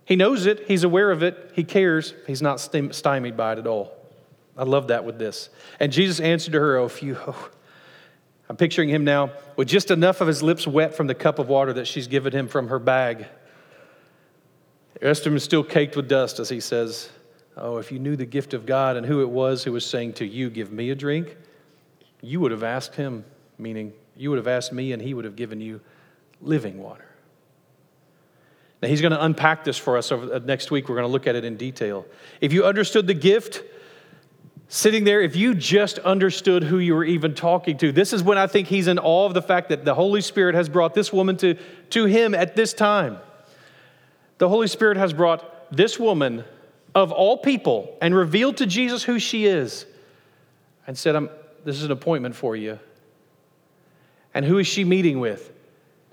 He 0.06 0.16
knows 0.16 0.46
it, 0.46 0.68
he's 0.68 0.84
aware 0.84 1.12
of 1.12 1.24
it, 1.24 1.52
he 1.54 1.64
cares, 1.64 2.14
he's 2.28 2.42
not 2.42 2.60
stymied 2.60 3.38
by 3.38 3.54
it 3.54 3.60
at 3.60 3.68
all. 3.68 3.94
I 4.58 4.64
love 4.64 4.88
that 4.88 5.06
with 5.06 5.18
this. 5.18 5.50
And 5.80 5.92
Jesus 5.92 6.20
answered 6.20 6.54
to 6.54 6.60
her, 6.60 6.78
Oh, 6.78 6.90
oh. 7.02 7.50
I'm 8.50 8.58
picturing 8.58 8.90
him 8.90 9.04
now 9.04 9.32
with 9.56 9.68
just 9.68 9.90
enough 9.90 10.22
of 10.22 10.28
his 10.28 10.44
lips 10.44 10.68
wet 10.68 10.96
from 10.96 11.08
the 11.08 11.16
cup 11.16 11.40
of 11.40 11.48
water 11.48 11.74
that 11.74 11.88
she's 11.88 12.08
given 12.08 12.34
him 12.34 12.48
from 12.48 12.68
her 12.68 12.78
bag. 12.78 13.26
Esther 15.02 15.36
is 15.36 15.44
still 15.44 15.64
caked 15.64 15.96
with 15.96 16.08
dust 16.08 16.40
as 16.40 16.50
he 16.50 16.60
says, 16.60 17.10
Oh, 17.56 17.78
if 17.78 17.92
you 17.92 18.00
knew 18.00 18.16
the 18.16 18.26
gift 18.26 18.54
of 18.54 18.66
God 18.66 18.98
and 18.98 19.06
who 19.06 19.22
it 19.22 19.30
was 19.30 19.64
who 19.64 19.72
was 19.72 19.86
saying 19.86 20.14
to 20.14 20.26
you, 20.26 20.50
Give 20.50 20.72
me 20.72 20.90
a 20.90 20.96
drink, 20.96 21.38
you 22.22 22.40
would 22.40 22.52
have 22.52 22.64
asked 22.64 22.96
him, 22.96 23.26
meaning 23.58 23.94
you 24.16 24.30
would 24.30 24.38
have 24.38 24.48
asked 24.48 24.72
me 24.72 24.92
and 24.92 25.02
he 25.02 25.14
would 25.14 25.26
have 25.26 25.36
given 25.36 25.62
you 25.62 25.82
living 26.42 26.82
water. 26.82 27.06
Now, 28.82 28.90
he's 28.90 29.02
going 29.02 29.14
to 29.14 29.24
unpack 29.24 29.64
this 29.64 29.78
for 29.78 29.98
us 29.98 30.12
over 30.12 30.34
uh, 30.34 30.40
next 30.40 30.70
week. 30.70 30.90
We're 30.90 30.96
going 30.96 31.08
to 31.08 31.12
look 31.12 31.26
at 31.26 31.36
it 31.36 31.46
in 31.46 31.56
detail. 31.56 32.06
If 32.42 32.52
you 32.52 32.66
understood 32.66 33.08
the 33.08 33.14
gift, 33.14 33.64
sitting 34.68 35.06
there, 35.06 35.22
if 35.22 35.38
you 35.38 35.54
just 35.56 36.00
understood 36.00 36.66
who 36.66 36.80
you 36.80 36.94
were 36.94 37.06
even 37.06 37.34
talking 37.34 37.78
to, 37.78 37.94
this 37.94 38.12
is 38.12 38.22
when 38.24 38.38
I 38.38 38.48
think 38.48 38.68
he's 38.68 38.88
in 38.88 39.00
awe 39.00 39.26
of 39.26 39.34
the 39.34 39.42
fact 39.42 39.70
that 39.70 39.86
the 39.86 39.94
Holy 39.94 40.20
Spirit 40.20 40.54
has 40.56 40.68
brought 40.68 40.94
this 40.94 41.14
woman 41.14 41.38
to, 41.38 41.56
to 41.92 42.06
him 42.06 42.36
at 42.36 42.58
this 42.58 42.74
time. 42.74 43.20
The 44.38 44.50
Holy 44.50 44.68
Spirit 44.68 44.98
has 44.98 45.14
brought 45.14 45.76
this 45.76 46.00
woman 46.00 46.44
of 46.96 47.12
all 47.12 47.38
people 47.38 47.98
and 48.02 48.16
revealed 48.16 48.58
to 48.58 48.66
Jesus 48.66 49.04
who 49.04 49.20
she 49.20 49.46
is 49.46 49.86
and 50.86 50.98
said, 50.98 51.16
This 51.64 51.78
is 51.78 51.84
an 51.84 51.92
appointment 51.92 52.36
for 52.36 52.56
you. 52.56 52.80
And 54.34 54.46
who 54.46 54.58
is 54.58 54.68
she 54.68 54.84
meeting 54.84 55.20
with? 55.20 55.52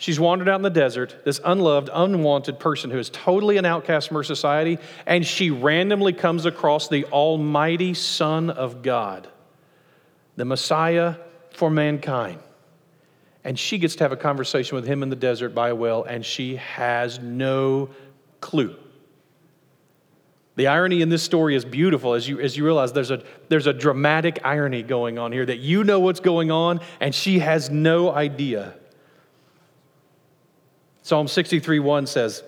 She's 0.00 0.18
wandered 0.18 0.48
out 0.48 0.56
in 0.56 0.62
the 0.62 0.70
desert, 0.70 1.16
this 1.26 1.40
unloved, 1.44 1.90
unwanted 1.92 2.58
person 2.58 2.90
who 2.90 2.98
is 2.98 3.10
totally 3.10 3.58
an 3.58 3.66
outcast 3.66 4.08
from 4.08 4.16
her 4.16 4.22
society, 4.22 4.78
and 5.04 5.26
she 5.26 5.50
randomly 5.50 6.14
comes 6.14 6.46
across 6.46 6.88
the 6.88 7.04
Almighty 7.06 7.92
Son 7.92 8.48
of 8.48 8.80
God, 8.80 9.28
the 10.36 10.46
Messiah 10.46 11.16
for 11.50 11.68
mankind. 11.68 12.40
And 13.44 13.58
she 13.58 13.76
gets 13.76 13.96
to 13.96 14.04
have 14.04 14.12
a 14.12 14.16
conversation 14.16 14.74
with 14.74 14.86
him 14.86 15.02
in 15.02 15.10
the 15.10 15.16
desert 15.16 15.54
by 15.54 15.68
a 15.68 15.74
well, 15.74 16.04
and 16.04 16.24
she 16.24 16.56
has 16.56 17.18
no 17.18 17.90
clue. 18.40 18.76
The 20.56 20.66
irony 20.66 21.00
in 21.00 21.08
this 21.08 21.22
story 21.22 21.54
is 21.54 21.64
beautiful 21.64 22.14
as 22.14 22.28
you, 22.28 22.40
as 22.40 22.56
you 22.56 22.64
realize 22.64 22.92
there's 22.92 23.10
a, 23.10 23.22
there's 23.48 23.66
a 23.66 23.72
dramatic 23.72 24.40
irony 24.44 24.82
going 24.82 25.18
on 25.18 25.32
here 25.32 25.46
that 25.46 25.58
you 25.58 25.84
know 25.84 26.00
what's 26.00 26.20
going 26.20 26.50
on 26.50 26.80
and 27.00 27.14
she 27.14 27.38
has 27.38 27.70
no 27.70 28.12
idea. 28.12 28.74
Psalm 31.02 31.28
63 31.28 31.78
1 31.78 32.06
says, 32.06 32.42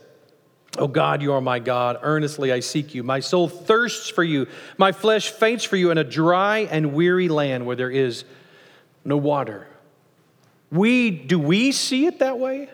Oh 0.78 0.88
God, 0.88 1.20
you 1.22 1.32
are 1.32 1.40
my 1.40 1.58
God. 1.58 1.98
Earnestly 2.02 2.52
I 2.52 2.60
seek 2.60 2.94
you. 2.94 3.02
My 3.02 3.20
soul 3.20 3.48
thirsts 3.48 4.08
for 4.08 4.24
you. 4.24 4.46
My 4.78 4.92
flesh 4.92 5.30
faints 5.30 5.64
for 5.64 5.76
you 5.76 5.90
in 5.90 5.98
a 5.98 6.04
dry 6.04 6.60
and 6.70 6.94
weary 6.94 7.28
land 7.28 7.66
where 7.66 7.76
there 7.76 7.90
is 7.90 8.24
no 9.04 9.16
water. 9.16 9.66
We, 10.70 11.10
do 11.10 11.38
we 11.38 11.72
see 11.72 12.06
it 12.06 12.20
that 12.20 12.38
way? 12.38 12.70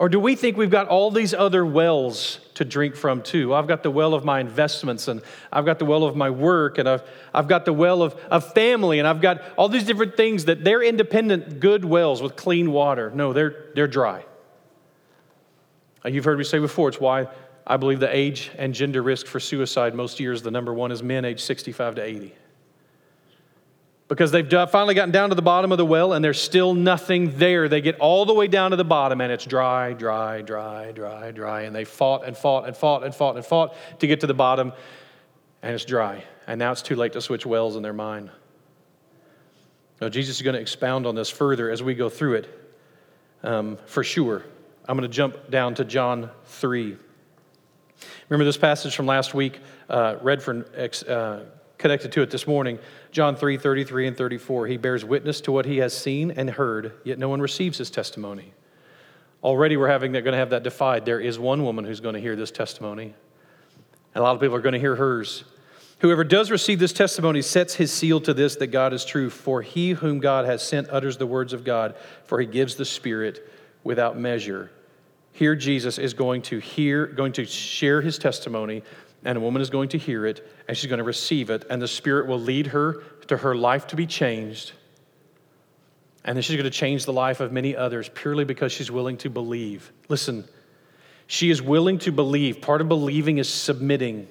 Or 0.00 0.08
do 0.08 0.18
we 0.18 0.34
think 0.34 0.56
we've 0.56 0.70
got 0.70 0.88
all 0.88 1.10
these 1.10 1.34
other 1.34 1.64
wells 1.64 2.40
to 2.54 2.64
drink 2.64 2.96
from 2.96 3.20
too? 3.20 3.52
I've 3.52 3.66
got 3.66 3.82
the 3.82 3.90
well 3.90 4.14
of 4.14 4.24
my 4.24 4.40
investments, 4.40 5.08
and 5.08 5.20
I've 5.52 5.66
got 5.66 5.78
the 5.78 5.84
well 5.84 6.04
of 6.04 6.16
my 6.16 6.30
work, 6.30 6.78
and 6.78 6.88
I've, 6.88 7.02
I've 7.34 7.48
got 7.48 7.66
the 7.66 7.74
well 7.74 8.02
of, 8.02 8.14
of 8.30 8.54
family, 8.54 8.98
and 8.98 9.06
I've 9.06 9.20
got 9.20 9.42
all 9.58 9.68
these 9.68 9.84
different 9.84 10.16
things 10.16 10.46
that 10.46 10.64
they're 10.64 10.82
independent, 10.82 11.60
good 11.60 11.84
wells 11.84 12.22
with 12.22 12.34
clean 12.34 12.72
water. 12.72 13.10
No, 13.14 13.34
they're, 13.34 13.66
they're 13.74 13.86
dry. 13.86 14.24
Uh, 16.02 16.08
you've 16.08 16.24
heard 16.24 16.38
me 16.38 16.44
say 16.44 16.58
before, 16.58 16.88
it's 16.88 16.98
why 16.98 17.28
I 17.66 17.76
believe 17.76 18.00
the 18.00 18.16
age 18.16 18.50
and 18.56 18.72
gender 18.72 19.02
risk 19.02 19.26
for 19.26 19.38
suicide 19.38 19.94
most 19.94 20.18
years, 20.18 20.40
the 20.40 20.50
number 20.50 20.72
one 20.72 20.92
is 20.92 21.02
men 21.02 21.26
age 21.26 21.42
65 21.42 21.96
to 21.96 22.02
80 22.02 22.34
because 24.10 24.32
they've 24.32 24.50
finally 24.68 24.94
gotten 24.94 25.12
down 25.12 25.28
to 25.28 25.36
the 25.36 25.40
bottom 25.40 25.70
of 25.70 25.78
the 25.78 25.86
well 25.86 26.14
and 26.14 26.24
there's 26.24 26.42
still 26.42 26.74
nothing 26.74 27.38
there. 27.38 27.68
They 27.68 27.80
get 27.80 27.96
all 28.00 28.26
the 28.26 28.34
way 28.34 28.48
down 28.48 28.72
to 28.72 28.76
the 28.76 28.84
bottom 28.84 29.20
and 29.20 29.30
it's 29.30 29.46
dry, 29.46 29.92
dry, 29.92 30.42
dry, 30.42 30.90
dry, 30.90 31.30
dry. 31.30 31.62
And 31.62 31.74
they 31.74 31.84
fought 31.84 32.24
and 32.26 32.36
fought 32.36 32.66
and 32.66 32.76
fought 32.76 33.04
and 33.04 33.14
fought 33.14 33.36
and 33.36 33.46
fought 33.46 33.76
to 34.00 34.08
get 34.08 34.18
to 34.20 34.26
the 34.26 34.34
bottom 34.34 34.72
and 35.62 35.72
it's 35.72 35.84
dry. 35.84 36.24
And 36.48 36.58
now 36.58 36.72
it's 36.72 36.82
too 36.82 36.96
late 36.96 37.12
to 37.12 37.20
switch 37.20 37.46
wells 37.46 37.76
in 37.76 37.84
their 37.84 37.92
mind. 37.92 38.30
Now, 40.00 40.08
Jesus 40.08 40.36
is 40.36 40.42
going 40.42 40.54
to 40.54 40.60
expound 40.60 41.06
on 41.06 41.14
this 41.14 41.30
further 41.30 41.70
as 41.70 41.80
we 41.80 41.94
go 41.94 42.08
through 42.08 42.34
it 42.34 42.72
um, 43.44 43.78
for 43.86 44.02
sure. 44.02 44.42
I'm 44.88 44.98
going 44.98 45.08
to 45.08 45.14
jump 45.14 45.50
down 45.50 45.76
to 45.76 45.84
John 45.84 46.30
3. 46.46 46.96
Remember 48.28 48.44
this 48.44 48.56
passage 48.56 48.96
from 48.96 49.06
last 49.06 49.34
week, 49.34 49.60
uh, 49.88 50.16
Redford 50.20 50.74
uh, 51.06 51.40
connected 51.80 52.12
to 52.12 52.22
it 52.22 52.30
this 52.30 52.46
morning. 52.46 52.78
John 53.10 53.34
3 53.34 53.56
33 53.56 54.06
and 54.06 54.16
34. 54.16 54.68
He 54.68 54.76
bears 54.76 55.04
witness 55.04 55.40
to 55.42 55.52
what 55.52 55.66
he 55.66 55.78
has 55.78 55.96
seen 55.96 56.30
and 56.30 56.50
heard, 56.50 56.92
yet 57.02 57.18
no 57.18 57.28
one 57.28 57.40
receives 57.40 57.78
his 57.78 57.90
testimony. 57.90 58.52
Already 59.42 59.76
we're 59.76 59.88
having 59.88 60.12
that 60.12 60.22
going 60.22 60.32
to 60.32 60.38
have 60.38 60.50
that 60.50 60.62
defied. 60.62 61.06
There 61.06 61.18
is 61.18 61.38
one 61.38 61.64
woman 61.64 61.84
who's 61.84 62.00
going 62.00 62.14
to 62.14 62.20
hear 62.20 62.36
this 62.36 62.50
testimony. 62.50 63.14
A 64.14 64.20
lot 64.20 64.34
of 64.34 64.40
people 64.40 64.54
are 64.54 64.60
going 64.60 64.74
to 64.74 64.78
hear 64.78 64.96
hers. 64.96 65.44
Whoever 66.00 66.24
does 66.24 66.50
receive 66.50 66.78
this 66.78 66.92
testimony 66.92 67.42
sets 67.42 67.74
his 67.74 67.92
seal 67.92 68.20
to 68.22 68.34
this 68.34 68.56
that 68.56 68.68
God 68.68 68.92
is 68.92 69.04
true. 69.04 69.30
For 69.30 69.62
he 69.62 69.90
whom 69.90 70.18
God 70.18 70.44
has 70.44 70.62
sent 70.62 70.88
utters 70.90 71.16
the 71.16 71.26
words 71.26 71.52
of 71.52 71.64
God, 71.64 71.94
for 72.24 72.40
he 72.40 72.46
gives 72.46 72.74
the 72.74 72.84
Spirit 72.84 73.50
without 73.84 74.18
measure. 74.18 74.70
Here 75.32 75.54
Jesus 75.54 75.98
is 75.98 76.12
going 76.12 76.42
to 76.42 76.58
hear, 76.58 77.06
going 77.06 77.32
to 77.32 77.44
share 77.44 78.02
his 78.02 78.18
testimony 78.18 78.82
and 79.24 79.36
a 79.36 79.40
woman 79.40 79.60
is 79.60 79.70
going 79.70 79.90
to 79.90 79.98
hear 79.98 80.26
it 80.26 80.46
and 80.66 80.76
she's 80.76 80.88
going 80.88 80.98
to 80.98 81.04
receive 81.04 81.50
it, 81.50 81.64
and 81.70 81.80
the 81.80 81.88
Spirit 81.88 82.26
will 82.26 82.40
lead 82.40 82.68
her 82.68 83.02
to 83.28 83.36
her 83.36 83.54
life 83.54 83.86
to 83.88 83.96
be 83.96 84.06
changed. 84.06 84.72
And 86.24 86.36
then 86.36 86.42
she's 86.42 86.56
going 86.56 86.64
to 86.64 86.70
change 86.70 87.04
the 87.04 87.12
life 87.12 87.40
of 87.40 87.52
many 87.52 87.74
others 87.76 88.10
purely 88.12 88.44
because 88.44 88.72
she's 88.72 88.90
willing 88.90 89.16
to 89.18 89.30
believe. 89.30 89.92
Listen, 90.08 90.44
she 91.26 91.50
is 91.50 91.62
willing 91.62 91.98
to 92.00 92.10
believe. 92.10 92.60
Part 92.60 92.80
of 92.80 92.88
believing 92.88 93.38
is 93.38 93.48
submitting, 93.48 94.26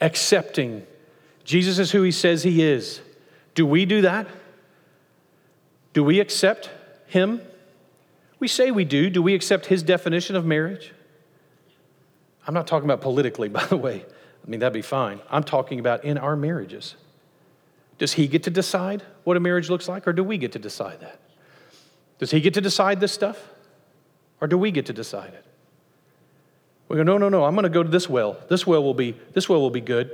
accepting. 0.00 0.86
Jesus 1.44 1.78
is 1.78 1.90
who 1.90 2.02
he 2.02 2.10
says 2.10 2.42
he 2.42 2.62
is. 2.62 3.00
Do 3.54 3.66
we 3.66 3.84
do 3.84 4.00
that? 4.00 4.26
Do 5.92 6.02
we 6.02 6.18
accept 6.18 6.70
him? 7.06 7.42
We 8.40 8.48
say 8.48 8.70
we 8.70 8.86
do. 8.86 9.10
Do 9.10 9.22
we 9.22 9.34
accept 9.34 9.66
his 9.66 9.82
definition 9.82 10.34
of 10.34 10.46
marriage? 10.46 10.93
I'm 12.46 12.54
not 12.54 12.66
talking 12.66 12.84
about 12.84 13.00
politically, 13.00 13.48
by 13.60 13.64
the 13.66 13.76
way. 13.76 14.04
I 14.46 14.50
mean, 14.50 14.60
that'd 14.60 14.72
be 14.72 14.82
fine. 14.82 15.20
I'm 15.30 15.44
talking 15.44 15.80
about 15.80 16.04
in 16.04 16.18
our 16.18 16.36
marriages. 16.36 16.96
Does 17.98 18.12
he 18.12 18.26
get 18.26 18.42
to 18.42 18.50
decide 18.50 19.02
what 19.24 19.36
a 19.36 19.40
marriage 19.40 19.70
looks 19.70 19.88
like, 19.88 20.06
or 20.06 20.12
do 20.12 20.22
we 20.22 20.36
get 20.36 20.52
to 20.52 20.58
decide 20.58 21.00
that? 21.00 21.20
Does 22.18 22.30
he 22.30 22.40
get 22.40 22.54
to 22.54 22.60
decide 22.60 23.00
this 23.00 23.12
stuff, 23.12 23.48
or 24.40 24.48
do 24.48 24.58
we 24.58 24.70
get 24.70 24.86
to 24.86 24.92
decide 24.92 25.32
it? 25.32 25.44
We 26.88 26.96
go, 26.96 27.02
no, 27.02 27.16
no, 27.16 27.28
no, 27.28 27.44
I'm 27.44 27.54
going 27.54 27.64
to 27.64 27.70
go 27.70 27.82
to 27.82 27.88
this 27.88 28.08
well. 28.08 28.36
This 28.48 28.66
well 28.66 28.82
will 28.82 28.94
be, 28.94 29.16
this 29.32 29.48
well 29.48 29.60
will 29.60 29.70
be 29.70 29.80
good. 29.80 30.10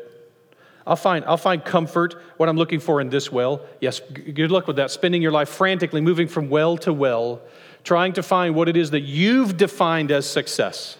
I'll 0.87 0.97
find, 0.97 1.24
I'll 1.24 1.37
find 1.37 1.64
comfort, 1.64 2.14
what 2.37 2.49
I'm 2.49 2.57
looking 2.57 2.81
for 2.81 3.01
in 3.01 3.11
this 3.11 3.31
well. 3.31 3.62
Yes, 3.81 4.01
good 4.01 4.51
luck 4.51 4.66
with 4.66 4.76
that. 4.76 4.91
Spending 4.91 5.20
your 5.20 5.33
life 5.33 5.49
frantically 5.49 6.01
moving 6.01 6.28
from 6.28 6.49
well 6.49 6.76
to 6.78 6.93
well, 6.93 7.43
trying 7.85 8.12
to 8.14 8.22
find 8.22 8.55
what 8.55 8.68
it 8.68 8.76
is 8.76 8.91
that 8.93 9.01
you've 9.01 9.57
defined 9.57 10.11
as 10.11 10.28
success 10.28 10.97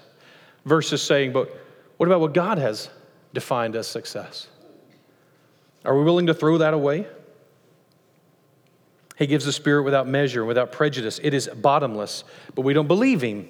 versus 0.65 1.03
saying, 1.03 1.33
but 1.33 1.55
what 1.97 2.07
about 2.07 2.21
what 2.21 2.35
God 2.35 2.59
has 2.59 2.89
defined 3.33 3.77
as 3.77 3.87
success? 3.87 4.49
Are 5.85 5.97
we 5.97 6.05
willing 6.05 6.27
to 6.27 6.35
throw 6.35 6.59
that 6.59 6.75
away? 6.75 7.07
He 9.17 9.27
gives 9.27 9.45
the 9.45 9.53
Spirit 9.53 9.83
without 9.83 10.09
measure, 10.09 10.45
without 10.45 10.73
prejudice. 10.73 11.21
It 11.23 11.35
is 11.35 11.49
bottomless, 11.49 12.25
but 12.55 12.63
we 12.63 12.73
don't 12.73 12.87
believe 12.87 13.21
Him. 13.21 13.49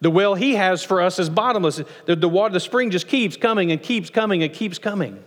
The 0.00 0.10
well 0.10 0.34
He 0.34 0.54
has 0.54 0.82
for 0.82 1.02
us 1.02 1.18
is 1.18 1.28
bottomless. 1.28 1.82
The, 2.06 2.16
the 2.16 2.28
water, 2.28 2.54
the 2.54 2.60
spring 2.60 2.90
just 2.90 3.06
keeps 3.06 3.36
coming 3.36 3.70
and 3.70 3.82
keeps 3.82 4.08
coming 4.08 4.42
and 4.42 4.52
keeps 4.52 4.78
coming. 4.78 5.22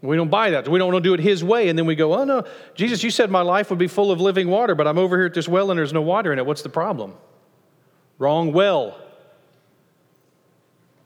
We 0.00 0.16
don't 0.16 0.30
buy 0.30 0.50
that. 0.50 0.68
We 0.68 0.78
don't 0.78 0.92
want 0.92 1.02
to 1.02 1.08
do 1.08 1.14
it 1.14 1.20
His 1.20 1.42
way. 1.42 1.68
And 1.68 1.76
then 1.76 1.86
we 1.86 1.96
go, 1.96 2.14
oh 2.14 2.24
no, 2.24 2.44
Jesus, 2.76 3.02
you 3.02 3.10
said 3.10 3.30
my 3.32 3.42
life 3.42 3.70
would 3.70 3.80
be 3.80 3.88
full 3.88 4.12
of 4.12 4.20
living 4.20 4.48
water, 4.48 4.76
but 4.76 4.86
I'm 4.86 4.98
over 4.98 5.16
here 5.16 5.26
at 5.26 5.34
this 5.34 5.48
well 5.48 5.70
and 5.72 5.78
there's 5.78 5.92
no 5.92 6.02
water 6.02 6.32
in 6.32 6.38
it. 6.38 6.46
What's 6.46 6.62
the 6.62 6.68
problem? 6.68 7.14
Wrong 8.18 8.52
well. 8.52 8.98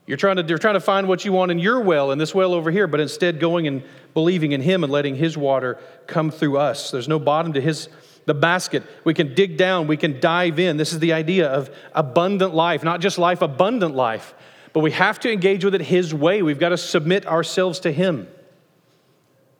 You're 0.07 0.17
trying 0.17 0.37
to, 0.37 0.43
you're 0.43 0.59
trying 0.59 0.75
to 0.75 0.81
find 0.81 1.07
what 1.07 1.25
you 1.25 1.33
want 1.33 1.53
in 1.53 1.59
your 1.59 1.81
well, 1.81 2.11
in 2.11 2.19
this 2.19 2.35
well 2.35 2.53
over 2.53 2.71
here, 2.71 2.87
but 2.87 2.99
instead 2.99 3.39
going 3.39 3.69
and 3.69 3.83
believing 4.13 4.53
in 4.53 4.61
Him 4.61 4.83
and 4.83 4.93
letting 4.93 5.15
His 5.15 5.37
water 5.37 5.79
come 6.07 6.31
through 6.31 6.59
us. 6.59 6.91
There's 6.91 7.09
no 7.09 7.19
bottom 7.19 7.53
to 7.53 7.61
His 7.61 7.89
the 8.27 8.35
basket. 8.35 8.83
We 9.05 9.15
can 9.15 9.35
dig 9.35 9.57
down, 9.57 9.87
we 9.87 9.97
can 9.97 10.21
dive 10.21 10.59
in. 10.59 10.77
This 10.77 10.93
is 10.93 10.99
the 10.99 11.13
idea 11.13 11.49
of 11.49 11.75
abundant 11.95 12.55
life, 12.55 12.85
not 12.85 13.01
just 13.01 13.19
life, 13.19 13.43
abundant 13.43 13.95
life. 13.95 14.35
But 14.73 14.81
we 14.81 14.93
have 14.93 15.19
to 15.21 15.33
engage 15.33 15.65
with 15.65 15.75
it 15.75 15.81
His 15.81 16.15
way. 16.15 16.43
We've 16.43 16.59
got 16.59 16.69
to 16.69 16.79
submit 16.79 17.27
ourselves 17.27 17.81
to 17.81 17.93
Him. 17.93 18.29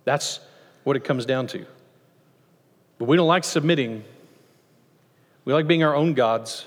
That's 0.05 0.41
what 0.85 0.97
it 0.97 1.05
comes 1.05 1.27
down 1.27 1.47
to. 1.49 1.67
But 2.99 3.07
we 3.07 3.17
don't 3.17 3.29
like 3.29 3.45
submitting. 3.45 4.05
We 5.45 5.53
like 5.53 5.67
being 5.67 5.83
our 5.83 5.95
own 5.95 6.15
gods. 6.15 6.67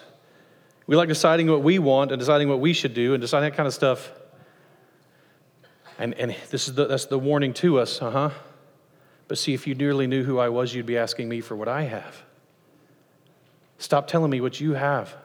We 0.85 0.95
like 0.95 1.07
deciding 1.07 1.49
what 1.49 1.63
we 1.63 1.79
want 1.79 2.11
and 2.11 2.19
deciding 2.19 2.49
what 2.49 2.59
we 2.59 2.73
should 2.73 2.93
do 2.93 3.13
and 3.13 3.21
deciding 3.21 3.49
that 3.49 3.55
kind 3.55 3.67
of 3.67 3.73
stuff. 3.73 4.11
And, 5.97 6.13
and 6.15 6.35
this 6.49 6.67
is 6.67 6.75
the, 6.75 6.85
that's 6.85 7.05
the 7.05 7.19
warning 7.19 7.53
to 7.55 7.79
us, 7.79 8.01
uh 8.01 8.11
huh. 8.11 8.29
But 9.27 9.37
see, 9.37 9.53
if 9.53 9.65
you 9.67 9.75
nearly 9.75 10.07
knew 10.07 10.23
who 10.23 10.37
I 10.37 10.49
was, 10.49 10.73
you'd 10.73 10.85
be 10.85 10.97
asking 10.97 11.29
me 11.29 11.39
for 11.39 11.55
what 11.55 11.67
I 11.67 11.83
have. 11.83 12.21
Stop 13.77 14.07
telling 14.07 14.29
me 14.29 14.41
what 14.41 14.59
you 14.59 14.73
have. 14.73 15.15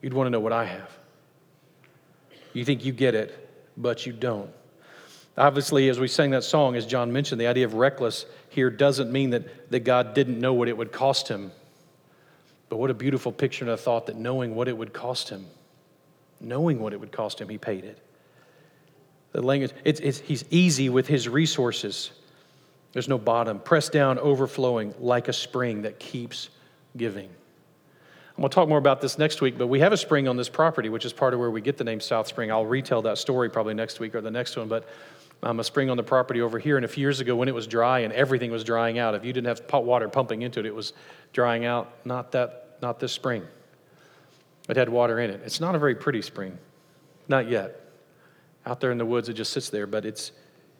You'd 0.00 0.14
want 0.14 0.26
to 0.26 0.30
know 0.30 0.40
what 0.40 0.52
I 0.52 0.66
have. 0.66 0.90
You 2.52 2.64
think 2.64 2.84
you 2.84 2.92
get 2.92 3.14
it, 3.14 3.50
but 3.76 4.06
you 4.06 4.12
don't. 4.12 4.50
Obviously, 5.36 5.88
as 5.88 5.98
we 5.98 6.08
sang 6.08 6.30
that 6.30 6.44
song, 6.44 6.76
as 6.76 6.84
John 6.84 7.12
mentioned, 7.12 7.40
the 7.40 7.46
idea 7.46 7.64
of 7.64 7.74
reckless 7.74 8.26
here 8.50 8.70
doesn't 8.70 9.10
mean 9.10 9.30
that, 9.30 9.70
that 9.70 9.80
God 9.80 10.14
didn't 10.14 10.38
know 10.38 10.52
what 10.52 10.68
it 10.68 10.76
would 10.76 10.92
cost 10.92 11.28
him 11.28 11.52
But 12.72 12.78
what 12.78 12.88
a 12.88 12.94
beautiful 12.94 13.32
picture 13.32 13.66
and 13.66 13.70
a 13.70 13.76
thought 13.76 14.06
that 14.06 14.16
knowing 14.16 14.54
what 14.54 14.66
it 14.66 14.74
would 14.74 14.94
cost 14.94 15.28
him, 15.28 15.44
knowing 16.40 16.80
what 16.80 16.94
it 16.94 17.00
would 17.00 17.12
cost 17.12 17.38
him, 17.38 17.50
he 17.50 17.58
paid 17.58 17.84
it. 17.84 17.98
The 19.32 19.42
language, 19.42 19.72
it's, 19.84 20.00
it's, 20.00 20.20
he's 20.20 20.46
easy 20.48 20.88
with 20.88 21.06
his 21.06 21.28
resources. 21.28 22.12
There's 22.94 23.10
no 23.10 23.18
bottom, 23.18 23.58
pressed 23.60 23.92
down, 23.92 24.18
overflowing 24.18 24.94
like 24.98 25.28
a 25.28 25.34
spring 25.34 25.82
that 25.82 25.98
keeps 25.98 26.48
giving. 26.96 27.28
I'm 27.28 28.40
going 28.40 28.48
to 28.48 28.54
talk 28.54 28.70
more 28.70 28.78
about 28.78 29.02
this 29.02 29.18
next 29.18 29.42
week, 29.42 29.58
but 29.58 29.66
we 29.66 29.80
have 29.80 29.92
a 29.92 29.98
spring 29.98 30.26
on 30.26 30.38
this 30.38 30.48
property, 30.48 30.88
which 30.88 31.04
is 31.04 31.12
part 31.12 31.34
of 31.34 31.40
where 31.40 31.50
we 31.50 31.60
get 31.60 31.76
the 31.76 31.84
name 31.84 32.00
South 32.00 32.26
Spring. 32.26 32.50
I'll 32.50 32.64
retell 32.64 33.02
that 33.02 33.18
story 33.18 33.50
probably 33.50 33.74
next 33.74 34.00
week 34.00 34.14
or 34.14 34.22
the 34.22 34.30
next 34.30 34.56
one, 34.56 34.68
but 34.68 34.88
um, 35.42 35.60
a 35.60 35.64
spring 35.64 35.90
on 35.90 35.96
the 35.96 36.02
property 36.02 36.40
over 36.40 36.58
here. 36.58 36.76
And 36.76 36.84
a 36.84 36.88
few 36.88 37.00
years 37.02 37.20
ago, 37.20 37.34
when 37.36 37.48
it 37.48 37.54
was 37.54 37.66
dry 37.66 38.00
and 38.00 38.12
everything 38.12 38.50
was 38.50 38.64
drying 38.64 38.98
out, 38.98 39.14
if 39.14 39.24
you 39.24 39.32
didn't 39.32 39.48
have 39.48 39.66
pot 39.66 39.84
water 39.84 40.08
pumping 40.08 40.42
into 40.42 40.60
it, 40.60 40.66
it 40.66 40.74
was 40.74 40.92
drying 41.32 41.64
out. 41.64 41.92
Not 42.04 42.32
that, 42.32 42.78
not 42.80 43.00
this 43.00 43.12
spring. 43.12 43.44
It 44.68 44.76
had 44.76 44.88
water 44.88 45.18
in 45.18 45.30
it. 45.30 45.40
It's 45.44 45.60
not 45.60 45.74
a 45.74 45.78
very 45.78 45.94
pretty 45.94 46.22
spring, 46.22 46.56
not 47.28 47.48
yet. 47.48 47.80
Out 48.64 48.80
there 48.80 48.92
in 48.92 48.98
the 48.98 49.06
woods, 49.06 49.28
it 49.28 49.34
just 49.34 49.52
sits 49.52 49.70
there, 49.70 49.88
but 49.88 50.04
it's 50.04 50.30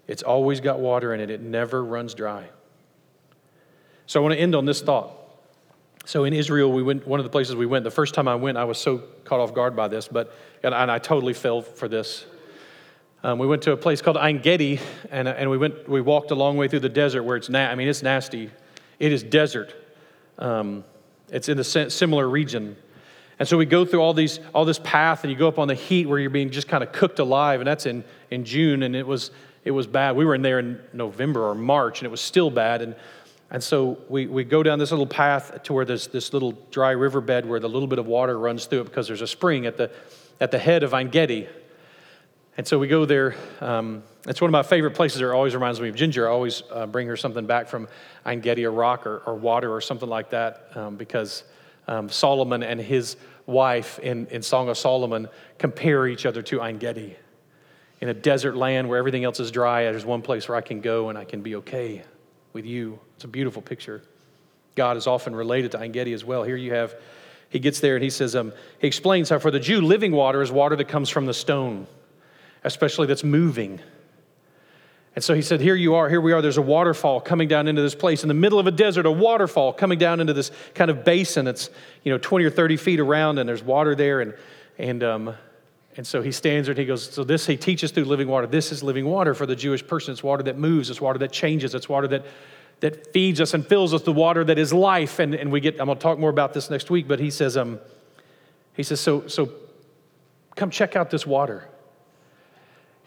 it's 0.09 0.23
always 0.23 0.61
got 0.61 0.81
water 0.81 1.15
in 1.15 1.21
it. 1.21 1.31
It 1.31 1.41
never 1.41 1.85
runs 1.85 2.15
dry. 2.15 2.49
So 4.07 4.21
I 4.21 4.23
want 4.23 4.35
to 4.35 4.41
end 4.41 4.55
on 4.55 4.65
this 4.65 4.81
thought. 4.83 5.13
So 6.05 6.25
in 6.25 6.33
Israel, 6.33 6.73
we 6.73 6.83
went, 6.83 7.07
one 7.07 7.21
of 7.21 7.25
the 7.25 7.31
places 7.31 7.55
we 7.55 7.67
went, 7.67 7.85
the 7.85 7.91
first 7.91 8.13
time 8.13 8.27
I 8.27 8.35
went, 8.35 8.59
I 8.59 8.65
was 8.65 8.79
so 8.79 8.99
caught 9.25 9.39
off 9.39 9.55
guard 9.55 9.77
by 9.77 9.87
this, 9.87 10.09
but, 10.09 10.35
and, 10.65 10.75
and 10.75 10.91
I 10.91 10.99
totally 10.99 11.33
fell 11.33 11.63
for 11.63 11.87
this. 11.87 12.27
Um, 13.25 13.39
we 13.39 13.47
went 13.47 13.63
to 13.63 13.73
a 13.73 13.77
place 13.77 14.03
called 14.03 14.17
Ein 14.17 14.41
Gedi, 14.41 14.81
and, 15.11 15.29
and 15.29 15.49
we, 15.49 15.57
went, 15.57 15.89
we 15.89 16.01
walked 16.01 16.33
a 16.33 16.35
long 16.35 16.57
way 16.57 16.67
through 16.67 16.81
the 16.81 16.89
desert 16.89 17.23
where 17.23 17.37
it's, 17.37 17.49
na- 17.49 17.69
I 17.69 17.77
mean, 17.77 17.87
it's 17.87 18.03
nasty. 18.03 18.51
It 18.99 19.13
is 19.13 19.23
desert. 19.23 19.73
Um, 20.39 20.85
it's 21.31 21.49
in 21.49 21.59
a 21.59 21.65
similar 21.65 22.29
region. 22.29 22.77
And 23.39 23.49
so 23.49 23.57
we 23.57 23.65
go 23.65 23.85
through 23.85 24.01
all, 24.01 24.13
these, 24.13 24.41
all 24.53 24.65
this 24.65 24.81
path, 24.81 25.23
and 25.23 25.31
you 25.31 25.39
go 25.39 25.47
up 25.47 25.61
on 25.61 25.69
the 25.69 25.75
heat 25.75 26.07
where 26.07 26.19
you're 26.19 26.31
being 26.31 26.51
just 26.51 26.67
kind 26.67 26.83
of 26.83 26.91
cooked 26.91 27.21
alive, 27.21 27.61
and 27.61 27.67
that's 27.67 27.87
in, 27.87 28.03
in 28.33 28.45
June, 28.45 28.83
and 28.83 28.97
it 28.97 29.07
was, 29.07 29.31
it 29.65 29.71
was 29.71 29.87
bad. 29.87 30.17
We 30.17 30.25
were 30.25 30.35
in 30.35 30.43
there 30.43 30.59
in 30.59 30.81
November 30.93 31.47
or 31.47 31.55
March, 31.55 32.01
and 32.01 32.07
it 32.07 32.11
was 32.11 32.21
still 32.21 32.51
bad. 32.51 32.83
And 32.83 32.97
and 33.53 33.63
so 33.63 33.99
we, 34.09 34.27
we 34.27 34.45
go 34.45 34.63
down 34.63 34.79
this 34.79 34.91
little 34.93 35.07
path 35.07 35.63
to 35.65 35.75
where 35.75 35.85
there's 35.85 36.07
this 36.07 36.33
little 36.33 36.53
dry 36.71 36.93
riverbed 36.93 37.45
where 37.45 37.61
the 37.61 37.69
little 37.69 37.87
bit 37.87 37.99
of 37.99 38.07
water 38.07 38.39
runs 38.39 38.65
through 38.65 38.81
it 38.81 38.85
because 38.85 39.07
there's 39.07 39.21
a 39.21 39.27
spring 39.27 39.67
at 39.67 39.77
the, 39.77 39.91
at 40.41 40.51
the 40.51 40.59
head 40.59 40.83
of 40.83 40.95
Ein 40.95 41.11
Gedi. 41.11 41.47
And 42.57 42.67
so 42.67 42.79
we 42.79 42.87
go 42.87 43.07
there. 43.07 43.35
Um, 43.61 44.03
it's 44.29 44.41
one 44.41 44.49
of 44.49 44.53
my 44.53 44.63
favorite 44.63 44.95
places. 44.95 45.23
It 45.23 45.25
always 45.25 45.55
reminds 45.55 45.81
me 45.81 45.89
of 45.89 45.97
Ginger. 45.97 46.29
I 46.29 46.33
always 46.33 46.63
uh, 46.71 46.87
bring 46.87 47.07
her 47.07 47.17
something 47.17 47.47
back 47.47 47.67
from 47.67 47.89
Ein 48.27 48.41
Gedi, 48.41 48.65
a 48.65 48.71
rock 48.71 49.07
or, 49.07 49.19
or 49.25 49.35
water 49.35 49.73
or 49.73 49.81
something 49.81 50.09
like 50.09 50.31
that, 50.31 50.69
um, 50.75 50.97
because 50.97 51.45
um, 51.89 52.09
Solomon 52.11 52.63
and 52.63 52.79
his 52.79 53.17
wife 53.47 53.99
in, 54.01 54.27
in 54.27 54.43
Song 54.43 54.69
of 54.69 54.77
Solomon 54.77 55.29
compare 55.59 56.07
each 56.07 56.27
other 56.27 56.43
to 56.43 56.61
Ein 56.61 56.79
Gedi. 56.79 57.17
In 58.01 58.09
a 58.09 58.15
desert 58.15 58.57
land 58.57 58.89
where 58.89 58.99
everything 58.99 59.25
else 59.25 59.41
is 59.41 59.51
dry, 59.51 59.85
there's 59.85 60.05
one 60.05 60.23
place 60.23 60.49
where 60.49 60.57
I 60.57 60.61
can 60.61 60.81
go 60.81 61.09
and 61.09 61.17
I 61.17 61.25
can 61.25 61.41
be 61.41 61.57
okay 61.57 62.03
with 62.53 62.67
you. 62.67 62.99
It's 63.15 63.25
a 63.25 63.29
beautiful 63.29 63.63
picture. 63.63 64.03
God 64.75 64.97
is 64.97 65.07
often 65.07 65.35
related 65.35 65.73
to 65.73 65.79
Ein 65.79 65.93
Gedi 65.93 66.13
as 66.13 66.25
well. 66.25 66.43
Here 66.43 66.57
you 66.57 66.75
have, 66.75 66.95
he 67.49 67.59
gets 67.59 67.81
there 67.81 67.95
and 67.95 68.05
he 68.05 68.11
says, 68.11 68.37
um, 68.37 68.53
he 68.79 68.87
explains 68.87 69.31
how 69.31 69.39
for 69.39 69.51
the 69.51 69.61
Jew, 69.61 69.81
living 69.81 70.13
water 70.13 70.43
is 70.43 70.53
water 70.53 70.77
that 70.77 70.89
comes 70.89 71.09
from 71.09 71.27
the 71.27 71.35
stone, 71.35 71.87
especially 72.65 73.07
that's 73.07 73.25
moving. 73.25 73.81
And 75.15 75.23
so 75.23 75.35
he 75.35 75.43
said, 75.43 75.61
Here 75.61 75.75
you 75.75 75.95
are, 75.95 76.09
here 76.09 76.21
we 76.21 76.33
are. 76.33 76.41
There's 76.41 76.59
a 76.59 76.63
waterfall 76.63 77.21
coming 77.21 77.49
down 77.49 77.69
into 77.69 77.83
this 77.83 77.95
place. 77.95 78.23
In 78.23 78.29
the 78.29 78.35
middle 78.35 78.59
of 78.59 78.67
a 78.67 78.71
desert, 78.71 79.05
a 79.05 79.11
waterfall 79.11 79.73
coming 79.73 79.99
down 79.99 80.21
into 80.21 80.33
this 80.33 80.51
kind 80.75 80.91
of 80.91 81.05
basin. 81.05 81.47
It's, 81.47 81.69
you 82.03 82.13
know, 82.13 82.19
20 82.19 82.45
or 82.45 82.51
30 82.51 82.77
feet 82.79 83.01
around, 83.01 83.39
and 83.39 83.49
there's 83.49 83.63
water 83.63 83.95
there. 83.95 84.21
And, 84.21 84.35
and 84.79 85.03
um, 85.03 85.35
and 85.97 86.07
so 86.07 86.23
he 86.23 86.33
stands 86.33 86.67
there 86.67 86.73
and 86.73 86.79
he 86.79 86.87
goes, 86.87 87.11
So 87.11 87.25
this 87.25 87.47
he 87.47 87.57
teaches 87.57 87.91
through 87.91 88.05
living 88.05 88.29
water. 88.29 88.47
This 88.47 88.73
is 88.73 88.83
living 88.83 89.05
water 89.05 89.35
for 89.35 89.47
the 89.47 89.57
Jewish 89.57 89.87
person. 89.87 90.13
It's 90.13 90.23
water 90.23 90.43
that 90.45 90.59
moves, 90.59 90.89
it's 90.91 91.01
water 91.01 91.19
that 91.19 91.33
changes, 91.33 91.75
it's 91.75 91.89
water 91.89 92.09
that, 92.09 92.25
that 92.81 93.13
feeds 93.13 93.41
us 93.41 93.53
and 93.55 93.67
fills 93.67 93.93
us, 93.93 94.03
the 94.03 94.13
water 94.13 94.45
that 94.45 94.59
is 94.59 94.73
life. 94.73 95.19
And, 95.19 95.35
and 95.35 95.53
we 95.53 95.61
get, 95.61 95.79
I'm 95.79 95.87
gonna 95.87 96.01
talk 96.01 96.19
more 96.19 96.31
about 96.31 96.55
this 96.55 96.71
next 96.71 96.91
week, 96.91 97.07
but 97.07 97.19
he 97.19 97.31
says, 97.31 97.57
um, 97.57 97.79
he 98.75 98.83
says, 98.83 99.01
so, 99.01 99.27
so 99.27 99.53
come 100.57 100.71
check 100.71 100.97
out 100.97 101.11
this 101.11 101.27
water. 101.27 101.69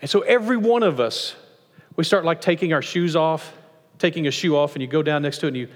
And 0.06 0.10
so 0.12 0.22
every 0.22 0.56
one 0.56 0.84
of 0.84 1.00
us, 1.00 1.36
we 1.96 2.04
start 2.04 2.26
like 2.26 2.40
taking 2.40 2.74
our 2.74 2.84
shoes 2.84 3.16
off, 3.16 3.52
taking 3.98 4.28
a 4.28 4.32
shoe 4.32 4.56
off, 4.56 4.76
and 4.76 4.84
you 4.84 4.88
go 4.88 5.02
down 5.02 5.24
next 5.24 5.40
to 5.40 5.48
it, 5.48 5.50
and 5.50 5.58
you 5.58 5.68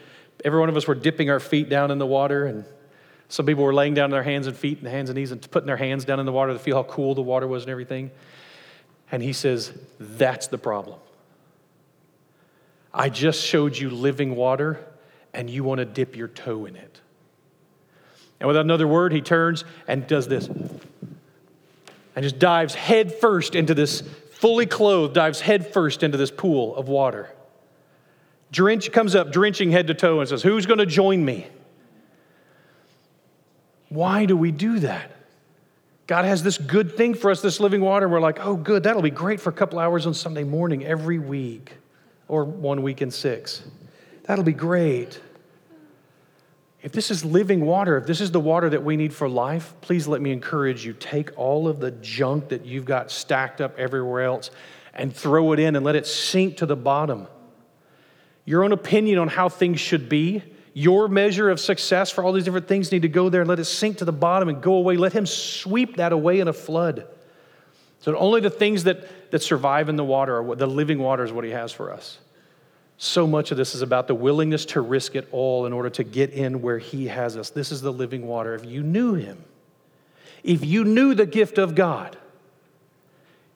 every 0.45 0.59
one 0.59 0.69
of 0.69 0.77
us 0.77 0.85
were 0.85 0.93
dipping 0.93 1.31
our 1.31 1.39
feet 1.39 1.67
down 1.67 1.89
in 1.89 1.97
the 1.97 2.05
water 2.05 2.45
and 2.45 2.63
some 3.27 3.47
people 3.47 3.63
were 3.63 3.73
laying 3.73 3.95
down 3.95 4.11
their 4.11 4.21
hands 4.21 4.45
and 4.45 4.55
feet 4.55 4.77
and 4.77 4.87
hands 4.87 5.09
and 5.09 5.17
knees 5.17 5.31
and 5.31 5.49
putting 5.49 5.65
their 5.65 5.77
hands 5.77 6.05
down 6.05 6.19
in 6.19 6.27
the 6.27 6.31
water 6.31 6.53
to 6.53 6.59
feel 6.59 6.75
how 6.75 6.83
cool 6.83 7.15
the 7.15 7.23
water 7.23 7.47
was 7.47 7.63
and 7.63 7.71
everything. 7.71 8.11
And 9.11 9.23
he 9.23 9.33
says, 9.33 9.73
That's 9.99 10.45
the 10.45 10.59
problem. 10.59 10.99
I 12.93 13.09
just 13.09 13.43
showed 13.43 13.75
you 13.75 13.89
living 13.89 14.35
water, 14.35 14.79
and 15.33 15.49
you 15.49 15.63
want 15.63 15.79
to 15.79 15.85
dip 15.85 16.15
your 16.15 16.27
toe 16.27 16.65
in 16.65 16.75
it. 16.75 17.01
And 18.39 18.45
without 18.47 18.63
another 18.63 18.87
word, 18.87 19.11
he 19.11 19.21
turns 19.21 19.65
and 19.87 20.05
does 20.05 20.27
this 20.27 20.47
and 22.19 22.23
just 22.25 22.37
dives 22.37 22.75
head 22.75 23.13
first 23.13 23.55
into 23.55 23.73
this, 23.73 24.01
fully 24.33 24.65
clothed, 24.65 25.13
dives 25.13 25.39
head 25.39 25.71
first 25.71 26.03
into 26.03 26.17
this 26.17 26.29
pool 26.29 26.75
of 26.75 26.89
water. 26.89 27.29
Drench 28.51 28.91
comes 28.91 29.15
up, 29.15 29.31
drenching 29.31 29.71
head 29.71 29.87
to 29.87 29.93
toe, 29.93 30.19
and 30.19 30.27
says, 30.27 30.43
Who's 30.43 30.65
going 30.65 30.79
to 30.79 30.85
join 30.85 31.23
me? 31.23 31.47
Why 33.87 34.25
do 34.25 34.35
we 34.35 34.51
do 34.51 34.79
that? 34.79 35.15
God 36.07 36.25
has 36.25 36.43
this 36.43 36.57
good 36.57 36.97
thing 36.97 37.13
for 37.13 37.31
us, 37.31 37.41
this 37.41 37.61
living 37.61 37.79
water. 37.79 38.09
We're 38.09 38.19
like, 38.19 38.45
oh, 38.45 38.57
good, 38.57 38.83
that'll 38.83 39.01
be 39.01 39.09
great 39.09 39.39
for 39.39 39.49
a 39.49 39.53
couple 39.53 39.79
hours 39.79 40.05
on 40.05 40.13
Sunday 40.13 40.43
morning 40.43 40.85
every 40.85 41.19
week 41.19 41.71
or 42.27 42.43
one 42.43 42.81
week 42.81 43.01
in 43.01 43.11
six. 43.11 43.63
That'll 44.23 44.43
be 44.43 44.51
great. 44.51 45.21
If 46.81 46.93
this 46.93 47.11
is 47.11 47.25
living 47.25 47.65
water, 47.65 47.97
if 47.97 48.05
this 48.05 48.21
is 48.21 48.31
the 48.31 48.39
water 48.39 48.69
that 48.69 48.83
we 48.83 48.95
need 48.95 49.13
for 49.13 49.27
life, 49.27 49.73
please 49.81 50.07
let 50.07 50.21
me 50.21 50.31
encourage 50.31 50.85
you 50.85 50.93
take 50.93 51.37
all 51.37 51.67
of 51.67 51.79
the 51.79 51.91
junk 51.91 52.49
that 52.49 52.65
you've 52.65 52.85
got 52.85 53.11
stacked 53.11 53.59
up 53.59 53.77
everywhere 53.77 54.23
else 54.23 54.49
and 54.93 55.13
throw 55.13 55.51
it 55.51 55.59
in 55.59 55.75
and 55.75 55.85
let 55.85 55.95
it 55.95 56.07
sink 56.07 56.57
to 56.57 56.65
the 56.65 56.75
bottom. 56.75 57.27
Your 58.45 58.63
own 58.63 58.71
opinion 58.71 59.19
on 59.19 59.27
how 59.27 59.49
things 59.49 59.79
should 59.79 60.07
be 60.07 60.43
your 60.73 61.07
measure 61.07 61.49
of 61.49 61.59
success 61.59 62.09
for 62.09 62.23
all 62.23 62.31
these 62.31 62.45
different 62.45 62.67
things 62.67 62.91
need 62.91 63.01
to 63.01 63.09
go 63.09 63.29
there 63.29 63.41
and 63.41 63.49
let 63.49 63.59
it 63.59 63.65
sink 63.65 63.97
to 63.97 64.05
the 64.05 64.13
bottom 64.13 64.49
and 64.49 64.61
go 64.61 64.75
away. 64.75 64.95
Let 64.97 65.13
Him 65.13 65.25
sweep 65.25 65.97
that 65.97 66.13
away 66.13 66.39
in 66.39 66.47
a 66.47 66.53
flood. 66.53 67.07
So 67.99 68.15
only 68.15 68.39
the 68.39 68.49
things 68.49 68.85
that, 68.85 69.31
that 69.31 69.41
survive 69.41 69.89
in 69.89 69.97
the 69.97 70.05
water, 70.05 70.55
the 70.55 70.67
living 70.67 70.99
water, 70.99 71.23
is 71.23 71.31
what 71.33 71.43
He 71.43 71.51
has 71.51 71.71
for 71.71 71.91
us. 71.91 72.17
So 73.01 73.25
much 73.25 73.51
of 73.51 73.57
this 73.57 73.75
is 73.75 73.81
about 73.81 74.07
the 74.07 74.13
willingness 74.13 74.65
to 74.65 74.81
risk 74.81 75.15
it 75.15 75.25
all 75.31 75.65
in 75.65 75.71
order 75.71 75.89
to 75.91 76.03
get 76.03 76.31
in 76.31 76.61
where 76.61 76.77
He 76.77 77.07
has 77.07 77.37
us. 77.37 77.49
This 77.49 77.71
is 77.71 77.81
the 77.81 77.93
living 77.93 78.27
water. 78.27 78.53
If 78.53 78.65
you 78.65 78.83
knew 78.83 79.13
Him, 79.13 79.41
if 80.43 80.65
you 80.65 80.83
knew 80.83 81.13
the 81.15 81.25
gift 81.25 81.57
of 81.57 81.75
God, 81.75 82.17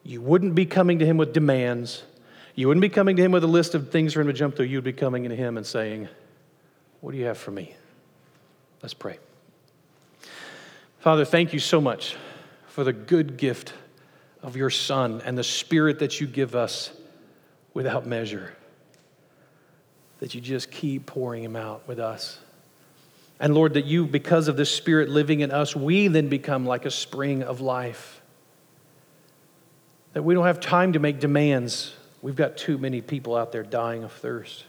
you 0.02 0.22
wouldn't 0.22 0.54
be 0.54 0.64
coming 0.64 0.98
to 0.98 1.04
Him 1.04 1.18
with 1.18 1.34
demands. 1.34 2.04
You 2.54 2.68
wouldn't 2.68 2.80
be 2.80 2.88
coming 2.88 3.16
to 3.16 3.22
Him 3.22 3.32
with 3.32 3.44
a 3.44 3.46
list 3.46 3.74
of 3.74 3.90
things 3.90 4.14
for 4.14 4.22
Him 4.22 4.28
to 4.28 4.32
jump 4.32 4.56
through. 4.56 4.64
You'd 4.64 4.82
be 4.82 4.94
coming 4.94 5.28
to 5.28 5.36
Him 5.36 5.58
and 5.58 5.66
saying, 5.66 6.08
what 7.02 7.12
do 7.12 7.18
you 7.18 7.26
have 7.26 7.36
for 7.36 7.50
me? 7.50 7.74
Let's 8.82 8.94
pray. 8.94 9.18
Father, 11.00 11.26
thank 11.26 11.52
you 11.52 11.58
so 11.58 11.82
much 11.82 12.16
for 12.66 12.82
the 12.82 12.94
good 12.94 13.36
gift 13.36 13.74
of 14.42 14.56
your 14.56 14.70
Son 14.70 15.20
and 15.26 15.36
the 15.36 15.44
Spirit 15.44 15.98
that 15.98 16.18
you 16.18 16.26
give 16.26 16.54
us 16.54 16.92
without 17.74 18.06
measure. 18.06 18.54
That 20.24 20.34
you 20.34 20.40
just 20.40 20.70
keep 20.70 21.04
pouring 21.04 21.44
him 21.44 21.54
out 21.54 21.86
with 21.86 21.98
us. 21.98 22.38
And 23.38 23.54
Lord, 23.54 23.74
that 23.74 23.84
you, 23.84 24.06
because 24.06 24.48
of 24.48 24.56
the 24.56 24.64
Spirit 24.64 25.10
living 25.10 25.40
in 25.40 25.50
us, 25.50 25.76
we 25.76 26.08
then 26.08 26.28
become 26.28 26.64
like 26.64 26.86
a 26.86 26.90
spring 26.90 27.42
of 27.42 27.60
life. 27.60 28.22
That 30.14 30.22
we 30.22 30.32
don't 30.32 30.46
have 30.46 30.60
time 30.60 30.94
to 30.94 30.98
make 30.98 31.20
demands. 31.20 31.92
We've 32.22 32.36
got 32.36 32.56
too 32.56 32.78
many 32.78 33.02
people 33.02 33.36
out 33.36 33.52
there 33.52 33.62
dying 33.62 34.02
of 34.02 34.12
thirst. 34.12 34.64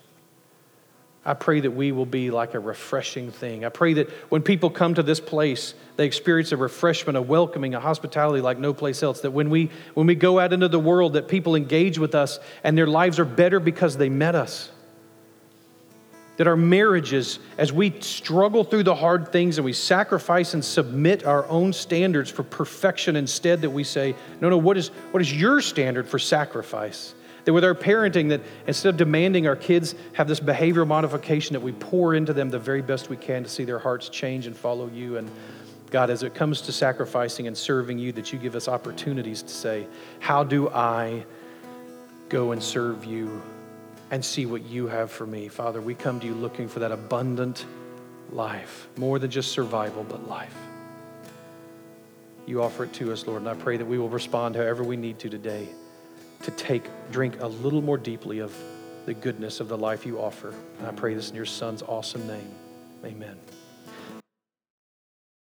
I 1.23 1.35
pray 1.35 1.61
that 1.61 1.71
we 1.71 1.93
will 1.93 2.05
be 2.05 2.31
like 2.31 2.53
a 2.53 2.59
refreshing 2.59 3.31
thing. 3.31 3.63
I 3.63 3.69
pray 3.69 3.93
that 3.93 4.09
when 4.27 4.41
people 4.41 4.69
come 4.69 4.95
to 4.95 5.03
this 5.03 5.21
place, 5.21 5.73
they 5.95 6.05
experience 6.05 6.51
a 6.51 6.57
refreshment, 6.57 7.15
a 7.15 7.21
welcoming, 7.21 7.75
a 7.75 7.79
hospitality 7.79 8.41
like 8.41 8.59
no 8.59 8.73
place 8.73 9.01
else. 9.01 9.21
That 9.21 9.31
when 9.31 9.49
we 9.49 9.69
when 9.93 10.05
we 10.05 10.15
go 10.15 10.37
out 10.37 10.51
into 10.51 10.67
the 10.67 10.81
world, 10.81 11.13
that 11.13 11.29
people 11.29 11.55
engage 11.55 11.97
with 11.97 12.13
us 12.13 12.39
and 12.61 12.77
their 12.77 12.87
lives 12.87 13.19
are 13.19 13.25
better 13.25 13.61
because 13.61 13.95
they 13.95 14.09
met 14.09 14.35
us. 14.35 14.69
That 16.37 16.47
our 16.47 16.57
marriages, 16.57 17.39
as 17.57 17.71
we 17.71 17.91
struggle 18.01 18.63
through 18.63 18.83
the 18.83 18.95
hard 18.95 19.31
things 19.31 19.57
and 19.57 19.63
we 19.63 19.71
sacrifice 19.71 20.53
and 20.53 20.63
submit 20.63 21.25
our 21.25 21.47
own 21.47 21.71
standards 21.71 22.29
for 22.29 22.43
perfection 22.43 23.15
instead, 23.15 23.61
that 23.61 23.69
we 23.69 23.85
say, 23.85 24.15
no, 24.41 24.49
no, 24.49 24.57
what 24.57 24.75
is 24.75 24.89
what 25.11 25.21
is 25.21 25.33
your 25.33 25.61
standard 25.61 26.07
for 26.07 26.19
sacrifice? 26.19 27.15
That 27.45 27.53
with 27.53 27.63
our 27.63 27.75
parenting, 27.75 28.29
that 28.29 28.41
instead 28.65 28.89
of 28.89 28.97
demanding 28.97 29.47
our 29.47 29.55
kids 29.55 29.93
have 30.13 30.27
this 30.27 30.39
behavioral 30.39 30.87
modification, 30.87 31.53
that 31.53 31.61
we 31.61 31.71
pour 31.73 32.15
into 32.15 32.33
them 32.33 32.49
the 32.49 32.59
very 32.59 32.81
best 32.81 33.09
we 33.09 33.17
can 33.17 33.43
to 33.43 33.49
see 33.49 33.63
their 33.63 33.79
hearts 33.79 34.09
change 34.09 34.47
and 34.47 34.57
follow 34.57 34.87
you. 34.87 35.17
And 35.17 35.29
God, 35.91 36.09
as 36.09 36.23
it 36.23 36.33
comes 36.33 36.61
to 36.61 36.71
sacrificing 36.71 37.45
and 37.45 37.55
serving 37.55 37.99
you, 37.99 38.11
that 38.13 38.33
you 38.33 38.39
give 38.39 38.55
us 38.55 38.67
opportunities 38.67 39.43
to 39.43 39.53
say, 39.53 39.87
How 40.19 40.43
do 40.43 40.69
I 40.69 41.23
go 42.29 42.51
and 42.51 42.61
serve 42.61 43.05
you 43.05 43.41
and 44.15 44.23
see 44.23 44.45
what 44.45 44.63
you 44.63 44.87
have 44.87 45.11
for 45.11 45.27
me? 45.27 45.49
Father, 45.49 45.81
we 45.81 45.93
come 45.93 46.21
to 46.21 46.25
you 46.25 46.33
looking 46.33 46.69
for 46.69 46.79
that 46.79 46.93
abundant 46.93 47.65
life, 48.31 48.87
more 48.95 49.19
than 49.19 49.29
just 49.29 49.51
survival, 49.51 50.05
but 50.05 50.25
life. 50.25 50.55
You 52.45 52.63
offer 52.63 52.85
it 52.85 52.93
to 52.93 53.11
us, 53.11 53.27
Lord, 53.27 53.41
and 53.41 53.49
I 53.49 53.55
pray 53.55 53.75
that 53.75 53.85
we 53.85 53.97
will 53.97 54.07
respond 54.07 54.55
however 54.55 54.85
we 54.85 54.95
need 54.95 55.19
to 55.19 55.29
today 55.29 55.67
to 56.43 56.51
take, 56.51 56.85
drink 57.11 57.41
a 57.41 57.47
little 57.47 57.81
more 57.81 57.97
deeply 57.97 58.39
of 58.39 58.55
the 59.05 59.13
goodness 59.13 59.59
of 59.59 59.67
the 59.67 59.77
life 59.77 60.05
you 60.05 60.17
offer. 60.17 60.53
And 60.79 60.87
I 60.87 60.91
pray 60.91 61.13
this 61.13 61.29
in 61.29 61.35
your 61.35 61.45
Son's 61.45 61.81
awesome 61.81 62.25
name. 62.25 62.55
Amen. 63.03 63.35